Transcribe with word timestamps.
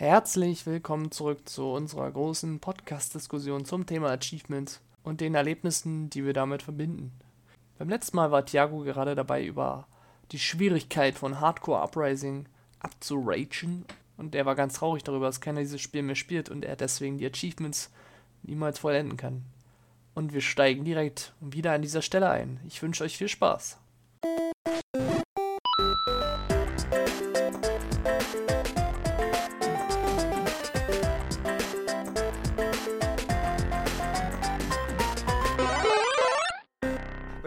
Herzlich 0.00 0.64
willkommen 0.64 1.10
zurück 1.10 1.46
zu 1.46 1.72
unserer 1.72 2.10
großen 2.10 2.58
Podcast-Diskussion 2.58 3.66
zum 3.66 3.84
Thema 3.84 4.08
Achievements 4.08 4.80
und 5.02 5.20
den 5.20 5.34
Erlebnissen, 5.34 6.08
die 6.08 6.24
wir 6.24 6.32
damit 6.32 6.62
verbinden. 6.62 7.12
Beim 7.78 7.90
letzten 7.90 8.16
Mal 8.16 8.30
war 8.30 8.46
Thiago 8.46 8.78
gerade 8.78 9.14
dabei, 9.14 9.44
über 9.44 9.86
die 10.32 10.38
Schwierigkeit 10.38 11.18
von 11.18 11.38
Hardcore 11.38 11.82
Uprising 11.82 12.46
abzuragen 12.78 13.84
und 14.16 14.34
er 14.34 14.46
war 14.46 14.54
ganz 14.54 14.72
traurig 14.72 15.04
darüber, 15.04 15.26
dass 15.26 15.42
keiner 15.42 15.60
dieses 15.60 15.82
Spiel 15.82 16.00
mehr 16.00 16.16
spielt 16.16 16.48
und 16.48 16.64
er 16.64 16.76
deswegen 16.76 17.18
die 17.18 17.26
Achievements 17.26 17.90
niemals 18.42 18.78
vollenden 18.78 19.18
kann. 19.18 19.44
Und 20.14 20.32
wir 20.32 20.40
steigen 20.40 20.82
direkt 20.82 21.34
wieder 21.40 21.72
an 21.72 21.82
dieser 21.82 22.00
Stelle 22.00 22.30
ein. 22.30 22.58
Ich 22.66 22.80
wünsche 22.80 23.04
euch 23.04 23.18
viel 23.18 23.28
Spaß. 23.28 23.76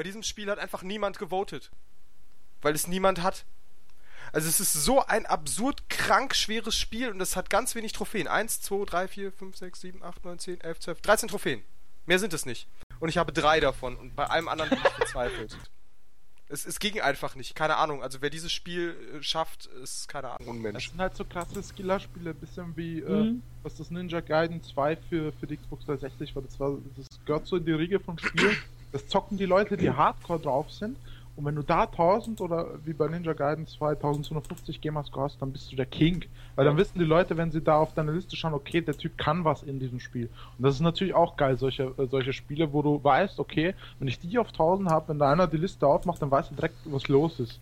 Bei 0.04 0.08
diesem 0.08 0.24
Spiel 0.24 0.50
hat 0.52 0.60
einfach 0.60 0.82
niemand 0.84 1.18
gewotet. 1.18 1.72
Weil 2.62 2.76
es 2.76 2.90
niemand 2.90 3.24
hat. 3.24 3.46
Also 4.34 4.50
es 4.50 4.60
ist 4.60 4.74
so 4.74 5.06
ein 5.06 5.26
absurd 5.26 5.90
krank 5.90 6.36
schweres 6.36 6.78
Spiel 6.78 7.08
und 7.10 7.22
es 7.22 7.38
hat 7.38 7.50
ganz 7.50 7.74
wenig 7.74 7.94
Trophäen. 7.94 8.28
1, 8.28 8.60
2, 8.64 8.84
3, 8.84 9.08
4, 9.08 9.32
5, 9.32 9.56
6, 9.56 9.80
7, 9.80 10.04
8, 10.04 10.26
9, 10.26 10.40
10, 10.40 10.60
11, 10.60 10.80
12, 10.82 11.02
13 11.02 11.30
Trophäen. 11.30 11.64
Mehr 12.06 12.20
sind 12.20 12.34
es 12.34 12.46
nicht. 12.46 12.68
Und 13.00 13.08
ich 13.08 13.18
habe 13.18 13.32
drei 13.32 13.62
davon 13.62 13.96
und 13.96 14.14
bei 14.14 14.26
allem 14.26 14.50
anderen 14.50 14.72
bin 14.72 14.80
ich 14.84 14.90
verzweifelt. 14.92 15.58
Es, 16.50 16.66
es 16.66 16.80
ging 16.80 17.00
einfach 17.00 17.36
nicht, 17.36 17.56
keine 17.56 17.78
Ahnung. 17.78 18.04
Also 18.04 18.22
wer 18.22 18.30
dieses 18.30 18.52
Spiel 18.52 18.98
äh, 19.18 19.24
schafft, 19.24 19.68
ist, 19.68 20.10
keine 20.10 20.32
Ahnung, 20.32 20.50
Unmensch. 20.50 20.84
Das 20.84 20.92
sind 20.92 21.00
halt 21.00 21.16
so 21.16 21.24
klasse 21.24 21.64
Skiller-Spiele, 21.64 22.32
ein 22.32 22.36
bisschen 22.36 22.76
wie, 22.76 23.00
äh, 23.00 23.10
Mhm. 23.10 23.42
was 23.64 23.76
das 23.78 23.90
Ninja 23.90 24.20
Gaiden 24.20 24.62
2 24.62 24.98
für, 24.98 25.32
für 25.40 25.48
die 25.48 25.56
Xbox 25.56 25.86
360 25.86 26.36
war. 26.36 26.42
Das, 26.44 26.60
war. 26.60 26.78
das 26.98 27.08
gehört 27.26 27.48
so 27.48 27.56
in 27.56 27.64
die 27.66 27.72
Riege 27.72 28.02
von 28.02 28.20
Spielen. 28.20 28.58
Das 28.94 29.08
zocken 29.08 29.38
die 29.38 29.46
Leute, 29.46 29.76
die 29.76 29.92
hardcore 29.92 30.40
drauf 30.40 30.72
sind. 30.72 30.98
Und 31.36 31.46
wenn 31.46 31.56
du 31.56 31.64
da 31.64 31.86
1000 31.86 32.42
oder 32.42 32.68
wie 32.86 32.94
bei 32.94 33.08
Ninja 33.08 33.34
Gaiden 33.34 33.66
2 33.66 33.94
1250 33.94 34.82
Gamerscore 34.82 35.26
hast, 35.26 35.42
dann 35.42 35.52
bist 35.52 35.72
du 35.72 35.76
der 35.76 35.88
King. 35.88 36.24
Weil 36.56 36.66
dann 36.66 36.78
wissen 36.78 37.00
die 37.00 37.06
Leute, 37.06 37.36
wenn 37.38 37.52
sie 37.52 37.62
da 37.62 37.78
auf 37.78 37.96
deine 37.96 38.12
Liste 38.12 38.36
schauen, 38.36 38.54
okay, 38.54 38.82
der 38.82 38.96
Typ 38.96 39.18
kann 39.18 39.44
was 39.44 39.64
in 39.64 39.80
diesem 39.80 40.00
Spiel. 40.00 40.30
Und 40.58 40.64
das 40.64 40.76
ist 40.76 40.82
natürlich 40.82 41.16
auch 41.16 41.36
geil, 41.36 41.58
solche, 41.58 41.86
äh, 41.98 42.06
solche 42.06 42.34
Spiele, 42.34 42.72
wo 42.72 42.84
du 42.84 43.04
weißt, 43.04 43.40
okay, 43.40 43.74
wenn 43.98 44.08
ich 44.08 44.20
die 44.20 44.38
auf 44.38 44.50
1000 44.50 44.92
habe, 44.92 45.10
wenn 45.10 45.18
da 45.18 45.32
einer 45.32 45.48
die 45.48 45.58
Liste 45.58 45.88
aufmacht, 45.88 46.22
dann 46.22 46.30
weißt 46.30 46.52
du 46.52 46.56
direkt, 46.56 46.76
was 46.86 47.08
los 47.08 47.40
ist. 47.40 47.60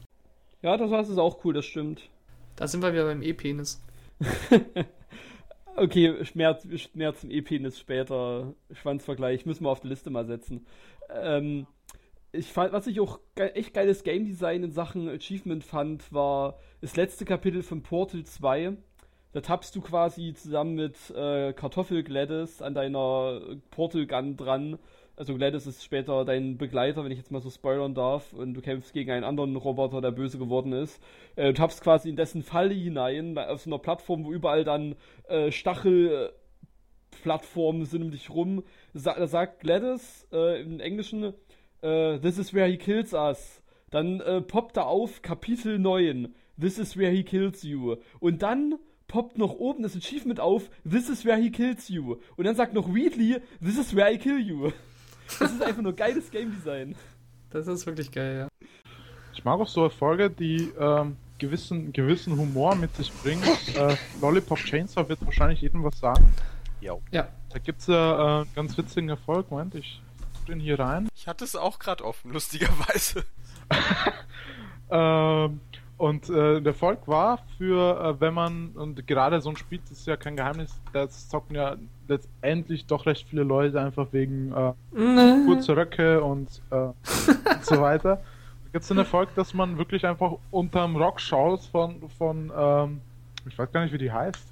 Ja, 0.61 0.75
das 0.75 0.91
war's 0.91 1.07
ist 1.07 1.17
auch 1.17 1.37
cool, 1.45 1.53
das 1.53 1.65
stimmt. 1.65 2.01
Da 2.57 2.67
sind 2.67 2.83
wir 2.83 2.91
wieder 2.91 3.05
beim 3.05 3.23
E-Penis. 3.23 3.81
Okay, 5.75 6.25
Schmerz, 6.25 6.67
Schmerz 6.75 7.23
im 7.23 7.31
E-Penis 7.31 7.79
später. 7.79 8.53
Schwanzvergleich. 8.73 9.45
Müssen 9.45 9.63
wir 9.63 9.69
auf 9.69 9.79
die 9.79 9.87
Liste 9.87 10.09
mal 10.09 10.25
setzen. 10.25 10.65
Ähm, 11.13 11.67
ich 12.31 12.47
fand, 12.47 12.71
was 12.71 12.87
ich 12.87 12.99
auch 12.99 13.19
ge 13.35 13.47
echt 13.49 13.73
geiles 13.73 14.03
Game 14.03 14.25
Design 14.25 14.63
in 14.63 14.71
Sachen 14.71 15.09
Achievement 15.09 15.63
fand, 15.63 16.11
war 16.13 16.57
das 16.79 16.95
letzte 16.95 17.25
Kapitel 17.25 17.61
von 17.61 17.83
Portal 17.83 18.23
2. 18.23 18.77
Da 19.33 19.41
tappst 19.41 19.75
du 19.75 19.81
quasi 19.81 20.33
zusammen 20.33 20.75
mit 20.75 20.97
äh, 21.11 21.53
Kartoffel 21.53 22.03
Gladys 22.03 22.61
an 22.61 22.73
deiner 22.73 23.41
Portal 23.69 24.05
Gun 24.05 24.37
dran. 24.37 24.77
Also 25.15 25.35
Gladys 25.35 25.67
ist 25.67 25.83
später 25.83 26.25
dein 26.25 26.57
Begleiter, 26.57 27.03
wenn 27.03 27.11
ich 27.11 27.17
jetzt 27.17 27.31
mal 27.31 27.41
so 27.41 27.49
spoilern 27.49 27.93
darf, 27.93 28.33
und 28.33 28.53
du 28.53 28.61
kämpfst 28.61 28.93
gegen 28.93 29.11
einen 29.11 29.23
anderen 29.23 29.55
Roboter, 29.55 30.01
der 30.01 30.11
böse 30.11 30.37
geworden 30.37 30.73
ist. 30.73 31.01
Äh, 31.35 31.47
du 31.47 31.53
tappst 31.53 31.81
quasi 31.81 32.09
in 32.09 32.15
dessen 32.15 32.43
Falle 32.43 32.73
hinein, 32.73 33.37
auf 33.37 33.61
so 33.61 33.69
einer 33.69 33.79
Plattform, 33.79 34.25
wo 34.25 34.31
überall 34.31 34.63
dann 34.63 34.95
äh, 35.27 35.51
Stachel 35.51 36.31
Plattformen 37.23 37.85
sind 37.85 38.03
um 38.03 38.11
dich 38.11 38.29
rum. 38.29 38.63
Sa 38.93 39.13
da 39.13 39.27
sagt 39.27 39.61
Gladys 39.61 40.27
äh, 40.31 40.61
im 40.61 40.79
Englischen, 40.79 41.33
äh, 41.81 42.19
This 42.19 42.37
is 42.37 42.53
where 42.53 42.67
he 42.69 42.77
kills 42.77 43.13
us. 43.13 43.61
Dann 43.89 44.21
äh, 44.21 44.41
poppt 44.41 44.77
da 44.77 44.83
auf 44.83 45.21
Kapitel 45.21 45.77
9, 45.77 46.33
This 46.59 46.79
is 46.79 46.97
where 46.97 47.11
he 47.11 47.23
kills 47.23 47.63
you. 47.63 47.97
Und 48.19 48.41
dann 48.41 48.75
poppt 49.07 49.37
noch 49.37 49.53
oben 49.53 49.83
das 49.83 49.95
Achievement 49.95 50.39
auf, 50.39 50.69
This 50.89 51.09
is 51.09 51.25
where 51.25 51.37
he 51.37 51.51
kills 51.51 51.89
you. 51.89 52.17
Und 52.37 52.45
dann 52.45 52.55
sagt 52.55 52.73
noch 52.73 52.93
Wheatley, 52.93 53.41
This 53.63 53.77
is 53.77 53.95
where 53.95 54.11
I 54.11 54.17
kill 54.17 54.39
you. 54.39 54.71
Das 55.39 55.49
ist 55.49 55.63
einfach 55.63 55.81
nur 55.81 55.93
geiles 55.93 56.29
Game 56.29 56.51
Design. 56.51 56.93
Das 57.51 57.65
ist 57.65 57.85
wirklich 57.85 58.11
geil, 58.11 58.37
ja. 58.37 58.67
Ich 59.33 59.45
mag 59.45 59.59
auch 59.61 59.67
so 59.67 59.83
Erfolge, 59.83 60.29
die 60.29 60.69
ähm, 60.77 61.15
gewissen, 61.37 61.93
gewissen 61.93 62.37
Humor 62.37 62.75
mit 62.75 62.93
sich 62.95 63.11
bringen. 63.13 63.41
äh, 63.77 63.95
Lollipop 64.21 64.57
Chainsaw 64.57 65.07
wird 65.07 65.25
wahrscheinlich 65.25 65.61
jedem 65.61 65.83
was 65.83 65.97
sagen. 65.99 66.33
Jo. 66.81 67.01
Ja. 67.11 67.27
Da 67.49 67.59
gibt's 67.59 67.87
ja 67.87 67.93
äh, 67.95 68.41
einen 68.41 68.53
ganz 68.55 68.77
witzigen 68.77 69.09
Erfolg. 69.09 69.49
Moment, 69.51 69.75
ich 69.75 70.01
tu 70.33 70.51
den 70.51 70.59
hier 70.59 70.79
rein. 70.79 71.07
Ich 71.15 71.27
hatte 71.27 71.43
es 71.43 71.55
auch 71.55 71.79
gerade 71.79 72.03
offen, 72.03 72.31
lustigerweise. 72.31 73.23
Ähm, 74.93 75.61
und 75.97 76.29
äh, 76.29 76.59
der 76.59 76.73
Erfolg 76.73 77.07
war 77.07 77.39
für, 77.57 78.17
äh, 78.17 78.19
wenn 78.19 78.33
man, 78.33 78.71
und 78.71 79.07
gerade 79.07 79.39
so 79.39 79.49
ein 79.49 79.55
Spiel, 79.55 79.79
das 79.87 79.99
ist 79.99 80.07
ja 80.07 80.17
kein 80.17 80.35
Geheimnis, 80.35 80.81
das 80.91 81.29
zocken 81.29 81.55
ja 81.55 81.77
letztendlich 82.07 82.87
doch 82.87 83.05
recht 83.05 83.27
viele 83.29 83.43
Leute 83.43 83.79
einfach 83.79 84.07
wegen 84.11 84.51
äh, 84.51 84.73
kurze 85.45 85.77
Röcke 85.77 86.21
und, 86.21 86.61
äh, 86.71 86.75
und 86.75 86.95
so 87.61 87.79
weiter. 87.79 88.15
Da 88.17 88.69
gibt 88.73 88.81
es 88.81 88.89
den 88.89 88.97
Erfolg, 88.97 89.33
dass 89.35 89.53
man 89.53 89.77
wirklich 89.77 90.05
einfach 90.05 90.33
unterm 90.49 90.97
Rock 90.97 91.21
schaut 91.21 91.61
von, 91.61 92.09
von 92.17 92.51
ähm, 92.53 93.01
ich 93.47 93.57
weiß 93.57 93.71
gar 93.71 93.83
nicht, 93.83 93.93
wie 93.93 93.97
die 93.97 94.11
heißt. 94.11 94.50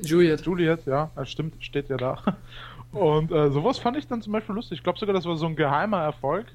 Juliet. 0.00 0.40
Juliet, 0.42 0.86
ja, 0.86 1.10
das 1.14 1.30
stimmt, 1.30 1.62
steht 1.62 1.88
ja 1.88 1.96
da. 1.96 2.22
Und 2.92 3.30
äh, 3.32 3.50
sowas 3.50 3.78
fand 3.78 3.96
ich 3.96 4.06
dann 4.06 4.22
zum 4.22 4.32
Beispiel 4.32 4.54
lustig. 4.54 4.78
Ich 4.78 4.84
glaube 4.84 4.98
sogar, 4.98 5.14
das 5.14 5.24
war 5.24 5.36
so 5.36 5.46
ein 5.46 5.56
geheimer 5.56 6.02
Erfolg. 6.02 6.46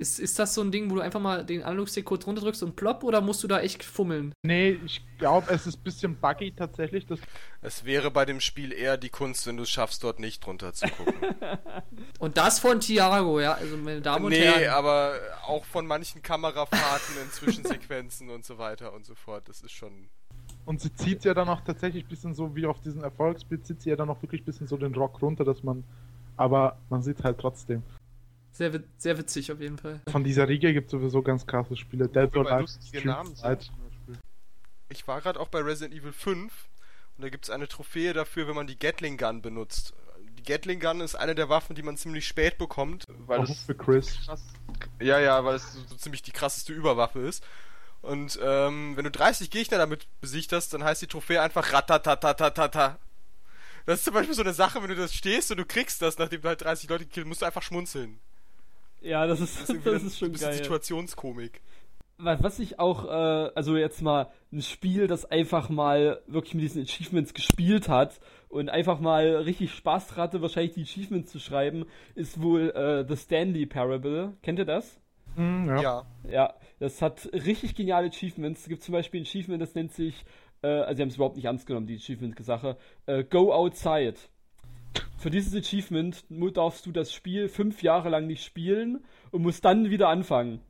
Ist, 0.00 0.18
ist 0.18 0.38
das 0.38 0.54
so 0.54 0.62
ein 0.62 0.72
Ding, 0.72 0.90
wo 0.90 0.94
du 0.94 1.02
einfach 1.02 1.20
mal 1.20 1.44
den 1.44 1.62
Analogstick 1.62 2.06
kurz 2.06 2.26
runterdrückst 2.26 2.62
und 2.62 2.74
plopp 2.74 3.04
oder 3.04 3.20
musst 3.20 3.42
du 3.44 3.48
da 3.48 3.60
echt 3.60 3.84
fummeln? 3.84 4.32
Nee, 4.42 4.78
ich 4.86 5.02
glaube, 5.18 5.50
es 5.50 5.66
ist 5.66 5.76
ein 5.76 5.82
bisschen 5.82 6.16
buggy 6.16 6.52
tatsächlich. 6.52 7.04
Das 7.04 7.20
Es 7.60 7.84
wäre 7.84 8.10
bei 8.10 8.24
dem 8.24 8.40
Spiel 8.40 8.72
eher 8.72 8.96
die 8.96 9.10
Kunst, 9.10 9.46
wenn 9.46 9.58
du 9.58 9.64
es 9.64 9.68
schaffst, 9.68 10.02
dort 10.02 10.18
nicht 10.18 10.46
drunter 10.46 10.72
zu 10.72 10.88
gucken. 10.88 11.14
Und 12.18 12.38
das 12.38 12.60
von 12.60 12.80
Thiago, 12.80 13.40
ja. 13.40 13.52
Also, 13.52 13.76
meine 13.76 14.00
Damen 14.00 14.24
und 14.24 14.30
nee, 14.30 14.40
Herren. 14.40 14.70
aber 14.70 15.16
auch 15.46 15.66
von 15.66 15.86
manchen 15.86 16.22
Kamerafahrten 16.22 17.16
in 17.22 17.30
Zwischensequenzen 17.30 18.30
und 18.30 18.46
so 18.46 18.56
weiter 18.56 18.94
und 18.94 19.04
so 19.04 19.14
fort. 19.14 19.50
Das 19.50 19.60
ist 19.60 19.72
schon. 19.72 20.08
Und 20.64 20.80
sie 20.80 20.92
zieht 20.94 21.24
ja 21.24 21.34
dann 21.34 21.48
auch 21.48 21.62
tatsächlich 21.62 22.04
ein 22.04 22.08
bisschen 22.08 22.34
so 22.34 22.54
wie 22.54 22.66
auf 22.66 22.80
diesen 22.80 23.02
Erfolgsbild, 23.02 23.66
zieht 23.66 23.82
sie 23.82 23.90
ja 23.90 23.96
dann 23.96 24.10
auch 24.10 24.22
wirklich 24.22 24.42
ein 24.42 24.44
bisschen 24.44 24.66
so 24.66 24.76
den 24.76 24.94
Rock 24.94 25.20
runter, 25.22 25.44
dass 25.44 25.62
man. 25.62 25.84
Aber 26.36 26.78
man 26.88 27.02
sieht 27.02 27.22
halt 27.24 27.38
trotzdem. 27.38 27.82
Sehr, 28.52 28.82
sehr 28.98 29.18
witzig 29.18 29.52
auf 29.52 29.60
jeden 29.60 29.78
Fall. 29.78 30.00
Von 30.10 30.24
dieser 30.24 30.48
Riege 30.48 30.72
gibt 30.72 30.86
es 30.86 30.90
sowieso 30.92 31.22
ganz 31.22 31.46
krasse 31.46 31.76
Spiele. 31.76 32.08
Dead 32.08 32.34
or 32.36 32.50
Alive, 32.50 32.68
Street. 32.68 33.70
Ich 34.88 35.06
war 35.06 35.20
gerade 35.20 35.38
auch 35.38 35.48
bei 35.48 35.60
Resident 35.60 35.94
Evil 35.98 36.12
5 36.12 36.68
und 37.16 37.24
da 37.24 37.28
gibt 37.28 37.44
es 37.44 37.50
eine 37.50 37.68
Trophäe 37.68 38.12
dafür, 38.12 38.48
wenn 38.48 38.56
man 38.56 38.66
die 38.66 38.78
Gatling 38.78 39.16
Gun 39.16 39.40
benutzt. 39.40 39.94
Die 40.38 40.42
Gatling 40.42 40.80
Gun 40.80 41.00
ist 41.00 41.14
eine 41.14 41.34
der 41.34 41.48
Waffen, 41.48 41.76
die 41.76 41.82
man 41.82 41.96
ziemlich 41.96 42.26
spät 42.26 42.58
bekommt, 42.58 43.04
weil 43.26 43.40
Auch 43.40 43.48
es 43.48 43.62
für 43.62 43.74
Chris. 43.74 44.18
krass, 44.24 44.42
ja, 45.00 45.20
ja, 45.20 45.44
weil 45.44 45.54
es 45.56 45.72
so, 45.72 45.80
so 45.86 45.96
ziemlich 45.96 46.22
die 46.22 46.32
krasseste 46.32 46.72
Überwaffe 46.72 47.20
ist. 47.20 47.44
Und 48.02 48.38
ähm, 48.42 48.96
wenn 48.96 49.04
du 49.04 49.10
30 49.10 49.50
Gegner 49.50 49.78
damit 49.78 50.06
besiegt 50.20 50.52
hast, 50.52 50.72
dann 50.72 50.84
heißt 50.84 51.02
die 51.02 51.06
Trophäe 51.06 51.42
einfach 51.42 51.72
ratatatatata. 51.72 52.98
Das 53.86 53.98
ist 53.98 54.04
zum 54.04 54.14
Beispiel 54.14 54.34
so 54.34 54.42
eine 54.42 54.52
Sache, 54.52 54.82
wenn 54.82 54.88
du 54.88 54.96
das 54.96 55.14
stehst 55.14 55.50
und 55.50 55.58
du 55.58 55.64
kriegst 55.66 56.00
das, 56.02 56.18
nachdem 56.18 56.42
du 56.42 56.48
halt 56.48 56.62
30 56.62 56.88
Leute 56.88 57.04
gekillt, 57.04 57.26
musst 57.26 57.42
du 57.42 57.46
einfach 57.46 57.62
schmunzeln. 57.62 58.20
Ja, 59.00 59.26
das 59.26 59.40
ist, 59.40 59.60
Das 59.60 59.66
das 59.68 59.76
ist, 59.76 59.86
irgendwie 59.86 60.06
ist, 60.06 60.18
schon 60.18 60.28
ein 60.28 60.32
bisschen 60.32 60.50
geil. 60.50 60.58
Situationskomik. 60.58 61.60
Was 62.18 62.42
was 62.42 62.58
ich 62.58 62.78
auch, 62.78 63.06
äh, 63.06 63.50
also 63.54 63.76
jetzt 63.76 64.02
mal 64.02 64.30
ein 64.52 64.60
Spiel, 64.62 65.06
das 65.06 65.24
einfach 65.24 65.70
mal 65.70 66.22
wirklich 66.26 66.54
mit 66.54 66.64
diesen 66.64 66.82
Achievements 66.82 67.32
gespielt 67.32 67.88
hat 67.88 68.20
und 68.48 68.68
einfach 68.68 69.00
mal 69.00 69.36
richtig 69.36 69.72
Spaß 69.72 70.16
hatte, 70.16 70.42
wahrscheinlich 70.42 70.74
die 70.74 70.82
Achievements 70.82 71.32
zu 71.32 71.38
schreiben, 71.38 71.86
ist 72.14 72.42
wohl 72.42 72.70
äh, 72.70 73.06
The 73.08 73.16
Stanley 73.16 73.64
Parable. 73.64 74.36
Kennt 74.42 74.58
ihr 74.58 74.66
das? 74.66 75.00
Hm, 75.40 75.68
ja. 75.68 75.82
Ja. 75.82 76.04
Ja, 76.30 76.54
das 76.78 77.00
hat 77.00 77.30
richtig 77.32 77.74
geniale 77.74 78.08
Achievements. 78.08 78.62
Es 78.62 78.68
gibt 78.68 78.82
zum 78.82 78.92
Beispiel 78.92 79.20
ein 79.20 79.24
Achievement, 79.24 79.62
das 79.62 79.74
nennt 79.74 79.92
sich, 79.92 80.24
äh, 80.62 80.68
also 80.68 80.96
sie 80.96 81.02
haben 81.02 81.08
es 81.08 81.16
überhaupt 81.16 81.36
nicht 81.36 81.46
ernst 81.46 81.66
genommen, 81.66 81.86
die 81.86 81.96
Achievement-Sache, 81.96 82.76
äh, 83.06 83.24
Go 83.24 83.52
Outside. 83.52 84.14
Für 85.16 85.30
dieses 85.30 85.54
Achievement 85.54 86.24
darfst 86.54 86.84
du 86.86 86.92
das 86.92 87.12
Spiel 87.12 87.48
fünf 87.48 87.82
Jahre 87.82 88.08
lang 88.08 88.26
nicht 88.26 88.44
spielen 88.44 89.04
und 89.30 89.42
musst 89.42 89.64
dann 89.64 89.90
wieder 89.90 90.08
anfangen. 90.08 90.60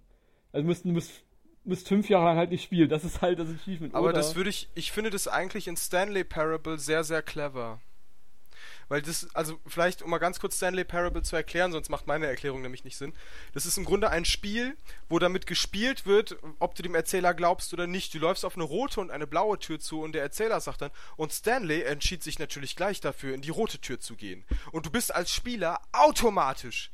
Also 0.52 0.66
musst, 0.66 0.84
musst, 0.84 1.24
musst 1.64 1.88
fünf 1.88 2.08
Jahre 2.08 2.26
lang 2.26 2.36
halt 2.36 2.50
nicht 2.50 2.62
spielen. 2.62 2.88
Das 2.88 3.04
ist 3.04 3.22
halt 3.22 3.38
das 3.38 3.48
Achievement. 3.48 3.94
Aber 3.94 4.08
Oder- 4.08 4.14
das 4.14 4.36
würde 4.36 4.50
ich, 4.50 4.68
ich 4.74 4.92
finde 4.92 5.10
das 5.10 5.26
eigentlich 5.28 5.68
in 5.68 5.76
Stanley 5.76 6.24
Parable 6.24 6.78
sehr, 6.78 7.04
sehr 7.04 7.22
clever. 7.22 7.80
Weil 8.90 9.02
das, 9.02 9.28
also 9.34 9.58
vielleicht 9.66 10.02
um 10.02 10.10
mal 10.10 10.18
ganz 10.18 10.40
kurz 10.40 10.56
Stanley 10.56 10.84
Parable 10.84 11.22
zu 11.22 11.36
erklären, 11.36 11.70
sonst 11.70 11.90
macht 11.90 12.08
meine 12.08 12.26
Erklärung 12.26 12.60
nämlich 12.60 12.82
nicht 12.82 12.96
Sinn. 12.96 13.14
Das 13.54 13.64
ist 13.64 13.78
im 13.78 13.84
Grunde 13.84 14.10
ein 14.10 14.24
Spiel, 14.24 14.76
wo 15.08 15.20
damit 15.20 15.46
gespielt 15.46 16.06
wird, 16.06 16.36
ob 16.58 16.74
du 16.74 16.82
dem 16.82 16.96
Erzähler 16.96 17.32
glaubst 17.32 17.72
oder 17.72 17.86
nicht. 17.86 18.12
Du 18.12 18.18
läufst 18.18 18.44
auf 18.44 18.56
eine 18.56 18.64
rote 18.64 19.00
und 19.00 19.12
eine 19.12 19.28
blaue 19.28 19.60
Tür 19.60 19.78
zu 19.78 20.02
und 20.02 20.12
der 20.12 20.22
Erzähler 20.22 20.60
sagt 20.60 20.82
dann, 20.82 20.90
und 21.16 21.32
Stanley 21.32 21.82
entschied 21.82 22.24
sich 22.24 22.40
natürlich 22.40 22.74
gleich 22.74 23.00
dafür, 23.00 23.32
in 23.32 23.42
die 23.42 23.50
rote 23.50 23.78
Tür 23.78 24.00
zu 24.00 24.16
gehen. 24.16 24.44
Und 24.72 24.86
du 24.86 24.90
bist 24.90 25.14
als 25.14 25.32
Spieler 25.32 25.80
automatisch 25.92 26.90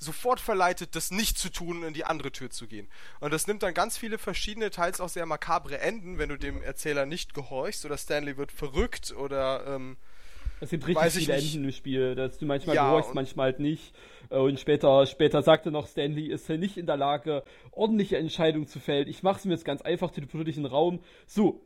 sofort 0.00 0.40
verleitet, 0.40 0.96
das 0.96 1.12
nicht 1.12 1.38
zu 1.38 1.48
tun 1.48 1.78
und 1.78 1.84
in 1.84 1.94
die 1.94 2.04
andere 2.04 2.32
Tür 2.32 2.50
zu 2.50 2.66
gehen. 2.66 2.88
Und 3.20 3.32
das 3.32 3.46
nimmt 3.46 3.62
dann 3.62 3.74
ganz 3.74 3.96
viele 3.96 4.18
verschiedene, 4.18 4.70
teils 4.70 5.00
auch 5.00 5.10
sehr 5.10 5.26
makabre 5.26 5.78
Enden, 5.78 6.18
wenn 6.18 6.30
du 6.30 6.38
dem 6.38 6.60
Erzähler 6.60 7.06
nicht 7.06 7.34
gehorchst 7.34 7.84
oder 7.84 7.96
Stanley 7.96 8.36
wird 8.36 8.50
verrückt 8.50 9.12
oder 9.12 9.64
ähm, 9.68 9.96
Es 10.60 10.70
gibt 10.70 10.86
richtig 10.86 11.24
viele 11.24 11.36
nicht. 11.36 11.54
Enden 11.54 11.64
im 11.64 11.72
Spiel, 11.72 12.14
dass 12.14 12.38
du 12.38 12.46
manchmal 12.46 12.76
Ja, 12.76 12.88
gehorchst, 12.88 13.14
manchmal 13.14 13.46
halt 13.46 13.60
nicht. 13.60 13.94
Äh, 14.30 14.36
Und 14.38 14.60
später, 14.60 15.06
später 15.06 15.42
sagte 15.42 15.70
noch, 15.70 15.86
Stanley 15.86 16.26
ist 16.26 16.48
ja 16.48 16.56
nicht 16.56 16.76
in 16.76 16.86
der 16.86 16.96
Lage, 16.96 17.42
ordentliche 17.72 18.18
Entscheidungen 18.18 18.66
zu 18.66 18.78
fällen. 18.78 19.08
Ich 19.08 19.22
mache 19.22 19.38
es 19.38 19.44
mir 19.44 19.52
jetzt 19.52 19.64
ganz 19.64 19.82
einfach, 19.82 20.10
teleportiere 20.10 20.44
dich 20.44 20.56
in 20.56 20.64
den 20.64 20.72
Raum. 20.72 21.00
So, 21.26 21.62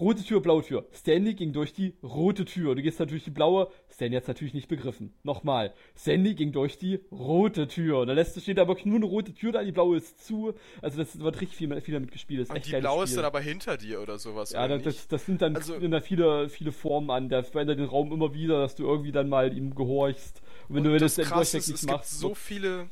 rote 0.00 0.24
Tür, 0.24 0.40
blaue 0.40 0.62
Tür. 0.62 0.86
Stanley 0.92 1.34
ging 1.34 1.52
durch 1.52 1.72
die 1.72 1.94
rote 2.02 2.44
Tür. 2.44 2.74
Du 2.74 2.82
gehst 2.82 2.98
natürlich 2.98 3.24
die 3.24 3.30
blaue. 3.30 3.68
Stanley 3.92 4.16
hat 4.16 4.22
es 4.22 4.28
natürlich 4.28 4.54
nicht 4.54 4.68
begriffen. 4.68 5.14
Nochmal. 5.22 5.72
Stanley 5.96 6.34
ging 6.34 6.52
durch 6.52 6.78
die 6.78 7.00
rote 7.12 7.68
Tür. 7.68 8.04
Da 8.06 8.12
lässt 8.12 8.40
steht 8.40 8.58
aber 8.58 8.76
nur 8.84 8.96
eine 8.96 9.06
rote 9.06 9.32
Tür 9.34 9.52
da, 9.52 9.62
die 9.62 9.72
blaue 9.72 9.96
ist 9.98 10.24
zu. 10.26 10.54
Also 10.82 10.98
das 10.98 11.18
wird 11.20 11.40
richtig 11.40 11.56
viel, 11.58 11.80
viel 11.80 11.94
damit 11.94 12.10
gespielt. 12.10 12.40
Das 12.40 12.48
ist 12.48 12.50
und 12.50 12.56
echt 12.56 12.66
die 12.72 12.80
blaue 12.80 13.04
ist 13.04 13.10
Spiel. 13.10 13.16
dann 13.18 13.26
aber 13.26 13.40
hinter 13.40 13.76
dir 13.76 14.00
oder 14.00 14.18
sowas. 14.18 14.50
Ja, 14.52 14.64
oder 14.64 14.78
das, 14.78 15.06
das, 15.08 15.26
sind 15.26 15.40
dann 15.42 15.54
Also- 15.56 15.78
da 15.78 16.00
viele, 16.00 16.48
viele 16.48 16.72
Formen 16.72 17.10
an. 17.10 17.28
Der 17.28 17.44
verändert 17.44 17.78
den 17.78 17.86
Raum 17.86 18.10
immer 18.12 18.34
wieder, 18.34 18.60
dass 18.60 18.74
du 18.74 18.84
irgendwie 18.84 19.12
dann 19.12 19.28
mal 19.28 19.56
ihm 19.56 19.74
gehorchst. 19.74 20.42
Und 20.68 20.76
wenn 20.76 20.86
Und 20.86 20.92
du 20.92 20.98
das 20.98 21.14
das 21.14 21.28
Durchweg 21.28 21.58
ist, 21.60 21.68
es 21.68 21.80
gibt 21.82 21.92
machst, 21.92 22.18
so 22.18 22.28
wird- 22.30 22.38
viele, 22.38 22.88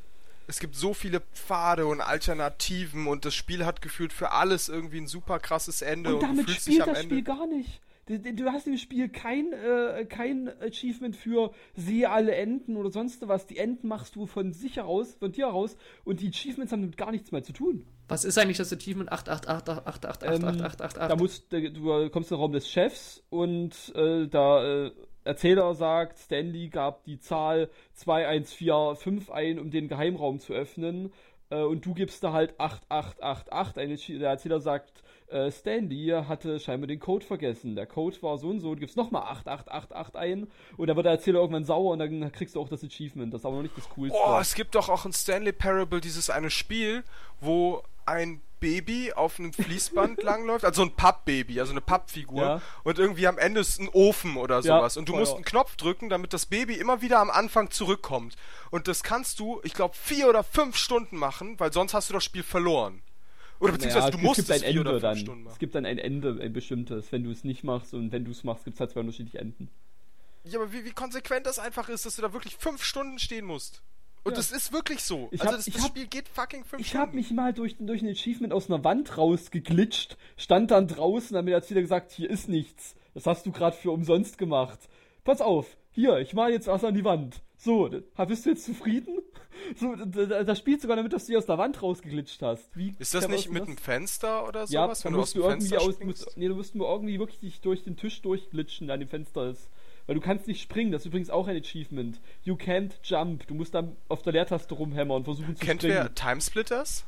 es 0.47 0.59
gibt 0.59 0.75
so 0.75 0.93
viele 0.93 1.21
Pfade 1.21 1.85
und 1.85 2.01
Alternativen 2.01 3.07
und 3.07 3.25
das 3.25 3.33
Spiel 3.35 3.65
hat 3.65 3.81
gefühlt 3.81 4.13
für 4.13 4.31
alles 4.31 4.69
irgendwie 4.69 4.97
ein 4.99 5.07
super 5.07 5.39
krasses 5.39 5.81
Ende 5.81 6.09
und 6.09 6.15
und, 6.15 6.21
du 6.21 6.27
damit 6.27 6.47
dich 6.49 6.59
spielt 6.59 6.81
das 6.81 6.87
Ende. 6.99 7.15
Spiel 7.15 7.23
gar 7.23 7.47
nicht. 7.47 7.81
Du, 8.05 8.19
du 8.19 8.51
hast 8.51 8.67
im 8.67 8.77
Spiel 8.77 9.07
kein, 9.07 9.53
äh, 9.53 10.03
kein 10.03 10.49
Achievement 10.61 11.15
für 11.15 11.53
sehe 11.73 12.09
alle 12.09 12.35
Enden 12.35 12.75
oder 12.75 12.91
sonst 12.91 13.25
was. 13.29 13.47
Die 13.47 13.57
Enden 13.57 13.87
machst 13.87 14.17
du 14.17 14.25
von 14.25 14.51
sich 14.51 14.75
heraus, 14.75 15.15
von 15.19 15.31
dir 15.31 15.45
heraus 15.45 15.77
und 16.03 16.19
die 16.19 16.27
Achievements 16.27 16.73
haben 16.73 16.81
damit 16.81 16.97
gar 16.97 17.11
nichts 17.11 17.31
mehr 17.31 17.43
zu 17.43 17.53
tun. 17.53 17.85
Was 18.09 18.25
ist 18.25 18.37
eigentlich 18.37 18.57
das 18.57 18.73
Achievement 18.73 19.09
888888888888? 19.13 21.01
Ähm, 21.01 21.09
Da 21.09 21.15
musst, 21.15 21.51
da- 21.53 21.59
du 21.59 22.09
kommst 22.09 22.31
in 22.31 22.35
den 22.35 22.41
Raum 22.41 22.51
des 22.51 22.69
Chefs 22.69 23.23
und 23.29 23.71
äh, 23.95 24.27
der 24.27 24.91
äh, 24.95 25.01
Erzähler 25.23 25.73
sagt, 25.75 26.17
Stanley 26.17 26.69
gab 26.69 27.03
die 27.05 27.19
Zahl 27.19 27.69
2145 27.93 29.31
ein, 29.33 29.59
um 29.59 29.71
den 29.71 29.87
Geheimraum 29.87 30.39
zu 30.39 30.53
öffnen. 30.53 31.11
Äh, 31.49 31.61
und 31.61 31.85
du 31.85 31.93
gibst 31.93 32.23
da 32.23 32.33
halt 32.33 32.59
8888 32.59 33.77
ein. 33.83 33.91
Achi- 33.91 34.19
Der 34.19 34.29
Erzähler 34.31 34.59
sagt, 34.59 35.03
äh, 35.27 35.51
Stanley 35.51 36.07
hatte 36.27 36.59
scheinbar 36.59 36.87
den 36.87 36.99
Code 36.99 37.25
vergessen. 37.25 37.75
Der 37.75 37.85
Code 37.85 38.21
war 38.21 38.37
so 38.37 38.49
und 38.49 38.59
so. 38.59 38.73
Du 38.73 38.79
gibst 38.81 38.97
nochmal 38.97 39.23
8888 39.23 40.15
ein. 40.15 40.47
Und 40.77 40.87
dann 40.87 40.95
wird 40.95 41.05
der 41.05 41.13
Erzähler 41.13 41.39
irgendwann 41.39 41.63
sauer 41.65 41.93
und 41.93 41.99
dann 41.99 42.31
kriegst 42.31 42.55
du 42.55 42.61
auch 42.61 42.69
das 42.69 42.83
Achievement. 42.83 43.33
Das 43.33 43.41
ist 43.41 43.45
aber 43.45 43.55
noch 43.57 43.63
nicht 43.63 43.77
das 43.77 43.89
Coolste. 43.89 44.17
Oh, 44.23 44.37
es 44.39 44.53
gibt 44.55 44.75
doch 44.75 44.89
auch 44.89 45.05
in 45.05 45.13
Stanley 45.13 45.51
Parable 45.53 46.01
dieses 46.01 46.29
eine 46.29 46.49
Spiel, 46.49 47.03
wo 47.39 47.81
ein 48.05 48.41
Baby 48.63 49.11
auf 49.13 49.39
einem 49.39 49.51
Fließband 49.51 50.23
langläuft, 50.23 50.63
also 50.63 50.83
ein 50.83 50.95
Pappbaby, 50.95 51.59
also 51.59 51.71
eine 51.73 51.81
Pappfigur 51.81 52.41
Ja. 52.41 52.61
und 52.83 52.97
irgendwie 52.97 53.27
am 53.27 53.37
Ende 53.37 53.59
ist 53.59 53.79
ein 53.79 53.89
Ofen 53.89 54.37
oder 54.37 54.55
Ja, 54.61 54.61
sowas 54.79 54.95
und 54.97 55.09
du 55.09 55.15
musst 55.15 55.35
einen 55.35 55.43
Knopf 55.43 55.75
drücken, 55.75 56.07
damit 56.09 56.31
das 56.33 56.45
Baby 56.45 56.75
immer 56.75 57.01
wieder 57.01 57.19
am 57.19 57.29
Anfang 57.29 57.71
zurückkommt 57.71 58.35
und 58.71 58.87
das 58.87 59.03
kannst 59.03 59.39
du, 59.39 59.59
ich 59.63 59.73
glaube, 59.73 59.95
vier 59.95 60.29
oder 60.29 60.43
fünf 60.43 60.77
Stunden 60.77 61.17
machen, 61.17 61.59
weil 61.59 61.73
sonst 61.73 61.93
hast 61.93 62.09
du 62.09 62.13
das 62.13 62.23
Spiel 62.23 62.43
verloren. 62.43 63.01
Oder 63.59 63.73
beziehungsweise 63.73 64.07
Naja, 64.07 64.11
du 64.17 64.17
musst 64.19 64.39
es 64.39 64.49
es 64.49 64.63
ein 64.63 64.71
vier 64.71 64.81
oder 64.81 64.89
Ende 64.91 65.01
dann. 65.01 65.17
Stunden 65.17 65.41
Es 65.41 65.45
machen. 65.45 65.59
gibt 65.59 65.75
dann 65.75 65.85
ein 65.85 65.97
Ende, 65.97 66.37
ein 66.41 66.51
bestimmtes, 66.53 67.11
wenn 67.11 67.23
du 67.23 67.31
es 67.31 67.43
nicht 67.43 67.63
machst 67.63 67.93
und 67.93 68.11
wenn 68.11 68.25
du 68.25 68.31
es 68.31 68.43
machst, 68.43 68.63
gibt 68.65 68.75
es 68.75 68.79
halt 68.81 68.91
zwei 68.91 69.01
unterschiedliche 69.01 69.39
Enden. 69.39 69.69
Ja, 70.45 70.59
aber 70.59 70.73
wie, 70.73 70.83
wie 70.83 70.91
konsequent 70.91 71.45
das 71.45 71.59
einfach 71.59 71.87
ist, 71.89 72.05
dass 72.05 72.15
du 72.17 72.21
da 72.21 72.33
wirklich 72.33 72.55
fünf 72.57 72.83
Stunden 72.83 73.19
stehen 73.19 73.45
musst. 73.45 73.81
Und 74.23 74.31
Ja. 74.31 74.37
das 74.37 74.51
ist 74.51 74.71
wirklich 74.71 75.03
so. 75.03 75.27
Ich 75.31 75.41
also 75.41 75.51
hab- 75.51 75.57
das, 75.57 75.67
ich 75.67 75.73
das 75.73 75.83
hab- 75.83 75.89
Spiel 75.91 76.07
geht 76.07 76.27
fucking 76.29 76.63
fünf 76.63 76.81
Ich 76.81 76.89
Stunden. 76.89 77.01
habe 77.07 77.15
mich 77.15 77.31
mal 77.31 77.53
durch, 77.53 77.75
durch 77.79 78.01
ein 78.01 78.09
Achievement 78.09 78.53
aus 78.53 78.69
einer 78.69 78.83
Wand 78.83 79.17
rausgeglitscht, 79.17 80.17
stand 80.37 80.71
dann 80.71 80.87
draußen, 80.87 81.35
hat 81.35 81.43
mir 81.45 81.51
der 81.51 81.59
Erzähler 81.59 81.81
gesagt, 81.81 82.11
hier 82.11 82.29
ist 82.29 82.47
nichts. 82.49 82.95
Das 83.13 83.25
hast 83.27 83.45
du 83.45 83.51
gerade 83.51 83.75
für 83.75 83.91
umsonst 83.91 84.37
gemacht. 84.37 84.79
Pass 85.23 85.41
auf, 85.41 85.77
hier, 85.91 86.17
ich 86.19 86.33
mal 86.33 86.51
jetzt 86.51 86.67
was 86.67 86.83
an 86.83 86.93
die 86.95 87.03
Wand. 87.03 87.41
So, 87.57 87.89
bist 88.27 88.45
du 88.45 88.49
jetzt 88.51 88.65
zufrieden? 88.65 89.19
So, 89.75 89.95
da- 89.95 90.25
da- 90.25 90.43
das 90.43 90.57
spielt 90.57 90.81
sogar 90.81 90.97
damit, 90.97 91.13
dass 91.13 91.25
du 91.25 91.27
hier 91.29 91.37
aus 91.37 91.45
der 91.45 91.59
Wand 91.59 91.81
rausgeglitscht 91.81 92.41
hast. 92.41 92.75
Wie 92.75 92.95
Ist 92.97 93.13
das 93.13 93.27
nicht 93.27 93.51
mit 93.51 93.63
einem 93.63 93.77
Fenster 93.77 94.47
oder 94.47 94.61
Ja, 94.65 94.85
sowas, 94.87 95.01
dann 95.01 95.11
wenn 95.11 95.17
du 95.17 95.21
aus 95.21 95.35
musst 95.35 95.35
dem 95.35 95.51
Fenster 95.59 95.81
aus, 95.81 95.99
musst, 95.99 96.37
nee, 96.37 96.47
du 96.47 96.55
musst 96.55 96.75
nur 96.75 96.89
irgendwie 96.89 97.19
wirklich 97.19 97.39
dich 97.39 97.61
durch 97.61 97.83
den 97.83 97.95
Tisch 97.95 98.21
durchglitschen, 98.23 98.87
der 98.87 98.95
an 98.95 98.99
dem 99.01 99.09
Fenster 99.09 99.47
ist. 99.51 99.69
Weil 100.05 100.15
du 100.15 100.21
kannst 100.21 100.47
nicht 100.47 100.61
springen, 100.61 100.91
das 100.91 101.03
ist 101.03 101.05
übrigens 101.07 101.29
auch 101.29 101.47
ein 101.47 101.55
Achievement. 101.55 102.19
You 102.43 102.55
can't 102.55 102.91
jump. 103.03 103.47
Du 103.47 103.53
musst 103.53 103.73
dann 103.73 103.95
auf 104.09 104.21
der 104.21 104.33
Leertaste 104.33 104.73
rumhämmern 104.75 105.17
und 105.17 105.23
versuchen 105.23 105.55
zu 105.55 105.65
Kennt 105.65 105.81
springen. 105.81 105.97
wer 105.97 106.13
Timesplitters? 106.13 107.05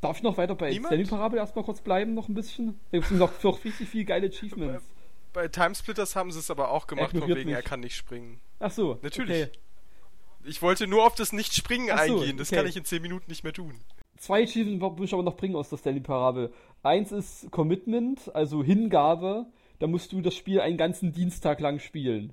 Darf 0.00 0.18
ich 0.18 0.22
noch 0.22 0.36
weiter 0.36 0.54
bei 0.54 0.70
Niemand? 0.70 0.88
Stanley 0.88 1.06
Parable 1.06 1.38
erstmal 1.38 1.64
kurz 1.64 1.80
bleiben, 1.80 2.14
noch 2.14 2.28
ein 2.28 2.34
bisschen? 2.34 2.78
Da 2.90 2.98
gibt 2.98 3.10
es 3.10 3.16
noch, 3.16 3.42
noch 3.42 3.64
richtig 3.64 3.88
viele 3.88 4.04
geile 4.04 4.26
Achievements. 4.26 4.84
Bei 5.32 5.48
Timesplitters 5.48 6.14
haben 6.14 6.30
sie 6.30 6.38
es 6.40 6.50
aber 6.50 6.70
auch 6.70 6.86
gemacht, 6.86 7.16
von 7.16 7.28
wegen, 7.28 7.48
er 7.48 7.56
mich. 7.56 7.64
kann 7.64 7.80
nicht 7.80 7.96
springen. 7.96 8.40
Ach 8.60 8.70
so. 8.70 8.98
Natürlich. 9.02 9.46
Okay. 9.46 9.58
Ich 10.44 10.60
wollte 10.62 10.86
nur 10.86 11.06
auf 11.06 11.14
das 11.14 11.32
Nicht-Springen 11.32 11.86
so, 11.88 11.94
eingehen, 11.94 12.36
das 12.36 12.50
okay. 12.50 12.56
kann 12.56 12.66
ich 12.66 12.76
in 12.76 12.84
10 12.84 13.00
Minuten 13.00 13.30
nicht 13.30 13.44
mehr 13.44 13.54
tun. 13.54 13.80
Zwei 14.18 14.42
Achievements 14.44 14.98
muss 14.98 15.08
ich 15.08 15.14
aber 15.14 15.22
noch 15.22 15.36
bringen 15.36 15.56
aus 15.56 15.70
der 15.70 15.78
Stanley 15.78 16.00
Parable. 16.00 16.52
Eins 16.82 17.10
ist 17.10 17.50
Commitment, 17.50 18.34
also 18.34 18.62
Hingabe. 18.62 19.46
Da 19.84 19.88
musst 19.88 20.12
du 20.12 20.22
das 20.22 20.34
Spiel 20.34 20.62
einen 20.62 20.78
ganzen 20.78 21.12
Dienstag 21.12 21.60
lang 21.60 21.78
spielen. 21.78 22.32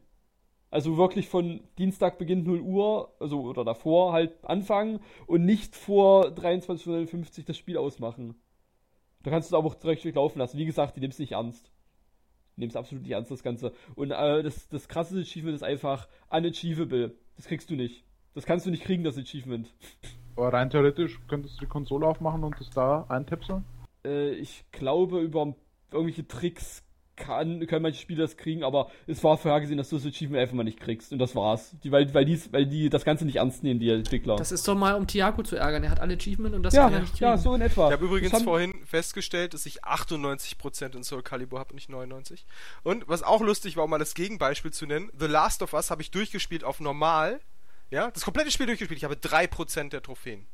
Also 0.70 0.96
wirklich 0.96 1.28
von 1.28 1.60
Dienstag 1.78 2.18
beginnt 2.18 2.48
0 2.48 2.62
Uhr, 2.62 3.14
also 3.20 3.42
oder 3.42 3.66
davor 3.66 4.14
halt 4.14 4.46
anfangen 4.46 5.02
und 5.28 5.44
nicht 5.44 5.76
vor 5.76 6.28
23.59 6.28 7.40
Uhr 7.40 7.46
das 7.46 7.58
Spiel 7.58 7.76
ausmachen. 7.76 8.36
Da 9.24 9.32
kannst 9.32 9.52
du 9.52 9.54
es 9.54 9.60
aber 9.60 9.68
auch 9.68 9.76
direkt 9.76 10.06
laufen 10.16 10.40
lassen. 10.40 10.58
Wie 10.60 10.66
gesagt, 10.66 10.96
die 10.96 11.02
nimmst 11.02 11.20
nicht 11.20 11.34
ernst. 11.34 11.74
Die 12.56 12.62
nimmst 12.62 12.78
absolut 12.78 13.04
nicht 13.04 13.12
ernst, 13.12 13.32
das 13.32 13.44
Ganze. 13.44 13.74
Und 13.96 14.12
äh, 14.12 14.44
das, 14.44 14.70
das 14.70 14.88
krasse 14.88 15.20
Achievement 15.20 15.56
ist 15.56 15.64
einfach 15.64 16.08
unachievable. 16.30 17.18
Das 17.36 17.48
kriegst 17.48 17.70
du 17.70 17.76
nicht. 17.76 18.06
Das 18.34 18.46
kannst 18.46 18.66
du 18.66 18.70
nicht 18.70 18.84
kriegen, 18.84 19.04
das 19.04 19.18
Achievement. 19.18 19.74
Aber 20.38 20.54
rein 20.54 20.70
theoretisch 20.70 21.20
könntest 21.28 21.58
du 21.58 21.66
die 21.66 21.70
Konsole 21.70 22.08
aufmachen 22.08 22.46
und 22.46 22.62
es 22.62 22.70
da 22.70 23.08
eintipseln. 23.10 23.66
Äh, 24.06 24.36
ich 24.36 24.64
glaube, 24.72 25.20
über 25.20 25.54
irgendwelche 25.92 26.26
Tricks 26.26 26.86
kann, 27.22 27.66
können 27.68 27.84
manche 27.84 28.02
Spieler 28.02 28.24
das 28.24 28.38
kriegen, 28.38 28.64
aber 28.64 28.90
es 29.08 29.24
war 29.24 29.38
vorhergesehen, 29.38 29.78
dass 29.78 29.90
du 29.90 29.98
das 29.98 30.06
Achievement 30.06 30.42
einfach 30.42 30.56
mal 30.56 30.64
nicht 30.64 30.80
kriegst. 30.80 31.12
Und 31.12 31.20
das 31.20 31.36
war's. 31.36 31.76
Die, 31.84 31.92
weil, 31.92 32.14
weil, 32.14 32.26
die, 32.26 32.42
weil 32.52 32.66
die 32.66 32.90
das 32.90 33.06
Ganze 33.06 33.26
nicht 33.26 33.38
ernst 33.38 33.64
nehmen, 33.64 33.80
die 33.80 33.90
Entwickler. 33.90 34.36
Das 34.36 34.52
ist 34.52 34.68
doch 34.68 34.76
mal, 34.76 34.96
um 34.96 35.08
Tiago 35.08 35.44
zu 35.44 35.56
ärgern. 35.56 35.84
Er 35.84 35.92
hat 35.92 36.00
alle 36.00 36.16
Achievement 36.16 36.56
und 36.56 36.64
das 36.64 36.74
ja, 36.74 36.84
kann 36.84 36.94
er 36.94 37.00
nicht 37.02 37.14
kriegen. 37.14 37.24
ja, 37.26 37.38
so 37.38 37.54
in 37.54 37.62
etwa. 37.62 37.88
Ich 37.88 37.94
habe 37.94 38.06
übrigens 38.06 38.34
haben- 38.34 38.44
vorhin 38.44 38.74
festgestellt, 38.86 39.54
dass 39.54 39.66
ich 39.66 39.84
98% 39.84 40.96
in 40.96 41.04
Soul 41.04 41.24
Calibur 41.24 41.60
habe 41.60 41.70
und 41.72 41.76
nicht 41.76 41.90
99. 41.90 42.46
Und 42.84 43.08
was 43.08 43.24
auch 43.24 43.42
lustig 43.42 43.78
war, 43.78 43.84
um 43.86 43.90
mal 43.90 43.98
das 44.00 44.14
Gegenbeispiel 44.14 44.72
zu 44.72 44.86
nennen, 44.86 45.12
The 45.18 45.28
Last 45.28 45.62
of 45.62 45.74
Us 45.74 45.92
habe 45.92 46.02
ich 46.02 46.12
durchgespielt 46.12 46.64
auf 46.64 46.80
normal. 46.80 47.40
Ja, 47.90 48.10
das 48.10 48.24
komplette 48.24 48.52
Spiel 48.52 48.66
durchgespielt. 48.68 48.98
Ich 48.98 49.04
habe 49.04 49.16
3% 49.16 49.90
der 49.90 50.02
Trophäen. 50.02 50.46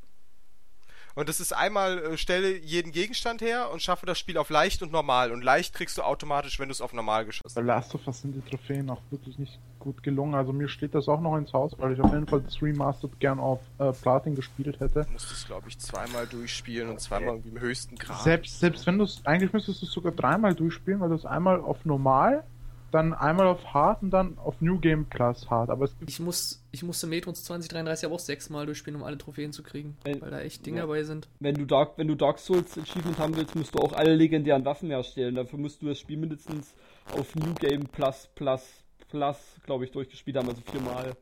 Und 1.18 1.28
das 1.30 1.40
ist 1.40 1.52
einmal, 1.52 1.98
äh, 1.98 2.18
stelle 2.18 2.56
jeden 2.60 2.92
Gegenstand 2.92 3.42
her 3.42 3.72
und 3.74 3.82
schaffe 3.82 4.06
das 4.06 4.20
Spiel 4.20 4.38
auf 4.38 4.52
leicht 4.52 4.84
und 4.84 4.92
normal. 4.92 5.32
Und 5.32 5.44
leicht 5.44 5.74
kriegst 5.74 5.98
du 5.98 6.04
automatisch, 6.04 6.60
wenn 6.60 6.68
du 6.68 6.74
es 6.74 6.80
auf 6.80 6.94
normal 6.94 7.26
geschossen 7.26 7.56
Bei 7.56 7.62
Last 7.62 7.96
of 7.96 8.06
Us 8.06 8.22
sind 8.22 8.36
die 8.36 8.48
Trophäen 8.48 8.88
auch 8.92 9.02
wirklich 9.10 9.40
nicht 9.40 9.58
gut 9.80 10.04
gelungen. 10.04 10.36
Also 10.36 10.54
mir 10.54 10.70
steht 10.70 10.94
das 10.94 11.08
auch 11.08 11.20
noch 11.20 11.36
ins 11.36 11.54
Haus, 11.54 11.74
weil 11.80 11.94
ich 11.94 12.02
auf 12.02 12.14
jeden 12.14 12.28
Fall 12.28 12.42
das 12.42 12.62
Remastered 12.62 13.20
gern 13.20 13.40
auf 13.40 13.62
äh, 13.80 13.92
Platin 13.94 14.36
gespielt 14.36 14.80
hätte. 14.80 15.06
Du 15.06 15.12
musst 15.12 15.32
es, 15.32 15.48
glaube 15.48 15.68
ich, 15.70 15.80
zweimal 15.80 16.28
durchspielen 16.28 16.88
und 16.88 17.02
zweimal 17.02 17.30
irgendwie 17.30 17.50
im 17.50 17.62
höchsten 17.62 17.96
Grad. 17.96 18.22
Selbst, 18.22 18.60
selbst 18.60 18.86
wenn 18.86 19.00
du 19.00 19.06
es, 19.06 19.26
eigentlich 19.26 19.52
müsstest 19.52 19.82
du 19.82 19.88
es 19.88 19.92
sogar 19.92 20.12
dreimal 20.12 20.54
durchspielen, 20.54 21.00
weil 21.00 21.10
du 21.10 21.16
es 21.16 21.26
einmal 21.26 21.60
auf 21.62 21.84
normal, 21.84 22.44
dann 22.92 23.14
einmal 23.14 23.48
auf 23.48 23.74
hart 23.74 24.02
und 24.02 24.12
dann 24.12 24.38
auf 24.38 24.62
New 24.62 24.80
Game 24.80 25.06
Plus 25.06 25.50
hart. 25.50 25.70
Aber 25.70 25.86
es 25.86 25.98
gibt 25.98 26.10
Ich, 26.10 26.20
muss, 26.20 26.64
ich 26.72 26.84
musste 26.84 27.08
Metrons 27.08 27.44
2033 27.44 28.06
aber 28.06 28.16
auch 28.16 28.20
sechsmal 28.20 28.66
durchspielen, 28.66 29.00
um 29.00 29.06
alle 29.06 29.18
Trophäen 29.18 29.52
zu 29.52 29.64
kriegen. 29.64 29.98
Wenn- 30.04 30.22
weil 30.22 30.32
da 30.32 30.40
echt 30.40 30.66
Dinge 30.66 30.78
ja. 30.78 30.84
dabei 30.84 31.04
sind. 31.04 31.28
Wenn 31.40 31.56
du 31.56 31.66
Dark, 31.66 31.98
wenn 31.98 32.08
du 32.08 32.16
Dark 32.16 32.40
Souls 32.40 32.78
Achievement 32.78 33.20
haben 33.20 33.36
willst, 33.36 33.56
musst 33.56 33.76
du 33.76 33.80
auch 33.80 33.94
alle 33.94 34.16
legendären 34.16 34.64
Waffen 34.66 34.90
herstellen. 34.90 35.36
Dafür 35.36 35.60
musst 35.60 35.82
du 35.82 35.88
das 35.88 36.00
Spiel 36.00 36.18
mindestens 36.18 36.74
auf 37.18 37.36
New 37.36 37.54
Game 37.56 37.86
Plus 37.88 38.30
Plus 38.36 38.62
Plus, 39.10 39.38
glaube 39.66 39.86
ich, 39.86 39.92
durchgespielt 39.92 40.36
haben, 40.38 40.50
also 40.50 40.62
viermal. 40.70 41.16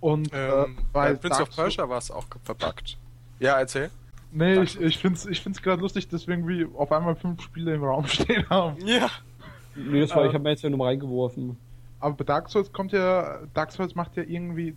und 0.00 0.30
Ähm, 0.32 0.78
äh, 0.78 0.82
bei 0.92 1.12
bei 1.12 1.14
Prince 1.14 1.38
Dark 1.38 1.48
of 1.48 1.54
Persia 1.56 1.88
war 1.88 1.98
es 1.98 2.10
auch 2.10 2.26
verbuggt. 2.42 2.98
Ja, 3.38 3.58
erzähl. 3.58 3.90
Nee, 4.32 4.54
Dark 4.54 4.64
ich, 4.64 4.80
ich 4.80 4.98
find's, 4.98 5.26
ich 5.26 5.40
find's 5.40 5.60
gerade 5.62 5.80
lustig, 5.82 6.08
deswegen 6.08 6.46
wie 6.46 6.66
auf 6.76 6.92
einmal 6.92 7.16
fünf 7.16 7.42
Spiele 7.42 7.74
im 7.74 7.82
Raum 7.84 8.06
stehen 8.08 8.48
haben. 8.50 8.76
Ja. 8.86 9.10
Nee, 9.84 10.00
das 10.00 10.10
war, 10.14 10.24
Äh, 10.24 10.28
ich 10.28 10.34
habe 10.34 10.44
mir 10.44 10.50
jetzt 10.50 10.62
ja 10.62 10.70
nur 10.70 10.78
mal 10.78 10.86
reingeworfen. 10.86 11.56
Aber 12.00 12.14
bei 12.14 12.24
Dark 12.24 12.48
Souls 12.48 12.72
kommt 12.72 12.92
ja, 12.92 13.40
Dark 13.54 13.72
Souls 13.72 13.94
macht 13.94 14.16
ja 14.16 14.22
irgendwie, 14.22 14.74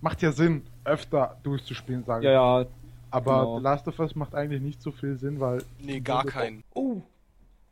macht 0.00 0.22
ja 0.22 0.32
Sinn, 0.32 0.62
öfter 0.84 1.36
durchzuspielen, 1.42 2.04
sage 2.04 2.26
Ja, 2.26 2.60
ich. 2.62 2.66
ja. 2.66 2.72
Aber 3.10 3.38
genau. 3.40 3.58
The 3.58 3.62
Last 3.62 3.88
of 3.88 3.98
Us 4.00 4.14
macht 4.16 4.34
eigentlich 4.34 4.60
nicht 4.60 4.82
so 4.82 4.90
viel 4.90 5.16
Sinn, 5.16 5.38
weil. 5.38 5.62
Nee, 5.80 6.00
gar 6.00 6.24
keinen. 6.24 6.64
Oh. 6.74 7.00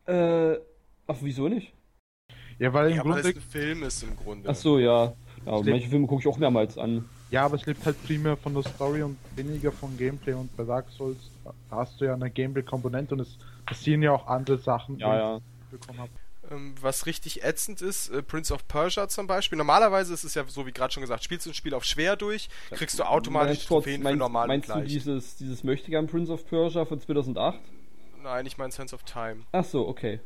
Äh. 0.07 0.57
Ach, 1.09 1.17
wieso 1.21 1.49
nicht? 1.49 1.73
Ja, 2.59 2.73
weil 2.73 2.91
im 2.91 2.97
Ja, 2.99 3.05
weil 3.05 3.19
es 3.19 3.23
Grunde. 3.25 3.39
ein 3.39 3.43
Film 3.43 3.83
ist 3.83 4.03
im 4.05 4.17
Grunde. 4.17 4.49
Ach 4.49 4.55
so, 4.55 4.79
ja. 4.79 5.13
Ja, 5.45 5.53
Stimmt. 5.59 5.67
manche 5.71 5.89
Filme 5.89 6.07
gucke 6.07 6.21
ich 6.23 6.29
auch 6.29 6.39
mehrmals 6.39 6.79
an. 6.79 7.05
Ja, 7.33 7.45
aber 7.47 7.57
es 7.57 7.67
lebt 7.67 7.85
halt 7.85 8.01
primär 8.05 8.37
von 8.37 8.55
der 8.55 8.63
Story 8.63 9.03
und 9.03 9.17
weniger 9.35 9.73
von 9.73 9.97
Gameplay. 9.99 10.35
Und 10.35 10.55
bei 10.57 10.63
Dark 10.65 10.89
Souls 10.91 11.17
da 11.45 11.53
hast 11.79 12.01
du 12.01 12.05
ja 12.05 12.15
eine 12.15 12.31
Gameplay-Komponente 12.31 13.15
und 13.15 13.21
es 13.21 13.37
passieren 13.67 14.03
ja 14.03 14.13
auch 14.13 14.27
andere 14.29 14.59
Sachen. 14.59 14.99
Ja, 14.99 15.17
ja. 15.17 15.39
die 15.39 15.75
ich 15.75 15.81
bekommen 15.81 15.99
habe. 15.99 16.11
Ähm, 16.53 16.75
was 16.81 17.07
richtig 17.07 17.43
ätzend 17.45 17.81
ist, 17.83 18.09
äh, 18.11 18.23
Prince 18.23 18.53
of 18.53 18.67
Persia 18.69 19.09
zum 19.09 19.27
Beispiel. 19.27 19.57
Normalerweise 19.57 20.13
ist 20.13 20.25
es 20.25 20.35
ja 20.35 20.45
so, 20.47 20.67
wie 20.67 20.73
gerade 20.73 20.93
schon 20.93 21.01
gesagt, 21.01 21.25
spielst 21.25 21.47
du 21.47 21.51
ein 21.51 21.55
Spiel 21.55 21.75
auf 21.75 21.85
schwer 21.85 22.17
durch, 22.17 22.49
kriegst 22.71 22.99
du 22.99 23.05
automatisch 23.05 23.59
Meinst, 23.59 23.67
Trophäen 23.69 24.03
für 24.03 24.17
normal 24.17 24.49
meinst 24.49 24.69
du 24.69 24.75
gleich. 24.75 24.89
dieses, 24.89 25.37
dieses 25.37 25.65
Möchtegern 25.65 26.07
Prince 26.07 26.33
of 26.33 26.47
Persia 26.47 26.85
von 26.85 27.01
2008? 27.01 27.59
Nein, 28.23 28.47
ich 28.47 28.59
meine 28.59 28.73
Sense 28.73 28.95
of 28.95 29.03
Time. 29.05 29.43
Ach 29.53 29.65
so, 29.65 29.89
okay. 29.89 30.21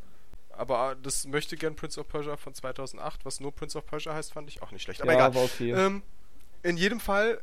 Aber 0.51 0.97
das 1.03 1.27
möchte 1.27 1.57
gern 1.57 1.77
Prince 1.77 2.01
of 2.01 2.09
Persia 2.09 2.37
von 2.37 2.55
2008, 2.55 3.25
was 3.25 3.41
nur 3.41 3.53
Prince 3.53 3.77
of 3.77 3.87
Persia 3.87 4.15
heißt, 4.15 4.33
fand 4.33 4.49
ich 4.49 4.63
auch 4.63 4.71
nicht 4.71 4.83
schlecht. 4.83 5.03
Aber 5.03 5.13
ja, 5.13 5.29
egal. 5.29 5.45
okay. 5.45 5.73
Ähm, 5.73 6.03
in 6.63 6.77
jedem 6.77 7.01
Fall 7.01 7.41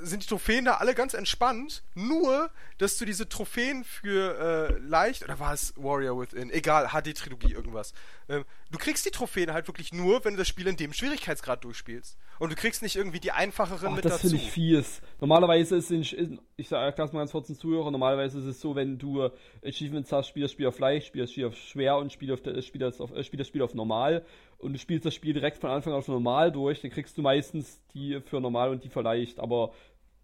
sind 0.00 0.22
die 0.22 0.28
Trophäen 0.28 0.64
da 0.64 0.74
alle 0.74 0.94
ganz 0.94 1.14
entspannt. 1.14 1.82
Nur, 1.94 2.50
dass 2.78 2.96
du 2.96 3.04
diese 3.04 3.28
Trophäen 3.28 3.84
für 3.84 4.38
äh, 4.70 4.78
leicht, 4.78 5.22
oder 5.24 5.38
war 5.38 5.52
es 5.52 5.72
Warrior 5.76 6.20
Within? 6.20 6.50
Egal, 6.50 6.88
HD-Trilogie, 6.88 7.52
irgendwas. 7.52 7.92
Ähm, 8.28 8.44
du 8.70 8.78
kriegst 8.78 9.04
die 9.06 9.10
Trophäen 9.10 9.52
halt 9.52 9.66
wirklich 9.68 9.92
nur, 9.92 10.24
wenn 10.24 10.34
du 10.34 10.38
das 10.38 10.48
Spiel 10.48 10.66
in 10.66 10.76
dem 10.76 10.92
Schwierigkeitsgrad 10.92 11.64
durchspielst. 11.64 12.16
Und 12.42 12.50
du 12.50 12.56
kriegst 12.56 12.82
nicht 12.82 12.96
irgendwie 12.96 13.20
die 13.20 13.30
einfacheren 13.30 13.90
Ach, 13.92 13.94
mit 13.94 14.04
das 14.04 14.14
dazu. 14.14 14.30
finde 14.30 14.42
ich 14.42 14.50
fies. 14.50 15.00
Normalerweise 15.20 15.76
ist 15.76 15.92
es, 15.92 16.12
ich 16.56 16.68
sage 16.68 17.00
mal 17.12 17.20
ganz 17.20 17.30
kurz 17.30 17.46
den 17.46 17.54
Zuhörer, 17.54 17.92
normalerweise 17.92 18.40
ist 18.40 18.46
es 18.46 18.60
so, 18.60 18.74
wenn 18.74 18.98
du 18.98 19.30
Achievements 19.64 20.10
hast, 20.10 20.26
spiel 20.26 20.42
das 20.42 20.50
Spiel 20.50 20.66
auf 20.66 20.80
leicht, 20.80 21.06
spiel 21.06 21.22
das 21.22 21.30
Spiel 21.30 21.46
auf 21.46 21.56
schwer 21.56 21.98
und 21.98 22.10
spiel, 22.12 22.32
auf, 22.32 22.40
spiel, 22.40 22.80
das, 22.80 23.00
auf, 23.00 23.12
äh, 23.12 23.22
spiel 23.22 23.38
das 23.38 23.46
Spiel 23.46 23.62
auf 23.62 23.74
normal 23.74 24.24
und 24.58 24.72
du 24.72 24.80
spielst 24.80 25.06
das 25.06 25.14
Spiel 25.14 25.34
direkt 25.34 25.58
von 25.58 25.70
Anfang 25.70 25.92
an 25.92 26.00
auf 26.00 26.08
normal 26.08 26.50
durch, 26.50 26.80
dann 26.80 26.90
kriegst 26.90 27.16
du 27.16 27.22
meistens 27.22 27.80
die 27.94 28.20
für 28.24 28.40
normal 28.40 28.70
und 28.70 28.82
die 28.82 28.88
für 28.88 29.02
leicht, 29.02 29.38
aber 29.38 29.72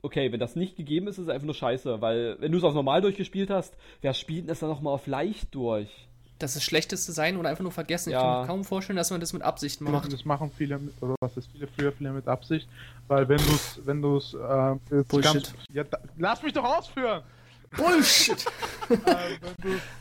okay, 0.03 0.33
wenn 0.33 0.41
das 0.41 0.57
nicht 0.57 0.75
gegeben 0.75 1.07
ist, 1.07 1.19
ist 1.19 1.27
es 1.27 1.29
einfach 1.29 1.47
nur 1.47 1.55
scheiße, 1.55 2.01
weil 2.01 2.37
wenn 2.41 2.51
du 2.51 2.59
es 2.59 2.65
auf 2.65 2.75
normal 2.75 3.01
durchgespielt 3.01 3.49
hast, 3.49 3.77
wer 4.01 4.13
spielt 4.13 4.41
denn 4.41 4.49
das 4.49 4.59
dann 4.59 4.71
nochmal 4.71 4.95
auf 4.95 5.07
leicht 5.07 5.55
durch? 5.55 6.09
Das 6.38 6.54
ist 6.54 6.62
schlechteste 6.62 7.11
sein 7.12 7.37
oder 7.37 7.49
einfach 7.49 7.62
nur 7.64 7.73
vergessen. 7.73 8.11
Ich 8.11 8.12
Ja. 8.14 8.21
kann 8.21 8.40
mir 8.42 8.47
kaum 8.47 8.64
vorstellen, 8.64 8.97
dass 8.97 9.11
man 9.11 9.18
das 9.21 9.33
mit 9.33 9.42
Absicht 9.42 9.80
macht. 9.80 10.12
Das 10.12 10.25
machen 10.25 10.50
viele, 10.57 10.78
oder 11.00 11.16
was 11.21 11.37
ist 11.37 11.49
viele 11.50 11.66
früher 11.66 11.90
viele 11.92 12.12
mit 12.12 12.28
Absicht, 12.28 12.68
weil 13.09 13.28
wenn 13.28 13.38
du 13.38 13.52
es, 13.54 13.80
wenn 13.85 14.00
du 14.02 14.16
es, 14.18 14.35
äh, 14.35 14.97
jetzt 14.97 15.09
Bullshit. 15.09 15.33
ganz, 15.35 15.52
ja, 15.73 15.83
da, 15.85 15.99
lass 16.16 16.42
mich 16.42 16.52
doch 16.52 16.64
ausführen! 16.64 17.23
Bullshit! 17.76 18.47
äh, 18.90 18.97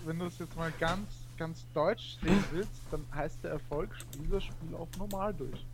wenn 0.06 0.20
du 0.20 0.26
es 0.26 0.40
jetzt 0.40 0.56
mal 0.56 0.72
ganz, 0.80 1.08
ganz 1.38 1.66
deutsch 1.74 2.18
sehen 2.24 2.44
willst, 2.52 2.70
dann 2.92 3.02
heißt 3.14 3.44
der 3.44 3.52
Erfolg, 3.52 3.90
spiel 3.98 4.28
das 4.32 4.44
Spiel 4.44 4.76
auf 4.78 4.88
normal 4.98 5.34
durch. 5.34 5.66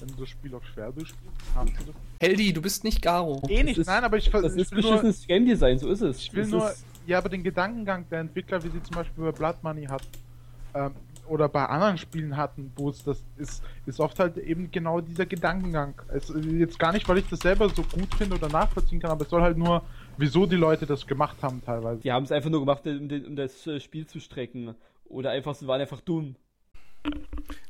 Wenn 0.00 0.08
du 0.08 0.14
das 0.20 0.28
Spiel 0.28 0.54
auf 0.54 0.62
schwer 0.72 0.90
durchspielst, 0.92 1.36
hast 1.54 1.68
du 1.68 1.84
das 1.86 1.94
Heldi, 2.20 2.52
du 2.52 2.62
bist 2.62 2.82
nicht 2.84 3.02
Garo. 3.02 3.42
eh 3.48 3.62
nicht. 3.62 3.78
ist- 3.78 3.86
Nein, 3.86 4.02
aber 4.04 4.16
ich, 4.16 4.30
Das 4.30 4.54
ich 4.54 4.62
ist 4.62 4.72
will 4.72 4.80
nur, 4.82 4.90
beschissenes 4.92 5.26
Game 5.26 5.44
Design, 5.46 5.78
so 5.78 5.88
ist 5.90 6.00
es. 6.00 6.18
ich 6.18 6.32
will 6.32 6.42
Das 6.42 6.50
nur, 6.50 6.70
ist, 6.70 6.84
ja, 7.06 7.18
aber 7.18 7.28
den 7.28 7.42
Gedankengang 7.42 8.08
der 8.10 8.20
Entwickler, 8.20 8.62
wie 8.62 8.68
sie 8.68 8.82
zum 8.82 8.96
Beispiel 8.96 9.24
bei 9.24 9.32
Blood 9.32 9.62
Money 9.62 9.86
hat, 9.86 10.02
ähm, 10.74 10.92
oder 11.26 11.48
bei 11.48 11.64
anderen 11.64 11.96
Spielen 11.96 12.36
hatten, 12.36 12.70
wo 12.76 12.90
es 12.90 13.02
das 13.02 13.24
ist, 13.38 13.62
ist 13.86 13.98
oft 13.98 14.18
halt 14.18 14.36
eben 14.36 14.70
genau 14.70 15.00
dieser 15.00 15.24
Gedankengang. 15.24 15.94
Es, 16.08 16.30
jetzt 16.44 16.78
gar 16.78 16.92
nicht, 16.92 17.08
weil 17.08 17.16
ich 17.18 17.28
das 17.30 17.38
selber 17.40 17.70
so 17.70 17.82
gut 17.82 18.14
finde 18.14 18.36
oder 18.36 18.48
nachvollziehen 18.50 19.00
kann, 19.00 19.10
aber 19.10 19.22
es 19.24 19.30
soll 19.30 19.40
halt 19.40 19.56
nur, 19.56 19.82
wieso 20.18 20.44
die 20.44 20.56
Leute 20.56 20.84
das 20.84 21.06
gemacht 21.06 21.36
haben 21.42 21.62
teilweise. 21.64 22.02
die 22.02 22.12
haben 22.12 22.24
es 22.24 22.32
einfach 22.32 22.50
nur 22.50 22.60
gemacht, 22.60 22.86
um, 22.86 23.08
den- 23.08 23.24
um 23.26 23.36
das 23.36 23.66
äh, 23.66 23.80
Spiel 23.80 24.06
zu 24.06 24.20
strecken. 24.20 24.74
Oder 25.06 25.30
einfach, 25.30 25.54
sie 25.54 25.66
waren 25.66 25.80
einfach 25.80 26.00
dumm. 26.02 26.36